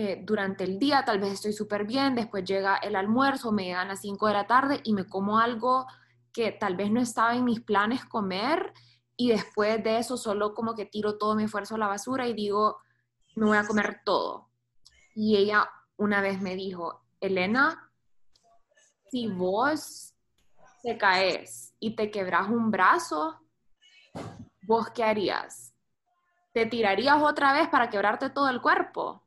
eh, 0.02 0.22
durante 0.24 0.64
el 0.64 0.80
día, 0.80 1.04
tal 1.04 1.20
vez 1.20 1.34
estoy 1.34 1.52
súper 1.52 1.84
bien, 1.84 2.16
después 2.16 2.46
llega 2.46 2.78
el 2.78 2.96
almuerzo, 2.96 3.52
me 3.52 3.66
llegan 3.66 3.90
las 3.90 4.00
5 4.00 4.28
de 4.28 4.34
la 4.34 4.48
tarde 4.48 4.80
y 4.86 4.94
me 4.94 5.06
como 5.06 5.40
algo 5.40 5.88
que 6.32 6.54
tal 6.54 6.78
vez 6.78 6.90
no 6.90 7.02
estaba 7.02 7.36
en 7.36 7.44
mis 7.44 7.60
planes 7.60 8.06
comer 8.06 8.72
y 9.18 9.28
después 9.28 9.84
de 9.84 9.98
eso 9.98 10.16
solo 10.16 10.54
como 10.54 10.74
que 10.74 10.86
tiro 10.86 11.18
todo 11.18 11.36
mi 11.36 11.44
esfuerzo 11.44 11.76
a 11.76 11.80
la 11.80 11.88
basura 11.88 12.30
y 12.30 12.34
digo, 12.34 12.78
me 13.36 13.48
voy 13.48 13.58
a 13.58 13.68
comer 13.68 14.00
todo. 14.06 14.48
Y 15.16 15.36
ella 15.36 15.70
una 15.98 16.22
vez 16.22 16.40
me 16.40 16.56
dijo, 16.56 17.04
Elena, 17.20 17.92
si 19.12 19.28
vos 19.28 20.16
te 20.82 20.98
caes 20.98 21.76
y 21.78 21.98
te 21.98 22.10
quebras 22.10 22.48
un 22.48 22.72
brazo, 22.72 23.38
¿vos 24.62 24.92
qué 24.92 25.04
harías? 25.04 25.76
¿Te 26.54 26.66
tirarías 26.68 27.22
otra 27.22 27.52
vez 27.52 27.68
para 27.68 27.90
quebrarte 27.90 28.30
todo 28.30 28.48
el 28.48 28.62
cuerpo? 28.62 29.26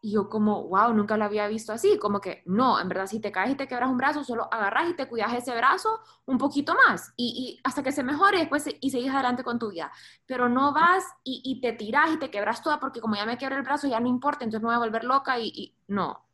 Y 0.00 0.12
yo 0.12 0.28
como, 0.28 0.68
wow, 0.68 0.92
nunca 0.94 1.16
lo 1.16 1.24
había 1.24 1.48
visto 1.48 1.72
así, 1.72 1.98
como 1.98 2.20
que 2.20 2.42
no, 2.46 2.80
en 2.80 2.88
verdad 2.88 3.06
si 3.06 3.18
te 3.20 3.32
caes 3.32 3.50
y 3.50 3.56
te 3.56 3.66
quebras 3.66 3.90
un 3.90 3.96
brazo, 3.96 4.22
solo 4.22 4.48
agarras 4.52 4.90
y 4.90 4.94
te 4.94 5.08
cuidas 5.08 5.32
ese 5.34 5.56
brazo 5.56 6.00
un 6.24 6.38
poquito 6.38 6.76
más 6.86 7.12
y, 7.16 7.58
hasta 7.64 7.82
que 7.82 7.90
se 7.90 8.04
mejore 8.04 8.36
y 8.36 8.40
después 8.40 8.68
y 8.80 8.90
seguís 8.90 9.10
adelante 9.10 9.42
con 9.42 9.58
tu 9.58 9.70
vida. 9.70 9.90
Pero 10.24 10.48
no 10.48 10.72
vas 10.72 11.04
y, 11.24 11.60
te 11.60 11.72
tiras 11.72 12.12
y 12.12 12.18
te 12.18 12.30
quebras 12.30 12.62
toda 12.62 12.78
porque 12.78 13.00
como 13.00 13.16
ya 13.16 13.26
me 13.26 13.38
quebré 13.38 13.56
el 13.56 13.62
brazo 13.62 13.88
ya 13.88 13.98
no 13.98 14.06
importa, 14.06 14.44
entonces 14.44 14.62
me 14.62 14.68
voy 14.68 14.76
a 14.76 14.86
volver 14.86 15.02
loca 15.02 15.38
y, 15.40 15.74
no. 15.88 16.24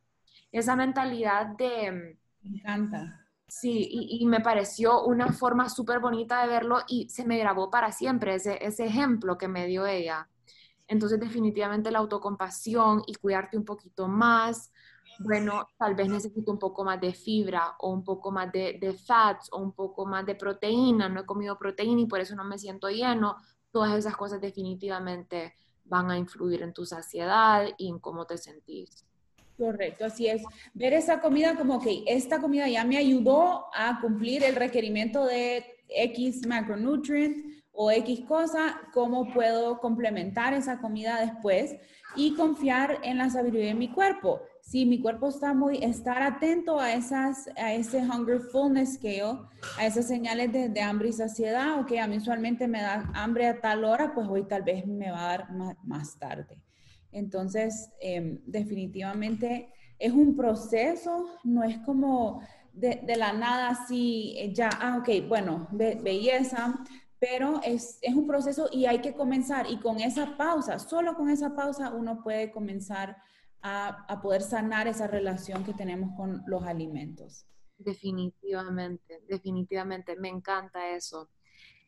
Esa 0.51 0.75
mentalidad 0.75 1.47
de... 1.57 2.17
Me 2.43 2.59
encanta. 2.59 3.25
Sí, 3.47 3.87
y, 3.91 4.25
me 4.27 4.41
pareció 4.41 5.05
una 5.05 5.31
forma 5.31 5.69
súper 5.69 5.99
bonita 5.99 6.41
de 6.41 6.47
verlo 6.47 6.79
y 6.87 7.09
se 7.09 7.25
me 7.25 7.39
grabó 7.39 7.71
para 7.71 7.91
siempre 7.91 8.35
ese, 8.35 8.63
ese 8.63 8.85
ejemplo 8.85 9.37
que 9.37 9.47
me 9.47 9.65
dio 9.65 9.85
ella. 9.87 10.27
Entonces 10.87 11.19
definitivamente 11.19 11.91
la 11.91 11.99
autocompasión 11.99 13.03
y 13.07 13.15
cuidarte 13.15 13.57
un 13.57 13.65
poquito 13.65 14.07
más, 14.07 14.71
bueno, 15.19 15.67
tal 15.77 15.95
vez 15.95 16.09
necesito 16.09 16.51
un 16.51 16.59
poco 16.59 16.83
más 16.83 16.99
de 16.99 17.13
fibra 17.13 17.75
o 17.79 17.91
un 17.91 18.03
poco 18.03 18.31
más 18.31 18.51
de, 18.51 18.95
fats 19.05 19.49
o 19.51 19.59
un 19.59 19.71
poco 19.71 20.05
más 20.05 20.25
de 20.25 20.35
proteína, 20.35 21.09
no 21.09 21.21
he 21.21 21.25
comido 21.25 21.57
proteína 21.57 22.01
y 22.01 22.05
por 22.05 22.19
eso 22.19 22.35
no 22.35 22.43
me 22.43 22.57
siento 22.57 22.89
lleno, 22.89 23.37
todas 23.71 23.97
esas 23.97 24.15
cosas 24.15 24.41
definitivamente 24.41 25.55
van 25.85 26.09
a 26.11 26.17
influir 26.17 26.61
en 26.61 26.73
tu 26.73 26.85
saciedad 26.85 27.67
y 27.77 27.89
en 27.89 27.99
cómo 27.99 28.25
te 28.25 28.37
sentís. 28.37 29.05
Correcto, 29.57 30.05
así 30.05 30.27
es. 30.27 30.43
Ver 30.73 30.93
esa 30.93 31.21
comida 31.21 31.55
como 31.55 31.79
que 31.79 32.03
esta 32.07 32.41
comida 32.41 32.67
ya 32.67 32.83
me 32.83 32.97
ayudó 32.97 33.67
a 33.73 34.01
cumplir 34.01 34.43
el 34.43 34.55
requerimiento 34.55 35.25
de 35.25 35.65
X 35.87 36.45
macronutrient 36.45 37.63
o 37.75 37.91
X 37.91 38.21
cosa, 38.27 38.79
cómo 38.93 39.33
puedo 39.33 39.79
complementar 39.79 40.53
esa 40.53 40.79
comida 40.79 41.19
después 41.19 41.75
y 42.15 42.33
confiar 42.35 42.99
en 43.03 43.17
la 43.17 43.29
sabiduría 43.29 43.67
de 43.67 43.75
mi 43.75 43.89
cuerpo. 43.89 44.41
Si 44.61 44.85
mi 44.85 44.99
cuerpo 44.99 45.29
está 45.29 45.53
muy, 45.53 45.77
estar 45.83 46.21
atento 46.23 46.79
a 46.79 46.93
esas, 46.93 47.49
a 47.55 47.73
ese 47.73 47.99
hunger 47.99 48.39
fullness 48.39 48.95
scale, 48.95 49.39
a 49.77 49.85
esas 49.85 50.07
señales 50.07 50.51
de, 50.51 50.81
hambre 50.81 51.09
y 51.09 51.13
saciedad, 51.13 51.79
o 51.79 51.85
que 51.85 51.99
a 51.99 52.07
mí 52.07 52.17
usualmente 52.17 52.67
me 52.67 52.81
da 52.81 53.11
hambre 53.13 53.47
a 53.47 53.59
tal 53.59 53.83
hora, 53.83 54.13
pues 54.13 54.27
hoy 54.27 54.43
tal 54.47 54.63
vez 54.63 54.87
me 54.87 55.11
va 55.11 55.25
a 55.25 55.37
dar 55.37 55.47
más, 55.83 56.17
tarde. 56.17 56.61
Entonces, 57.11 57.89
em, 58.01 58.39
definitivamente 58.45 59.69
es 59.99 60.11
un 60.11 60.35
proceso, 60.35 61.27
no 61.43 61.63
es 61.63 61.77
como 61.79 62.41
de, 62.73 63.01
la 63.17 63.33
nada 63.33 63.69
así, 63.69 64.35
eh, 64.37 64.53
ya, 64.53 64.69
ah, 64.81 64.97
ok, 64.99 65.27
bueno, 65.27 65.67
belleza, 65.71 66.83
pero 67.27 67.59
es, 67.63 67.99
un 68.07 68.27
proceso 68.27 68.69
y 68.71 68.85
hay 68.85 68.99
que 68.99 69.15
comenzar. 69.15 69.65
Y 69.67 69.79
con 69.79 69.99
esa 69.99 70.37
pausa, 70.37 70.77
solo 70.77 71.15
con 71.15 71.29
esa 71.29 71.55
pausa 71.55 71.89
uno 71.89 72.21
puede 72.21 72.51
comenzar 72.51 73.17
a, 73.63 74.21
poder 74.21 74.43
sanar 74.43 74.87
esa 74.87 75.07
relación 75.07 75.63
que 75.63 75.73
tenemos 75.73 76.15
con 76.15 76.43
los 76.45 76.63
alimentos. 76.65 77.47
Definitivamente, 77.79 79.23
definitivamente, 79.27 80.15
me 80.17 80.29
encanta 80.29 80.91
eso. 80.91 81.31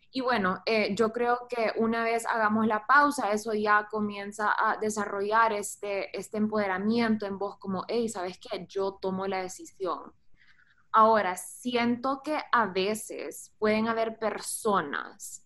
Y 0.09 0.21
bueno, 0.21 0.63
eh, 0.65 0.95
yo 0.95 1.13
creo 1.13 1.47
que 1.47 1.71
una 1.75 2.03
vez 2.03 2.25
hagamos 2.25 2.65
la 2.65 2.87
pausa, 2.87 3.31
eso 3.31 3.53
ya 3.53 3.87
comienza 3.91 4.55
a 4.57 4.77
desarrollar 4.77 5.53
este, 5.53 6.17
este 6.17 6.37
empoderamiento 6.37 7.27
en 7.27 7.37
vos 7.37 7.57
como, 7.59 7.85
hey, 7.87 8.09
¿sabes 8.09 8.39
qué? 8.39 8.65
Yo 8.67 8.93
tomo 8.99 9.27
la 9.27 9.43
decisión 9.43 10.13
Ahora, 10.97 11.35
siento 11.35 12.23
que 12.23 12.39
a 12.51 12.65
veces 12.65 13.53
pueden 13.59 13.87
haber 13.87 14.17
personas 14.17 15.45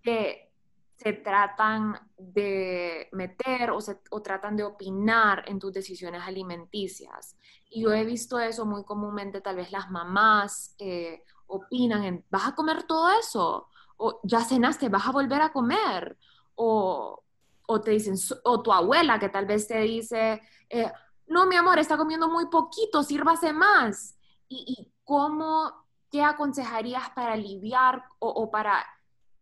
que 0.00 0.52
se 0.96 1.12
tratan 1.12 1.98
de 2.16 3.08
meter 3.10 3.72
o, 3.72 3.80
se, 3.80 3.96
tratan 4.22 4.56
de 4.56 4.62
opinar 4.62 5.42
en 5.48 5.58
tus 5.58 5.72
decisiones 5.72 6.22
alimenticias. 6.22 7.36
Y 7.68 7.82
yo 7.82 7.92
he 7.92 8.04
visto 8.04 8.38
eso 8.38 8.64
muy 8.64 8.84
comúnmente, 8.84 9.40
tal 9.40 9.56
vez 9.56 9.72
las 9.72 9.90
mamás 9.90 10.76
eh, 10.78 11.24
opinan 11.48 12.04
en, 12.04 12.24
¿vas 12.30 12.46
a 12.46 12.54
comer 12.54 12.84
todo 12.84 13.10
eso? 13.18 13.66
O 13.96 14.20
ya 14.22 14.44
cenaste, 14.44 14.88
¿vas 14.88 15.08
a 15.08 15.10
volver 15.10 15.42
a 15.42 15.52
comer? 15.52 16.16
O, 16.54 17.24
te 17.82 17.90
dicen, 17.90 18.14
o 18.44 18.62
tu 18.62 18.72
abuela 18.72 19.18
que 19.18 19.30
tal 19.30 19.46
vez 19.46 19.66
te 19.66 19.80
dice, 19.80 20.40
eh, 20.70 20.92
no, 21.26 21.44
mi 21.46 21.56
amor, 21.56 21.80
está 21.80 21.96
comiendo 21.96 22.28
muy 22.28 22.46
poquito, 22.46 23.02
sírvase 23.02 23.52
más 23.52 24.15
y, 24.48 24.92
cómo, 25.04 25.72
qué 26.10 26.22
aconsejarías 26.22 27.10
para 27.10 27.34
aliviar 27.34 28.02
o, 28.18 28.50
para 28.50 28.84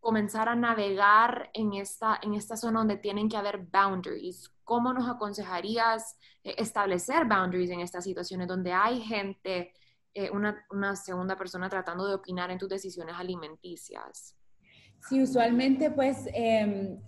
comenzar 0.01 0.49
a 0.49 0.55
navegar 0.55 1.51
en 1.55 1.73
esta, 1.73 2.19
en 2.23 2.35
esta 2.35 2.57
zona 2.57 2.81
donde 2.81 2.99
tienen 2.99 3.29
que 3.29 3.37
haber 3.37 3.59
boundaries? 3.59 4.51
¿Cómo 4.65 4.93
nos 4.93 5.09
aconsejarías 5.09 6.19
eh, 6.43 6.55
establecer 6.59 7.27
boundaries 7.27 7.71
en 7.71 7.81
estas 7.81 8.05
situaciones 8.05 8.49
donde 8.49 8.73
hay 8.73 9.01
gente, 9.01 9.73
eh, 10.13 10.31
una, 10.31 10.65
una, 10.71 10.95
segunda 10.97 11.37
persona 11.37 11.69
tratando 11.69 12.07
de 12.07 12.15
opinar 12.15 12.51
en 12.51 12.59
tus 12.59 12.69
decisiones 12.69 13.15
alimenticias? 13.19 14.37
Sí, 15.09 15.23
usualmente 15.23 15.91
pues 15.91 16.27
em, 16.33 16.99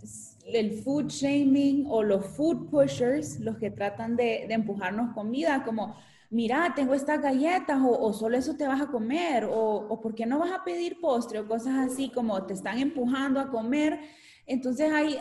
el 0.44 0.82
food 0.82 1.08
shaming 1.08 1.86
o 1.88 2.02
los 2.02 2.26
food 2.26 2.68
pushers, 2.68 3.40
los 3.40 3.56
que 3.56 3.70
tratan 3.70 4.16
de, 4.16 4.44
de 4.48 4.54
empujarnos 4.54 5.14
comida, 5.14 5.64
como 5.64 5.96
mira, 6.30 6.72
tengo 6.74 6.94
estas 6.94 7.20
galletas 7.20 7.78
o, 7.82 8.12
solo 8.12 8.36
eso 8.36 8.56
te 8.56 8.66
vas 8.66 8.80
a 8.80 8.88
comer 8.88 9.44
o, 9.44 9.86
o 9.88 10.00
¿por 10.00 10.14
qué 10.14 10.26
no 10.26 10.38
vas 10.38 10.52
a 10.52 10.64
pedir 10.64 11.00
postre 11.00 11.40
o 11.40 11.48
cosas 11.48 11.90
así 11.90 12.10
como 12.10 12.44
te 12.46 12.54
están 12.54 12.78
empujando 12.78 13.40
a 13.40 13.50
comer? 13.50 14.00
Entonces 14.46 14.92
hay, 14.92 15.18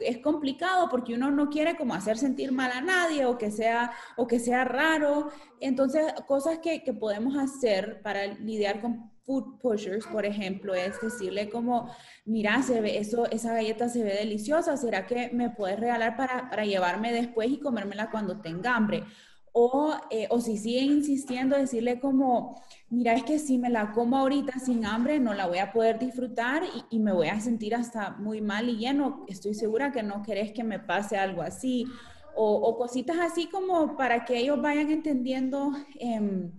es, 0.00 0.18
complicado 0.18 0.88
porque 0.88 1.14
uno 1.14 1.30
no 1.30 1.48
quiere 1.48 1.76
como 1.76 1.94
hacer 1.94 2.16
sentir 2.16 2.52
mal 2.52 2.70
a 2.72 2.80
nadie 2.80 3.26
o 3.26 3.38
que 3.38 3.50
sea, 3.50 3.92
o 4.16 4.26
que 4.26 4.38
sea 4.38 4.64
raro. 4.64 5.30
Entonces, 5.60 6.12
cosas 6.26 6.58
que, 6.58 6.82
que 6.82 6.92
podemos 6.92 7.36
hacer 7.36 8.00
para 8.02 8.26
lidiar 8.26 8.80
con 8.80 9.10
food 9.24 9.58
pushers, 9.60 10.06
por 10.06 10.26
ejemplo, 10.26 10.74
es 10.74 11.00
decirle 11.00 11.48
como, 11.48 11.88
mira, 12.24 12.60
se 12.62 12.80
ve 12.80 12.98
eso, 12.98 13.30
esa 13.30 13.54
galleta 13.54 13.88
se 13.88 14.02
ve 14.02 14.14
deliciosa, 14.14 14.76
¿será 14.76 15.06
que 15.06 15.30
me 15.32 15.50
puedes 15.50 15.78
regalar 15.78 16.16
para, 16.16 16.50
para 16.50 16.64
llevarme 16.64 17.12
después 17.12 17.48
y 17.48 17.60
comérmela 17.60 18.10
cuando 18.10 18.40
tenga 18.40 18.74
hambre? 18.74 19.04
O, 19.52 19.94
eh, 20.10 20.26
o 20.30 20.40
si 20.40 20.56
sigue 20.56 20.80
insistiendo, 20.80 21.56
decirle 21.56 22.00
como, 22.00 22.60
mira, 22.88 23.12
es 23.12 23.22
que 23.22 23.38
si 23.38 23.58
me 23.58 23.68
la 23.68 23.92
como 23.92 24.16
ahorita 24.16 24.58
sin 24.58 24.86
hambre, 24.86 25.20
no 25.20 25.34
la 25.34 25.46
voy 25.46 25.58
a 25.58 25.72
poder 25.72 25.98
disfrutar 25.98 26.62
y, 26.64 26.96
y, 26.96 27.00
me 27.00 27.12
voy 27.12 27.28
a 27.28 27.38
sentir 27.38 27.74
hasta 27.74 28.12
muy 28.12 28.40
mal 28.40 28.70
y 28.70 28.78
lleno. 28.78 29.26
Estoy 29.28 29.54
segura 29.54 29.92
que 29.92 30.02
no 30.02 30.22
querés 30.22 30.52
que 30.52 30.64
me 30.64 30.78
pase 30.78 31.18
algo 31.18 31.42
así. 31.42 31.86
O, 32.34 32.54
o 32.54 32.78
cositas 32.78 33.18
así 33.18 33.48
como 33.48 33.94
para 33.96 34.24
que 34.24 34.38
ellos 34.38 34.60
vayan 34.62 34.90
entendiendo, 34.90 35.72
eh, 36.00 36.50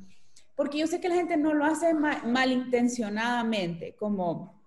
porque 0.56 0.78
yo 0.78 0.86
sé 0.86 1.02
que 1.02 1.10
la 1.10 1.16
gente 1.16 1.36
no 1.36 1.54
lo 1.54 1.66
hace 1.66 1.96
malintencionadamente, 1.96 3.96
como, 3.96 4.62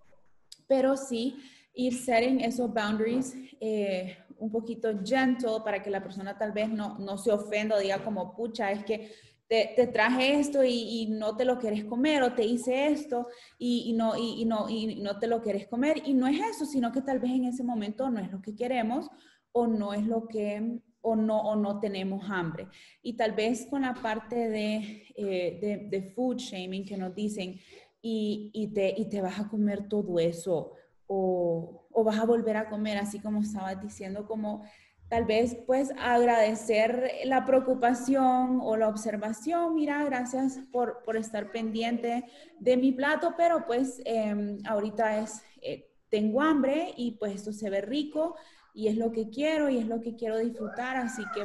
pero 0.67 0.97
sí 0.97 1.37
ir 1.77 1.95
setting 1.95 2.41
esos 2.41 2.73
boundaries. 2.73 3.37
Eh, 3.61 4.17
un 4.39 4.51
poquito 4.51 4.89
gentle 5.05 5.61
para 5.65 5.83
que 5.83 5.91
la 5.91 6.03
persona 6.03 6.37
tal 6.37 6.53
vez 6.53 6.69
no, 6.69 6.99
no 6.99 7.19
se 7.19 7.33
ofenda 7.33 7.79
diga 7.79 8.03
como, 8.05 8.35
pucha, 8.35 8.71
es 8.71 8.85
que 8.85 9.11
te, 9.49 9.73
te 9.77 9.87
traje 9.87 10.39
esto 10.41 10.65
y, 10.65 11.03
y, 11.03 11.07
no 11.07 11.37
te 11.37 11.45
lo 11.45 11.59
quieres 11.59 11.85
comer 11.85 12.23
o 12.23 12.35
te 12.35 12.45
hice 12.45 12.89
esto 12.89 13.29
y, 13.59 13.85
y 13.87 13.93
no, 13.93 14.17
y, 14.17 14.45
no, 14.45 14.69
y 14.69 14.97
no 14.97 15.19
te 15.19 15.29
lo 15.29 15.41
quieres 15.41 15.69
comer. 15.69 16.03
Y 16.05 16.15
no 16.15 16.27
es 16.27 16.41
eso, 16.41 16.67
sino 16.67 16.91
que 16.91 17.03
tal 17.03 17.21
vez 17.21 17.31
en 17.31 17.45
ese 17.45 17.63
momento 17.63 18.11
no 18.11 18.21
es 18.21 18.31
lo 18.31 18.43
que 18.43 18.57
queremos 18.57 19.09
o 19.53 19.67
no 19.67 19.95
es 19.95 20.05
lo 20.05 20.27
que 20.27 20.81
o 21.01 21.15
no, 21.15 21.39
o 21.39 21.55
no 21.55 21.79
tenemos 21.79 22.29
hambre. 22.29 22.67
Y 23.03 23.17
tal 23.17 23.33
vez 23.33 23.67
con 23.71 23.83
la 23.83 23.95
parte 23.95 24.49
de, 24.49 25.05
eh, 25.15 25.59
de, 25.61 25.89
de, 25.89 26.11
food 26.11 26.39
shaming 26.39 26.85
que 26.85 26.97
nos 26.97 27.15
dicen 27.15 27.61
y, 28.03 28.51
y, 28.53 28.69
te, 28.69 28.93
y 28.97 29.09
te 29.09 29.21
vas 29.21 29.39
a 29.39 29.49
comer 29.49 29.89
todo 29.89 30.19
eso 30.19 30.73
o, 31.07 31.86
o 31.97 32.05
vas 32.05 32.19
a 32.19 32.27
volver 32.27 32.59
a 32.59 32.69
comer, 32.69 32.99
así 32.99 33.21
como 33.21 33.41
estabas 33.41 33.81
diciendo, 33.81 34.27
como 34.27 34.63
tal 35.09 35.25
vez 35.25 35.57
pues 35.67 35.91
agradecer 35.99 37.11
la 37.25 37.47
preocupación 37.47 38.61
o 38.63 38.77
la 38.77 38.89
observación, 38.89 39.75
mira, 39.75 40.05
gracias 40.05 40.59
por, 40.71 41.03
por 41.05 41.17
estar 41.17 41.51
pendiente 41.53 42.27
de 42.61 42.77
mi 42.77 42.93
plato, 42.93 43.33
pero 43.39 43.65
pues 43.67 44.03
em, 44.05 44.59
ahorita 44.67 45.21
es, 45.21 45.43
eh, 45.63 45.89
tengo 46.11 46.43
hambre 46.43 46.93
y 46.99 47.13
pues 47.13 47.35
esto 47.35 47.55
se 47.55 47.71
ve 47.71 47.81
rico 47.81 48.37
y 48.75 48.89
es 48.89 48.99
lo 48.99 49.11
que 49.11 49.31
quiero 49.31 49.71
y 49.71 49.79
es 49.79 49.87
lo 49.87 50.03
que 50.03 50.17
quiero 50.17 50.37
disfrutar, 50.37 50.99
así 50.99 51.23
que 51.35 51.45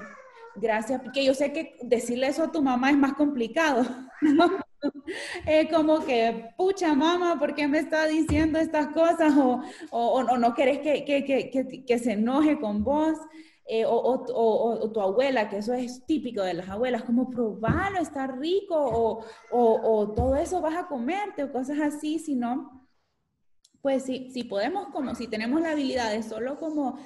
gracias, 0.55 1.01
porque 1.01 1.23
yo 1.23 1.33
sé 1.33 1.53
que 1.53 1.77
decirle 1.81 2.27
eso 2.27 2.43
a 2.43 2.51
tu 2.51 2.61
mamá 2.61 2.91
es 2.91 2.97
más 2.97 3.13
complicado, 3.13 3.85
¿no? 4.21 4.60
Es 5.45 5.69
como 5.71 5.99
que, 6.05 6.51
pucha 6.57 6.93
mamá, 6.93 7.37
¿por 7.39 7.55
qué 7.55 7.67
me 7.67 7.79
está 7.79 8.05
diciendo 8.05 8.59
estas 8.59 8.87
cosas? 8.87 9.33
O, 9.37 9.61
o, 9.91 10.37
no 10.37 10.53
querés 10.53 10.79
que, 10.79 11.05
que, 11.05 11.25
que, 11.25 11.85
que, 11.85 11.99
se 11.99 12.13
enoje 12.13 12.59
con 12.59 12.83
vos. 12.83 13.17
Eh, 13.65 13.85
o, 13.85 13.95
o, 13.95 14.91
tu 14.91 14.99
abuela, 14.99 15.47
que 15.47 15.59
eso 15.59 15.73
es 15.73 16.05
típico 16.05 16.41
de 16.41 16.55
las 16.55 16.67
abuelas, 16.67 17.03
como 17.03 17.29
probarlo, 17.29 17.99
está 17.99 18.27
rico, 18.27 19.23
o, 19.51 20.13
todo 20.13 20.35
eso 20.35 20.59
vas 20.59 20.75
a 20.75 20.87
comerte, 20.87 21.43
o 21.43 21.53
cosas 21.53 21.79
así, 21.79 22.19
si 22.19 22.35
no, 22.35 22.89
pues 23.81 24.03
si, 24.03 24.29
si 24.31 24.43
podemos, 24.43 24.87
como 24.87 25.15
si 25.15 25.27
tenemos 25.27 25.61
la 25.61 25.71
habilidad 25.71 26.11
de 26.11 26.21
solo 26.21 26.59
como 26.59 26.99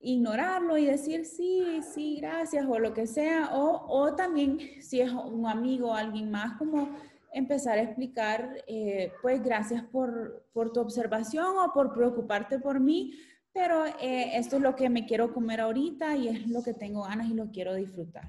ignorarlo 0.00 0.78
y 0.78 0.86
decir 0.86 1.24
sí, 1.24 1.80
sí, 1.94 2.18
gracias 2.20 2.66
o 2.68 2.78
lo 2.78 2.94
que 2.94 3.06
sea, 3.06 3.50
o, 3.54 3.86
o 3.88 4.14
también 4.14 4.58
si 4.80 5.00
es 5.00 5.10
un 5.10 5.46
amigo 5.46 5.88
o 5.88 5.94
alguien 5.94 6.30
más, 6.30 6.56
como 6.58 6.90
empezar 7.32 7.78
a 7.78 7.82
explicar, 7.82 8.64
eh, 8.66 9.12
pues 9.22 9.42
gracias 9.42 9.82
por, 9.84 10.46
por, 10.52 10.72
tu 10.72 10.80
observación 10.80 11.58
o 11.58 11.72
por 11.72 11.92
preocuparte 11.92 12.58
por 12.58 12.80
mí, 12.80 13.12
pero 13.52 13.86
eh, 13.86 14.36
esto 14.36 14.56
es 14.56 14.62
lo 14.62 14.76
que 14.76 14.88
me 14.88 15.06
quiero 15.06 15.32
comer 15.32 15.60
ahorita 15.60 16.16
y 16.16 16.28
es 16.28 16.46
lo 16.48 16.62
que 16.62 16.74
tengo 16.74 17.02
ganas 17.02 17.28
y 17.28 17.34
lo 17.34 17.50
quiero 17.50 17.74
disfrutar. 17.74 18.28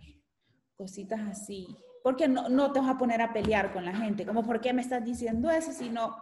Cositas 0.76 1.22
así. 1.22 1.68
Porque 2.04 2.28
no, 2.28 2.48
no 2.50 2.72
te 2.72 2.80
vas 2.80 2.90
a 2.90 2.98
poner 2.98 3.22
a 3.22 3.34
pelear 3.34 3.74
con 3.74 3.84
la 3.84 3.96
gente, 3.96 4.26
como, 4.26 4.44
¿por 4.44 4.62
qué 4.62 4.72
me 4.72 4.82
estás 4.82 5.04
diciendo 5.04 5.50
eso? 5.50 5.72
Sino, 5.72 6.16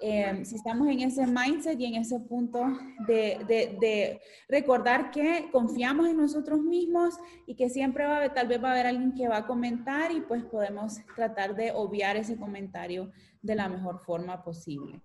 eh, 0.00 0.44
si 0.44 0.56
estamos 0.56 0.88
en 0.88 1.00
ese 1.00 1.26
mindset 1.26 1.78
y 1.80 1.86
en 1.86 1.96
ese 1.96 2.20
punto 2.20 2.64
de, 3.06 3.44
de, 3.80 4.20
recordar 4.48 5.10
que 5.10 5.48
confiamos 5.50 6.08
en 6.08 6.16
nosotros 6.16 6.60
mismos 6.60 7.14
y 7.46 7.54
que 7.54 7.68
siempre 7.68 8.06
va 8.06 8.14
a 8.14 8.16
haber, 8.18 8.34
tal 8.34 8.48
vez 8.48 8.62
va 8.62 8.68
a 8.68 8.72
haber 8.72 8.86
alguien 8.86 9.14
que 9.14 9.28
va 9.28 9.38
a 9.38 9.46
comentar 9.46 10.12
y 10.12 10.20
pues 10.20 10.44
podemos 10.44 10.98
tratar 11.16 11.54
de 11.54 11.72
obviar 11.72 12.16
ese 12.16 12.36
comentario 12.36 13.10
de 13.42 13.54
la 13.54 13.68
mejor 13.68 14.00
forma 14.00 14.42
posible. 14.42 15.00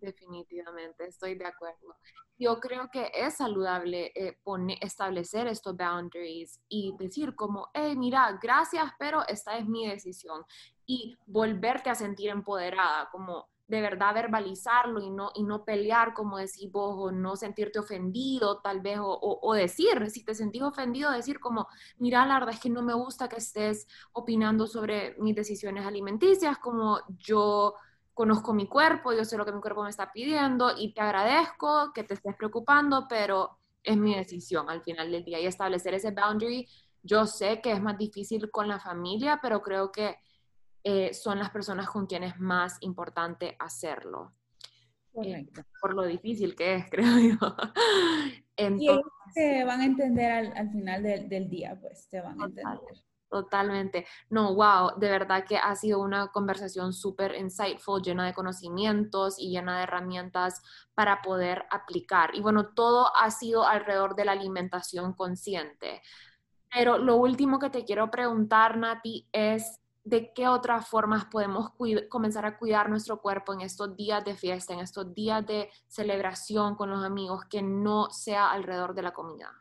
Definitivamente, 0.00 1.06
estoy 1.06 1.34
de 1.34 1.46
acuerdo. 1.46 1.96
Yo 2.38 2.60
creo 2.60 2.88
que 2.88 3.10
es 3.12 3.34
saludable 3.34 4.12
eh, 4.14 4.38
establecer 4.80 5.48
estos 5.48 5.76
boundaries 5.76 6.60
y 6.68 6.94
decir 6.96 7.34
como, 7.34 7.68
hey, 7.74 7.96
mira, 7.96 8.38
gracias, 8.40 8.92
pero 8.98 9.26
esta 9.26 9.58
es 9.58 9.66
mi 9.66 9.88
decisión. 9.88 10.44
Y 10.86 11.16
volverte 11.26 11.90
a 11.90 11.96
sentir 11.96 12.30
empoderada, 12.30 13.08
como 13.10 13.48
de 13.68 13.82
verdad 13.82 14.14
verbalizarlo 14.14 15.00
y 15.00 15.10
no, 15.10 15.30
y 15.34 15.44
no 15.44 15.64
pelear, 15.64 16.14
como 16.14 16.38
decís 16.38 16.72
vos, 16.72 16.94
o 16.98 17.12
no 17.12 17.36
sentirte 17.36 17.78
ofendido, 17.78 18.60
tal 18.60 18.80
vez, 18.80 18.98
o, 18.98 19.38
o, 19.42 19.54
decir, 19.54 20.10
si 20.10 20.24
te 20.24 20.34
sentís 20.34 20.62
ofendido, 20.62 21.12
decir 21.12 21.38
como, 21.38 21.68
mira, 21.98 22.24
la 22.26 22.34
verdad 22.34 22.54
es 22.54 22.60
que 22.60 22.70
no 22.70 22.82
me 22.82 22.94
gusta 22.94 23.28
que 23.28 23.36
estés 23.36 23.86
opinando 24.12 24.66
sobre 24.66 25.14
mis 25.18 25.36
decisiones 25.36 25.84
alimenticias, 25.86 26.56
como 26.58 27.00
yo 27.18 27.74
conozco 28.14 28.54
mi 28.54 28.66
cuerpo, 28.66 29.12
yo 29.12 29.24
sé 29.24 29.36
lo 29.36 29.44
que 29.44 29.52
mi 29.52 29.60
cuerpo 29.60 29.84
me 29.84 29.90
está 29.90 30.10
pidiendo 30.12 30.72
y 30.76 30.94
te 30.94 31.02
agradezco 31.02 31.92
que 31.92 32.04
te 32.04 32.14
estés 32.14 32.34
preocupando, 32.36 33.06
pero 33.08 33.58
es 33.82 33.96
mi 33.98 34.14
decisión 34.16 34.68
al 34.70 34.82
final 34.82 35.12
del 35.12 35.24
día 35.24 35.40
y 35.40 35.46
establecer 35.46 35.94
ese 35.94 36.10
boundary. 36.10 36.66
Yo 37.02 37.26
sé 37.26 37.60
que 37.60 37.72
es 37.72 37.82
más 37.82 37.98
difícil 37.98 38.50
con 38.50 38.66
la 38.66 38.80
familia, 38.80 39.38
pero 39.42 39.62
creo 39.62 39.92
que 39.92 40.16
eh, 40.90 41.12
son 41.12 41.38
las 41.38 41.50
personas 41.50 41.86
con 41.90 42.06
quienes 42.06 42.32
es 42.32 42.40
más 42.40 42.78
importante 42.80 43.56
hacerlo. 43.58 44.32
Eh, 45.22 45.46
por 45.82 45.92
lo 45.92 46.04
difícil 46.04 46.54
que 46.56 46.76
es, 46.76 46.84
creo 46.90 47.18
yo. 47.18 47.56
Entonces, 48.56 49.04
y 49.28 49.34
te 49.34 49.64
van 49.64 49.82
a 49.82 49.84
entender 49.84 50.32
al, 50.32 50.56
al 50.56 50.70
final 50.70 51.02
del 51.02 51.50
día, 51.50 51.78
pues 51.78 52.08
te 52.08 52.22
van 52.22 52.40
a 52.40 52.46
entender. 52.46 52.78
Totalmente. 53.28 54.06
No, 54.30 54.54
wow, 54.54 54.98
de 54.98 55.10
verdad 55.10 55.44
que 55.46 55.58
ha 55.58 55.76
sido 55.76 56.00
una 56.00 56.28
conversación 56.28 56.94
súper 56.94 57.34
insightful, 57.34 58.00
llena 58.00 58.24
de 58.24 58.32
conocimientos 58.32 59.38
y 59.38 59.50
llena 59.50 59.76
de 59.76 59.82
herramientas 59.82 60.62
para 60.94 61.20
poder 61.20 61.66
aplicar. 61.70 62.34
Y 62.34 62.40
bueno, 62.40 62.72
todo 62.72 63.14
ha 63.14 63.30
sido 63.30 63.66
alrededor 63.66 64.16
de 64.16 64.24
la 64.24 64.32
alimentación 64.32 65.12
consciente. 65.12 66.00
Pero 66.72 66.96
lo 66.96 67.16
último 67.16 67.58
que 67.58 67.68
te 67.68 67.84
quiero 67.84 68.10
preguntar, 68.10 68.78
Nati, 68.78 69.28
es 69.32 69.82
de 70.08 70.32
qué 70.32 70.48
otras 70.48 70.88
formas 70.88 71.26
podemos 71.26 71.70
comenzar 72.08 72.46
a 72.46 72.58
cuidar 72.58 72.88
nuestro 72.88 73.20
cuerpo 73.20 73.52
en 73.52 73.60
estos 73.60 73.94
días 73.96 74.24
de 74.24 74.34
fiesta, 74.34 74.72
en 74.72 74.80
estos 74.80 75.14
días 75.14 75.46
de 75.46 75.68
celebración 75.86 76.76
con 76.76 76.90
los 76.90 77.04
amigos, 77.04 77.44
que 77.50 77.62
no 77.62 78.10
sea 78.10 78.50
alrededor 78.50 78.94
de 78.94 79.02
la 79.02 79.12
comida. 79.12 79.52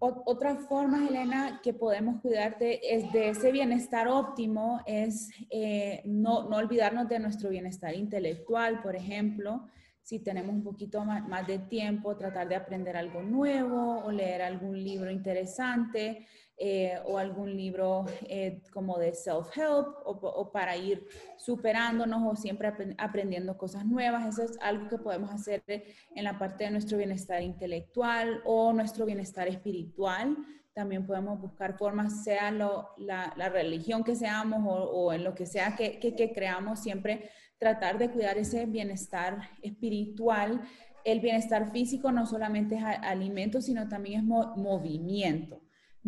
Otra 0.00 0.54
forma, 0.54 1.08
Elena, 1.08 1.60
que 1.60 1.74
podemos 1.74 2.20
cuidarte 2.20 2.94
es 2.94 3.10
de 3.12 3.30
ese 3.30 3.50
bienestar 3.50 4.06
óptimo, 4.06 4.80
es 4.86 5.28
eh, 5.50 6.02
no, 6.04 6.48
no, 6.48 6.56
olvidarnos 6.56 7.08
de 7.08 7.18
nuestro 7.18 7.50
bienestar 7.50 7.94
intelectual, 7.94 8.80
por 8.80 8.94
ejemplo. 8.94 9.66
Si 10.00 10.20
tenemos 10.20 10.54
un 10.54 10.62
poquito 10.62 11.04
más 11.04 11.46
de 11.46 11.58
tiempo, 11.58 12.16
tratar 12.16 12.48
de 12.48 12.54
aprender 12.56 12.96
algo 12.96 13.22
nuevo 13.22 13.98
o 14.04 14.12
leer 14.12 14.42
algún 14.42 14.82
libro 14.82 15.10
interesante. 15.10 16.26
Eh, 16.60 16.98
o 17.04 17.18
algún 17.18 17.56
libro 17.56 18.04
eh, 18.22 18.62
como 18.72 18.98
de 18.98 19.14
self-help 19.14 19.94
o, 20.04 20.50
para 20.50 20.76
ir 20.76 21.06
superándonos 21.36 22.32
o 22.32 22.34
siempre 22.34 22.72
aprendiendo 22.98 23.56
cosas 23.56 23.86
nuevas. 23.86 24.26
Eso 24.26 24.42
es 24.42 24.58
algo 24.60 24.88
que 24.88 24.98
podemos 24.98 25.30
hacer 25.30 25.62
en 25.68 26.24
la 26.24 26.36
parte 26.36 26.64
de 26.64 26.72
nuestro 26.72 26.98
bienestar 26.98 27.42
intelectual 27.42 28.42
o 28.44 28.72
nuestro 28.72 29.06
bienestar 29.06 29.46
espiritual. 29.46 30.36
También 30.72 31.06
podemos 31.06 31.40
buscar 31.40 31.78
formas, 31.78 32.24
sea 32.24 32.50
lo, 32.50 32.88
la, 32.96 33.30
religión 33.50 34.02
que 34.02 34.16
seamos 34.16 34.64
o, 34.66 35.12
en 35.12 35.22
lo 35.22 35.36
que 35.36 35.46
sea 35.46 35.76
que, 35.76 36.00
que, 36.00 36.32
creamos, 36.32 36.80
siempre 36.80 37.30
tratar 37.58 37.98
de 37.98 38.10
cuidar 38.10 38.36
ese 38.36 38.66
bienestar 38.66 39.48
espiritual. 39.62 40.60
El 41.04 41.20
bienestar 41.20 41.70
físico 41.70 42.10
no 42.10 42.26
solamente 42.26 42.74
es 42.74 42.82
alimento, 42.82 43.60
sino 43.60 43.88
también 43.88 44.22
es 44.22 44.26
movimiento 44.26 45.57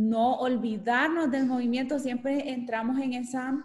no 0.01 0.37
olvidarnos 0.37 1.31
del 1.31 1.47
movimiento, 1.47 1.99
siempre 1.99 2.51
entramos 2.51 2.99
en 2.99 3.13
esa 3.13 3.63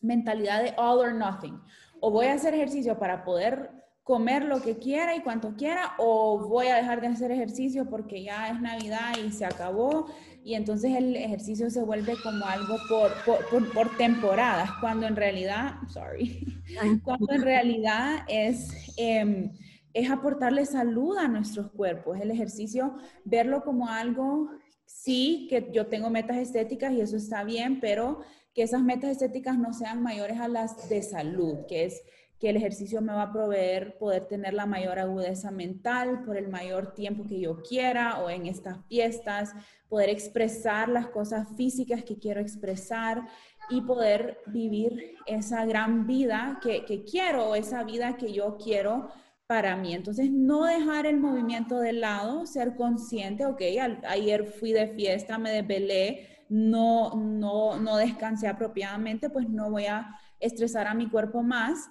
mentalidad 0.00 0.62
de 0.62 0.74
all 0.76 0.98
or 1.00 1.12
nothing. 1.12 1.60
O 2.00 2.10
voy 2.10 2.26
a 2.26 2.34
hacer 2.34 2.54
ejercicio 2.54 2.98
para 2.98 3.24
poder 3.24 3.70
comer 4.04 4.44
lo 4.44 4.62
que 4.62 4.78
quiera 4.78 5.14
y 5.16 5.22
cuanto 5.22 5.56
quiera, 5.56 5.94
o 5.98 6.38
voy 6.48 6.68
a 6.68 6.76
dejar 6.76 7.00
de 7.00 7.08
hacer 7.08 7.30
ejercicio 7.32 7.88
porque 7.90 8.22
ya 8.22 8.48
es 8.48 8.60
Navidad 8.60 9.16
y 9.24 9.30
se 9.32 9.44
acabó, 9.44 10.06
y 10.42 10.54
entonces 10.54 10.96
el 10.96 11.16
ejercicio 11.16 11.68
se 11.68 11.82
vuelve 11.82 12.14
como 12.22 12.44
algo 12.46 12.76
por, 12.88 13.12
por, 13.50 13.72
por, 13.72 13.96
temporadas, 13.96 14.70
cuando 14.80 15.06
en 15.06 15.16
realidad, 15.16 15.74
sorry, 15.88 16.46
cuando 17.04 17.32
en 17.32 17.42
realidad 17.42 18.24
es... 18.28 18.94
Em, 18.96 19.50
es 19.92 20.08
aportarle 20.08 20.66
salud 20.66 21.16
a 21.16 21.26
nuestros 21.26 21.70
cuerpos. 21.72 22.20
El 22.20 22.30
ejercicio, 22.30 22.94
verlo 23.24 23.64
como 23.64 23.88
algo, 23.88 24.50
sí, 24.90 25.46
que 25.48 25.70
yo 25.72 25.86
tengo 25.86 26.10
metas 26.10 26.36
estéticas 26.36 26.92
y 26.92 27.00
eso 27.00 27.16
está 27.16 27.44
bien, 27.44 27.80
pero 27.80 28.20
que 28.54 28.62
esas 28.62 28.82
metas 28.82 29.10
estéticas 29.10 29.58
no 29.58 29.72
sean 29.72 30.02
mayores 30.02 30.38
a 30.40 30.48
las 30.48 30.88
de 30.88 31.02
salud, 31.02 31.66
que 31.68 31.84
es 31.84 32.02
que 32.38 32.50
el 32.50 32.56
ejercicio 32.56 33.02
me 33.02 33.12
va 33.12 33.24
a 33.24 33.32
proveer 33.32 33.98
poder 33.98 34.26
tener 34.26 34.54
la 34.54 34.64
mayor 34.64 34.98
agudeza 34.98 35.50
mental 35.50 36.24
por 36.24 36.38
el 36.38 36.48
mayor 36.48 36.94
tiempo 36.94 37.26
que 37.26 37.38
yo 37.38 37.62
quiera 37.62 38.18
o 38.22 38.30
en 38.30 38.46
estas 38.46 38.78
fiestas, 38.86 39.52
poder 39.88 40.08
expresar 40.08 40.88
las 40.88 41.08
cosas 41.08 41.48
físicas 41.54 42.02
que 42.02 42.18
quiero 42.18 42.40
expresar 42.40 43.28
y 43.68 43.82
poder 43.82 44.38
vivir 44.46 45.16
esa 45.26 45.66
gran 45.66 46.06
vida 46.06 46.58
que, 46.62 46.84
que 46.86 47.04
quiero, 47.04 47.54
esa 47.54 47.84
vida 47.84 48.16
que 48.16 48.32
yo 48.32 48.56
quiero 48.56 49.10
para 49.50 49.74
mí. 49.74 49.94
Entonces, 49.94 50.30
no 50.30 50.64
dejar 50.64 51.06
el 51.06 51.18
movimiento 51.18 51.80
de 51.80 51.92
lado, 51.92 52.46
ser 52.46 52.76
consciente, 52.76 53.44
ok, 53.44 53.60
ayer 54.06 54.46
fui 54.46 54.70
de 54.70 54.86
fiesta, 54.86 55.38
me 55.38 55.50
desvelé, 55.50 56.28
no, 56.48 57.16
no, 57.16 57.80
no 57.80 57.96
descansé 57.96 58.46
apropiadamente, 58.46 59.28
pues 59.28 59.48
no 59.48 59.68
voy 59.68 59.86
a 59.86 60.14
estresar 60.38 60.86
a 60.86 60.94
mi 60.94 61.10
cuerpo 61.10 61.42
más 61.42 61.90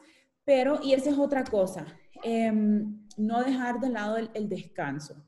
pero, 0.49 0.80
y 0.82 0.93
esa 0.93 1.12
es 1.12 1.18
otra 1.20 1.43
cosa, 1.43 1.86
em, 2.24 3.05
no 3.18 3.43
dejar 3.43 3.80
de 3.80 3.89
lado 3.89 4.18
el, 4.18 4.49
descanso. 4.49 5.24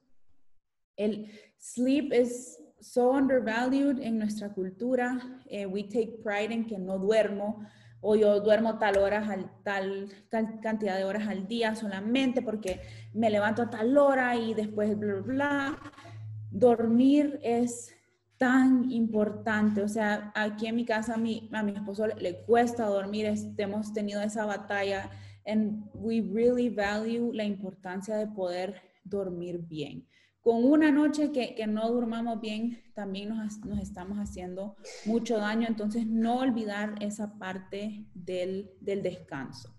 El 0.97 1.29
sleep 1.59 2.11
es 2.11 2.57
so 2.79 3.11
undervalued 3.11 3.99
en 3.99 4.17
nuestra 4.17 4.51
cultura. 4.51 5.43
Eh, 5.45 5.67
we 5.67 5.84
take 5.84 6.17
pride 6.23 6.51
en 6.51 6.65
que 6.65 6.79
no 6.79 6.97
duermo 6.97 7.63
o 8.01 8.15
yo 8.15 8.41
duermo 8.41 8.77
tal 8.79 8.97
horas 8.97 9.29
tal, 9.63 10.09
tal 10.29 10.59
cantidad 10.59 10.97
de 10.97 11.05
horas 11.05 11.27
al 11.27 11.47
día 11.47 11.75
solamente 11.75 12.41
porque 12.41 12.81
me 13.13 13.29
levanto 13.29 13.61
a 13.61 13.69
tal 13.69 13.97
hora 13.97 14.35
y 14.35 14.53
después 14.53 14.97
bla, 14.97 15.15
bla. 15.21 15.79
Dormir 16.49 17.39
es 17.43 17.95
tan 18.37 18.91
importante. 18.91 19.83
O 19.83 19.87
sea, 19.87 20.31
aquí 20.33 20.65
en 20.65 20.75
mi 20.75 20.83
casa 20.83 21.13
a 21.13 21.17
mi, 21.17 21.47
a 21.53 21.61
mi 21.61 21.73
esposo 21.73 22.07
le, 22.07 22.43
cuesta 22.43 22.85
dormir, 22.87 23.31
hemos 23.57 23.93
tenido 23.93 24.19
esa 24.21 24.45
batalla 24.45 25.11
and 25.45 25.87
we 25.93 26.21
really 26.21 26.69
value 26.69 27.31
la 27.33 27.43
importancia 27.43 28.17
de 28.17 28.27
poder 28.27 28.81
dormir 29.03 29.59
bien. 29.59 30.07
Con 30.41 30.63
una 30.65 30.91
noche 30.91 31.31
que, 31.31 31.67
no 31.67 31.91
durmamos 31.91 32.41
bien, 32.41 32.81
también 32.95 33.29
nos, 33.29 33.59
estamos 33.79 34.17
haciendo 34.17 34.75
mucho 35.05 35.37
daño, 35.37 35.67
entonces 35.67 36.07
no 36.07 36.37
olvidar 36.37 36.95
esa 36.99 37.37
parte 37.37 38.07
del, 38.15 38.71
del 38.79 39.03
descanso. 39.03 39.75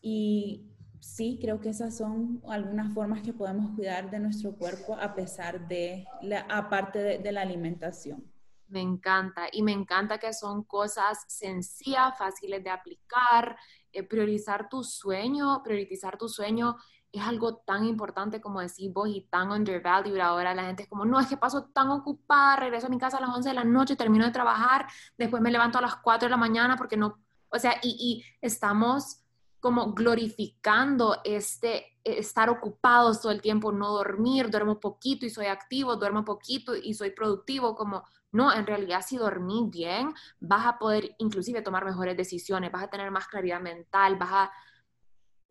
Y 0.00 0.70
sí, 1.00 1.38
creo 1.40 1.60
que 1.60 1.70
esas 1.70 1.96
son 1.96 2.42
algunas 2.48 2.92
formas 2.92 3.22
que 3.22 3.32
podemos 3.32 3.74
cuidar 3.74 4.10
de 4.10 4.18
nuestro 4.18 4.56
cuerpo 4.56 4.96
a 5.00 5.14
pesar 5.14 5.66
de, 5.66 6.04
la, 6.22 6.40
aparte 6.40 7.18
de, 7.18 7.32
la 7.32 7.42
alimentación. 7.42 8.24
Me 8.68 8.80
encanta 8.80 9.48
y 9.50 9.62
me 9.62 9.72
encanta 9.72 10.18
que 10.18 10.32
son 10.32 10.62
cosas 10.64 11.24
sencillas, 11.26 12.16
fáciles 12.16 12.62
de 12.62 12.70
aplicar, 12.70 13.56
eh, 13.92 14.02
priorizar 14.02 14.68
tu 14.68 14.84
sueño, 14.84 15.62
priorizar 15.64 16.16
tu 16.16 16.28
sueño 16.28 16.76
es 17.12 17.22
algo 17.22 17.56
tan 17.56 17.84
importante 17.84 18.40
como 18.40 18.60
decís 18.60 18.92
vos 18.92 19.08
y 19.08 19.22
tan 19.22 19.50
undervalued 19.50 20.20
ahora. 20.20 20.54
La 20.54 20.64
gente 20.64 20.84
es 20.84 20.88
como, 20.88 21.04
no, 21.04 21.18
es 21.20 21.26
que 21.26 21.36
paso 21.36 21.64
tan 21.72 21.90
ocupada, 21.90 22.56
regreso 22.56 22.86
a 22.86 22.90
mi 22.90 22.98
casa 22.98 23.18
a 23.18 23.20
las 23.20 23.30
11 23.30 23.48
de 23.48 23.54
la 23.54 23.64
noche, 23.64 23.96
termino 23.96 24.24
de 24.24 24.30
trabajar, 24.30 24.86
después 25.18 25.42
me 25.42 25.50
levanto 25.50 25.78
a 25.78 25.82
las 25.82 25.96
4 25.96 26.26
de 26.26 26.30
la 26.30 26.36
mañana 26.36 26.76
porque 26.76 26.96
no, 26.96 27.18
o 27.48 27.58
sea, 27.58 27.74
y, 27.82 27.96
y 27.98 28.24
estamos 28.40 29.24
como 29.60 29.92
glorificando 29.92 31.18
este 31.22 31.98
estar 32.02 32.48
ocupados 32.48 33.20
todo 33.20 33.30
el 33.30 33.42
tiempo, 33.42 33.72
no 33.72 33.92
dormir, 33.92 34.50
duermo 34.50 34.80
poquito 34.80 35.26
y 35.26 35.30
soy 35.30 35.46
activo, 35.46 35.96
duermo 35.96 36.24
poquito 36.24 36.74
y 36.74 36.94
soy 36.94 37.10
productivo, 37.10 37.74
como 37.74 38.04
no, 38.32 38.52
en 38.52 38.66
realidad 38.66 39.02
si 39.06 39.16
dormís 39.16 39.68
bien, 39.70 40.14
vas 40.38 40.66
a 40.66 40.78
poder 40.78 41.14
inclusive 41.18 41.62
tomar 41.62 41.84
mejores 41.84 42.16
decisiones, 42.16 42.72
vas 42.72 42.84
a 42.84 42.90
tener 42.90 43.10
más 43.10 43.26
claridad 43.26 43.60
mental, 43.60 44.16
vas 44.16 44.32
a 44.32 44.52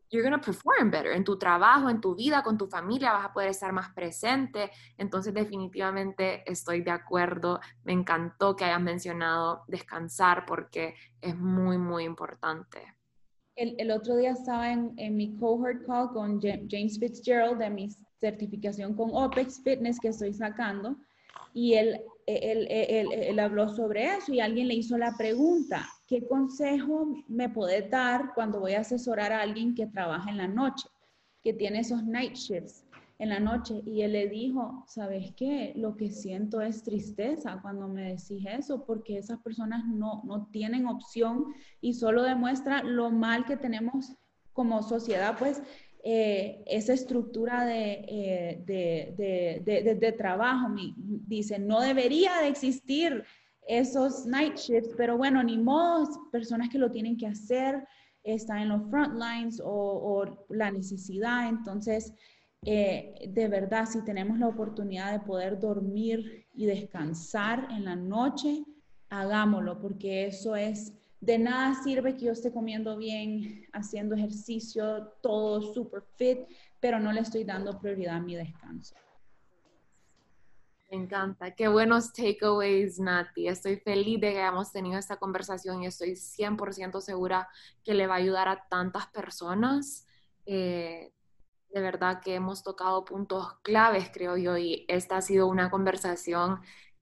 you're 0.10 0.28
going 0.28 0.39
to 0.39 0.43
perform 0.43 0.91
better 0.91 1.12
en 1.12 1.24
tu 1.24 1.38
trabajo, 1.38 1.89
en 1.89 2.01
tu 2.01 2.16
vida, 2.16 2.43
con 2.43 2.57
tu 2.57 2.68
familia, 2.68 3.12
vas 3.12 3.26
a 3.26 3.34
poder 3.34 3.49
estar 3.49 3.72
más 3.72 3.93
presente. 3.93 4.72
Entonces, 4.97 5.34
definitivamente 5.34 6.43
estoy 6.49 6.82
de 6.82 6.91
acuerdo. 6.91 7.60
Me 7.84 7.93
encantó 7.93 8.55
que 8.55 8.66
hayas 8.66 8.82
mencionado 8.82 9.64
descansar 9.68 10.45
porque 10.45 10.95
es 11.22 11.38
muy, 11.38 11.78
muy 11.78 12.03
importante 12.03 12.99
el, 13.60 13.91
otro 13.91 14.16
día 14.16 14.32
estaba 14.32 14.72
en, 14.72 14.95
mi 15.16 15.36
cohort 15.36 15.86
call 15.86 16.10
con 16.12 16.39
James 16.41 16.97
Fitzgerald 16.97 17.60
de 17.60 17.70
mi 17.70 17.89
certificación 18.20 18.93
con 18.95 19.10
OPEX 19.14 19.62
Fitness 19.64 19.99
que 19.99 20.10
estoy 20.10 20.34
sacando 20.34 20.95
y 21.53 21.74
él, 21.74 22.01
él, 22.38 22.68
él, 22.70 23.40
habló 23.40 23.70
sobre 23.70 24.16
eso 24.16 24.34
y 24.34 24.40
alguien 24.40 24.68
le 24.68 24.76
hizo 24.76 24.98
la 24.98 25.16
pregunta, 25.18 25.88
¿qué 26.08 26.28
consejo 26.28 27.24
me 27.28 27.50
puede 27.50 27.88
dar 27.88 28.34
cuando 28.36 28.60
voy 28.60 28.74
a 28.74 28.82
asesorar 28.82 29.32
a 29.32 29.42
alguien 29.42 29.76
que 29.76 29.88
trabaja 29.88 30.30
en 30.30 30.38
la 30.38 30.48
noche, 30.48 30.88
que 31.44 31.54
tiene 31.54 31.80
esos 31.80 32.04
night 32.04 32.36
shifts? 32.36 32.86
en 33.20 33.30
la 33.30 33.40
noche 33.40 33.84
y 33.86 34.02
él 34.02 34.14
le 34.14 34.30
dijo, 34.30 34.86
¿sabes 34.88 35.34
qué? 35.36 35.74
Lo 35.76 35.98
que 35.98 36.10
siento 36.10 36.62
es 36.62 36.84
tristeza 36.84 37.60
cuando 37.62 37.90
me 37.90 38.14
decís 38.14 38.46
eso, 38.48 38.86
porque 38.86 39.18
esas 39.18 39.40
personas 39.40 39.86
no, 39.86 40.22
no 40.24 40.48
tienen 40.48 40.88
opción 40.88 41.54
y 41.82 41.94
solo 41.94 42.24
demuestra 42.24 42.82
lo 42.82 43.12
mal 43.12 43.46
que 43.46 43.58
tenemos 43.58 44.16
como 44.54 44.82
sociedad, 44.84 45.36
pues 45.38 45.62
eh, 46.04 46.64
esa 46.66 46.93
estructura 46.93 47.66
de, 47.66 48.06
eh, 48.08 48.64
de, 48.66 49.95
de, 49.95 50.12
trabajo. 50.14 50.68
dice, 51.28 51.60
no 51.60 51.82
debería 51.82 52.39
de 52.41 52.47
existir 52.47 53.24
esos 53.68 54.26
night 54.26 54.56
shifts, 54.58 54.93
pero 54.97 55.18
bueno, 55.18 55.43
ni 55.43 55.58
modo, 55.58 56.30
personas 56.32 56.70
que 56.70 56.80
lo 56.80 56.89
tienen 56.89 57.18
que 57.18 57.28
hacer, 57.28 57.84
están 58.24 58.60
en 58.60 58.70
los 58.70 58.89
front 58.89 59.14
lines 59.14 59.62
o, 59.64 59.70
o 59.70 60.45
la 60.50 60.72
necesidad, 60.72 61.47
entonces 61.50 62.14
eh, 62.66 63.30
de 63.30 63.47
verdad, 63.47 63.86
si 63.86 64.04
tenemos 64.04 64.38
la 64.38 64.47
oportunidad 64.47 65.14
de 65.14 65.26
poder 65.26 65.60
dormir 65.60 66.45
y 66.54 66.66
descansar 66.66 67.68
en 67.72 67.86
la 67.86 67.95
noche, 67.95 68.64
hagámoslo, 69.10 69.80
porque 69.80 70.26
eso 70.26 70.56
es, 70.56 70.93
de 71.22 71.38
nada 71.38 71.76
sirve 71.84 72.15
que 72.15 72.26
yo 72.26 72.32
esté 72.32 72.51
comiendo 72.51 72.97
bien, 72.97 73.67
haciendo 73.74 74.15
ejercicio, 74.15 75.13
todo 75.22 75.61
super 75.61 76.03
fit, 76.15 76.39
pero 76.80 76.99
no 76.99 77.11
le 77.11 77.22
estoy 77.22 77.43
dando 77.43 77.80
prioridad 77.80 78.15
a 78.15 78.22
mi 78.22 78.36
descanso. 78.36 78.95
Me 80.89 80.97
encanta. 80.97 81.51
Qué 81.51 81.67
buenos 81.67 82.13
takeaways, 82.13 82.99
Nati. 82.99 83.47
Estoy 83.47 83.78
feliz 83.78 84.20
de 84.20 84.32
que 84.32 84.39
hayamos 84.39 84.72
tenido 84.72 84.97
esta 84.97 85.17
conversación 85.17 85.84
y 85.84 85.86
estoy 85.86 86.15
100% 86.15 86.99
segura 86.99 87.47
que 87.84 87.93
le 87.93 88.07
va 88.07 88.15
a 88.15 88.17
ayudar 88.17 88.47
a 88.47 88.67
tantas 88.67 89.05
personas. 89.07 90.07
Eh, 90.47 91.13
de 91.72 91.82
verdad 91.82 92.22
que 92.22 92.34
hemos 92.34 92.63
tocado 92.63 93.05
puntos 93.05 93.53
claves, 93.61 94.09
creo 94.11 94.36
yo, 94.36 94.57
y 94.57 94.86
esta 94.88 95.17
ha 95.17 95.22
sido 95.22 95.47
una 95.47 95.70
conversación 95.70 96.59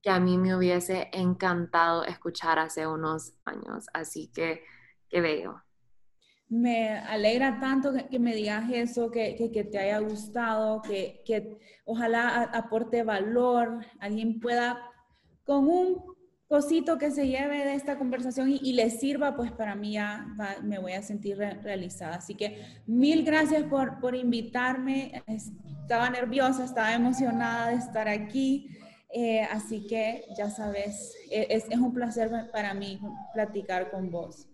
que 0.07 0.11
a 0.11 0.21
mí 0.21 0.37
me 0.37 0.55
hubiese 0.55 1.09
encantado 1.11 2.05
escuchar 2.05 2.59
hace 2.59 2.87
unos 2.87 3.33
años. 3.43 3.87
Así 3.93 4.31
que, 4.33 4.61
qué 5.09 5.19
bello. 5.19 5.61
Me 6.47 6.97
alegra 6.97 7.59
tanto 7.59 7.91
que, 8.09 8.17
me 8.17 8.33
digas 8.33 8.71
eso, 8.71 9.11
que, 9.11 9.35
que, 9.35 9.65
te 9.65 9.77
haya 9.77 9.99
gustado, 9.99 10.81
que, 10.81 11.21
que 11.25 11.57
ojalá 11.83 12.43
aporte 12.53 13.03
valor, 13.03 13.85
alguien 13.99 14.39
pueda 14.39 14.79
con 15.43 15.67
un 15.67 16.01
cosito 16.47 16.97
que 16.97 17.11
se 17.11 17.27
lleve 17.27 17.65
de 17.65 17.73
esta 17.73 17.97
conversación 17.97 18.49
y, 18.49 18.71
le 18.71 18.89
sirva, 18.89 19.35
pues 19.35 19.51
para 19.51 19.75
mí 19.75 19.91
ya 19.91 20.25
me 20.63 20.79
voy 20.79 20.93
a 20.93 21.01
sentir 21.01 21.37
realizada. 21.37 22.15
Así 22.15 22.33
que 22.33 22.63
mil 22.85 23.25
gracias 23.25 23.63
por, 23.63 23.99
por 23.99 24.15
invitarme. 24.15 25.21
Estaba 25.27 26.09
nerviosa, 26.09 26.63
estaba 26.63 26.93
emocionada 26.93 27.71
de 27.71 27.75
estar 27.75 28.07
aquí. 28.07 28.69
Eh, 29.09 29.41
así 29.41 29.87
que 29.87 30.25
ya 30.37 30.49
sabes, 30.49 31.15
e, 31.31 31.47
es 31.49 31.65
un 31.79 31.93
placer 31.93 32.29
para 32.51 32.73
mí 32.73 32.99
platicar 33.33 33.89
con 33.89 34.11
vos. 34.11 34.47